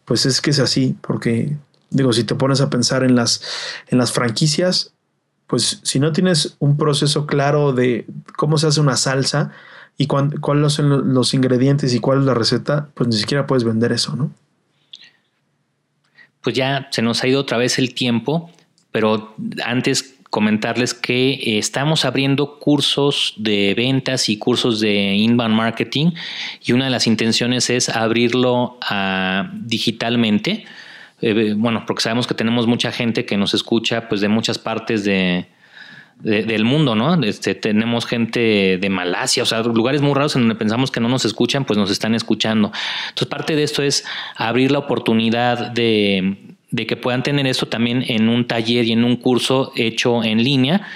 Pues 0.03 0.25
es 0.25 0.41
que 0.41 0.49
es 0.49 0.59
así, 0.59 0.97
porque 0.99 1.55
digo, 1.89 2.11
si 2.11 2.25
te 2.25 2.35
pones 2.35 2.59
a 2.59 2.69
pensar 2.69 3.05
en 3.05 3.15
las, 3.15 3.41
en 3.87 3.97
las 3.97 4.11
franquicias, 4.11 4.92
pues 5.53 5.81
si 5.83 5.99
no 5.99 6.11
tienes 6.11 6.55
un 6.57 6.77
proceso 6.77 7.27
claro 7.27 7.73
de 7.73 8.07
cómo 8.35 8.57
se 8.57 8.65
hace 8.65 8.81
una 8.81 8.97
salsa, 8.97 9.51
y 9.99 10.07
cuáles 10.07 10.73
son 10.73 11.13
los 11.13 11.35
ingredientes 11.35 11.93
y 11.93 11.99
cuál 11.99 12.21
es 12.21 12.25
la 12.25 12.33
receta, 12.33 12.89
pues 12.95 13.07
ni 13.07 13.15
siquiera 13.15 13.45
puedes 13.45 13.63
vender 13.63 13.91
eso, 13.91 14.15
¿no? 14.15 14.31
Pues 16.41 16.55
ya 16.55 16.87
se 16.89 17.03
nos 17.03 17.23
ha 17.23 17.27
ido 17.27 17.39
otra 17.39 17.59
vez 17.59 17.77
el 17.77 17.93
tiempo, 17.93 18.49
pero 18.91 19.35
antes 19.63 20.15
comentarles 20.31 20.95
que 20.95 21.33
eh, 21.33 21.59
estamos 21.59 22.03
abriendo 22.03 22.57
cursos 22.57 23.35
de 23.37 23.75
ventas 23.77 24.29
y 24.29 24.39
cursos 24.39 24.79
de 24.79 25.13
inbound 25.13 25.53
marketing 25.53 26.13
y 26.65 26.71
una 26.71 26.85
de 26.85 26.89
las 26.89 27.05
intenciones 27.05 27.69
es 27.69 27.89
abrirlo 27.89 28.79
ah, 28.81 29.51
digitalmente. 29.53 30.65
Eh, 31.21 31.53
bueno, 31.55 31.83
porque 31.85 32.01
sabemos 32.01 32.27
que 32.27 32.33
tenemos 32.33 32.67
mucha 32.67 32.91
gente 32.91 33.25
que 33.25 33.37
nos 33.37 33.53
escucha 33.53 34.09
pues 34.09 34.21
de 34.21 34.27
muchas 34.27 34.59
partes 34.59 35.03
de, 35.03 35.47
del 36.21 36.63
mundo, 36.63 36.95
¿no? 36.95 37.21
Este, 37.23 37.53
tenemos 37.53 38.05
gente 38.05 38.77
de 38.79 38.89
Malasia, 38.89 39.43
o 39.43 39.45
sea, 39.45 39.61
lugares 39.61 40.01
muy 40.01 40.13
raros 40.13 40.35
en 40.35 40.43
donde 40.43 40.55
pensamos 40.55 40.89
que 40.89 40.99
no 40.99 41.09
nos 41.09 41.25
escuchan, 41.25 41.65
pues 41.65 41.77
nos 41.77 41.91
están 41.91 42.15
escuchando. 42.15 42.71
Entonces, 43.09 43.27
parte 43.27 43.55
de 43.55 43.63
esto 43.63 43.83
es 43.83 44.05
abrir 44.35 44.71
la 44.71 44.79
oportunidad 44.79 45.71
de, 45.71 46.55
que 46.87 46.95
puedan 46.95 47.23
tener 47.23 47.45
esto 47.45 47.65
también 47.65 48.05
en 48.07 48.29
un 48.29 48.47
taller 48.47 48.85
y 48.85 48.93
en 48.93 49.03
un 49.03 49.17
curso 49.17 49.73
hecho 49.75 50.23
en 50.23 50.43
línea. 50.43 50.87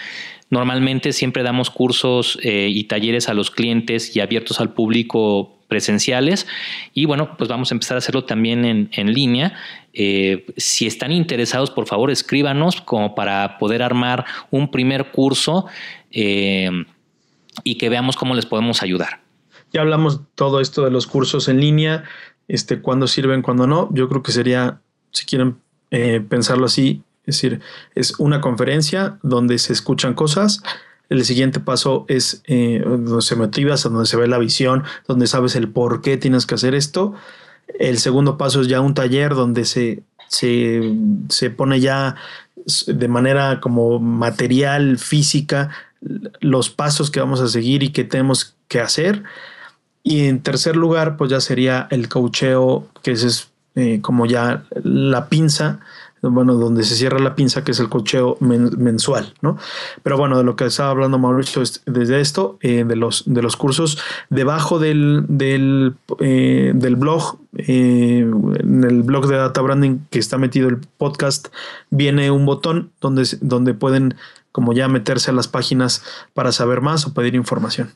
Normalmente 0.50 1.12
siempre 1.12 1.44
damos 1.44 1.70
cursos 1.70 2.40
eh, 2.42 2.70
y 2.72 2.86
talleres 2.86 3.28
a 3.28 3.34
los 3.34 3.52
clientes 3.52 4.16
y 4.16 4.22
abiertos 4.22 4.62
al 4.62 4.74
público 4.74 5.57
presenciales 5.68 6.48
y 6.94 7.06
bueno, 7.06 7.36
pues 7.38 7.50
vamos 7.50 7.72
a 7.72 7.76
empezar 7.76 7.96
a 7.96 8.00
hacerlo 8.00 8.24
también 8.26 8.66
en, 8.66 8.90
en 8.94 9.14
línea. 9.14 9.54
Eh, 9.94 10.46
si 10.58 10.88
están 10.88 11.12
interesados, 11.12 11.72
por 11.72 11.88
favor, 11.88 12.12
escríbanos 12.12 12.82
como 12.82 13.16
para 13.16 13.58
poder 13.58 13.84
armar 13.84 14.26
un 14.52 14.72
primer 14.72 15.12
curso 15.12 15.66
eh, 16.12 16.70
y 17.64 17.76
que 17.76 17.90
veamos 17.90 18.16
cómo 18.16 18.36
les 18.36 18.46
podemos 18.46 18.82
ayudar. 18.84 19.22
Ya 19.74 19.82
hablamos 19.82 20.22
todo 20.36 20.62
esto 20.62 20.84
de 20.84 20.92
los 20.92 21.08
cursos 21.08 21.50
en 21.50 21.60
línea, 21.60 22.04
este, 22.48 22.82
cuándo 22.82 23.08
sirven, 23.08 23.42
cuándo 23.42 23.68
no. 23.68 23.90
Yo 23.94 24.08
creo 24.08 24.24
que 24.24 24.32
sería, 24.32 24.80
si 25.12 25.26
quieren 25.26 25.58
eh, 25.92 26.22
pensarlo 26.28 26.66
así, 26.66 27.02
es 27.26 27.36
decir, 27.36 27.60
es 27.94 28.20
una 28.20 28.40
conferencia 28.40 29.20
donde 29.22 29.60
se 29.60 29.74
escuchan 29.74 30.14
cosas, 30.14 30.64
el 31.10 31.24
siguiente 31.26 31.60
paso 31.60 32.06
es 32.08 32.42
eh, 32.48 32.84
donde 32.86 33.22
se 33.22 33.36
motivas, 33.36 33.84
donde 33.84 34.06
se 34.06 34.18
ve 34.18 34.28
la 34.28 34.38
visión, 34.38 34.84
donde 35.08 35.28
sabes 35.28 35.56
el 35.56 35.70
por 35.70 36.02
qué 36.02 36.18
tienes 36.18 36.46
que 36.46 36.56
hacer 36.56 36.76
esto. 36.76 37.14
El 37.80 38.00
segundo 38.00 38.38
paso 38.38 38.62
es 38.62 38.68
ya 38.68 38.82
un 38.82 38.94
taller 38.94 39.34
donde 39.34 39.66
se, 39.66 40.04
se, 40.28 41.50
pone 41.56 41.80
ya 41.80 42.16
de 42.88 43.08
manera 43.08 43.60
como 43.62 44.00
material, 44.00 44.98
física, 44.98 45.70
los 46.40 46.70
pasos 46.70 47.10
que 47.10 47.20
vamos 47.20 47.42
a 47.42 47.48
seguir 47.48 47.84
y 47.84 47.90
que 47.90 48.04
tenemos 48.04 48.56
que 48.68 48.80
hacer. 48.82 49.24
Y 50.04 50.28
en 50.28 50.42
tercer 50.42 50.76
lugar, 50.76 51.18
pues 51.18 51.32
ya 51.32 51.40
sería 51.40 51.88
el 51.92 52.10
cocheo, 52.10 52.88
que 53.02 53.12
es 53.12 53.50
eh, 53.76 54.00
como 54.02 54.26
ya 54.26 54.64
la 54.84 55.28
pinza 55.30 55.80
bueno, 56.22 56.56
donde 56.56 56.84
se 56.84 56.96
cierra 56.96 57.20
la 57.20 57.36
pinza, 57.36 57.64
que 57.64 57.72
es 57.72 57.80
el 57.80 57.90
cocheo 57.90 58.38
mensual, 58.40 59.34
¿no? 59.42 59.58
Pero 60.04 60.18
bueno, 60.18 60.38
de 60.38 60.44
lo 60.44 60.56
que 60.56 60.66
estaba 60.66 60.90
hablando 60.90 61.20
Mauricio 61.20 61.62
es 61.62 61.82
desde 61.86 62.20
esto, 62.20 62.58
eh, 62.62 62.84
de, 62.86 62.96
los, 62.96 63.24
de 63.26 63.42
los 63.42 63.56
cursos, 63.56 64.00
debajo 64.30 64.80
del, 64.80 65.26
del, 65.28 65.96
eh, 66.20 66.72
del 66.76 66.96
blog, 66.96 67.38
eh, 67.58 68.20
en 68.20 68.84
el 68.84 69.04
blog 69.04 69.28
de 69.28 69.38
Data 69.38 69.62
Branding 69.62 70.00
que 70.10 70.20
está 70.20 70.38
metido 70.38 70.70
el 70.70 70.78
podcast, 70.98 71.48
viene 71.90 72.32
un 72.32 72.46
botón 72.46 72.92
donde, 73.02 73.28
donde 73.42 73.74
pueden 73.74 74.16
como 74.52 74.74
ya 74.74 74.88
meterse 74.88 75.30
a 75.30 75.34
las 75.34 75.48
páginas 75.48 76.04
para 76.34 76.52
saber 76.52 76.82
más 76.82 77.06
o 77.06 77.14
pedir 77.14 77.36
información. 77.36 77.92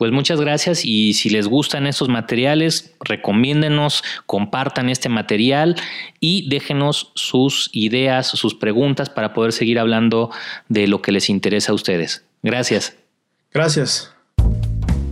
Pues 0.00 0.12
muchas 0.12 0.40
gracias 0.40 0.86
y 0.86 1.12
si 1.12 1.28
les 1.28 1.46
gustan 1.46 1.86
estos 1.86 2.08
materiales, 2.08 2.94
recomiéndenos, 3.00 4.02
compartan 4.24 4.88
este 4.88 5.10
material 5.10 5.76
y 6.20 6.48
déjenos 6.48 7.12
sus 7.14 7.68
ideas, 7.74 8.28
sus 8.28 8.54
preguntas 8.54 9.10
para 9.10 9.34
poder 9.34 9.52
seguir 9.52 9.78
hablando 9.78 10.30
de 10.70 10.86
lo 10.86 11.02
que 11.02 11.12
les 11.12 11.28
interesa 11.28 11.72
a 11.72 11.74
ustedes. 11.74 12.24
Gracias. 12.42 12.96
Gracias. 13.52 14.10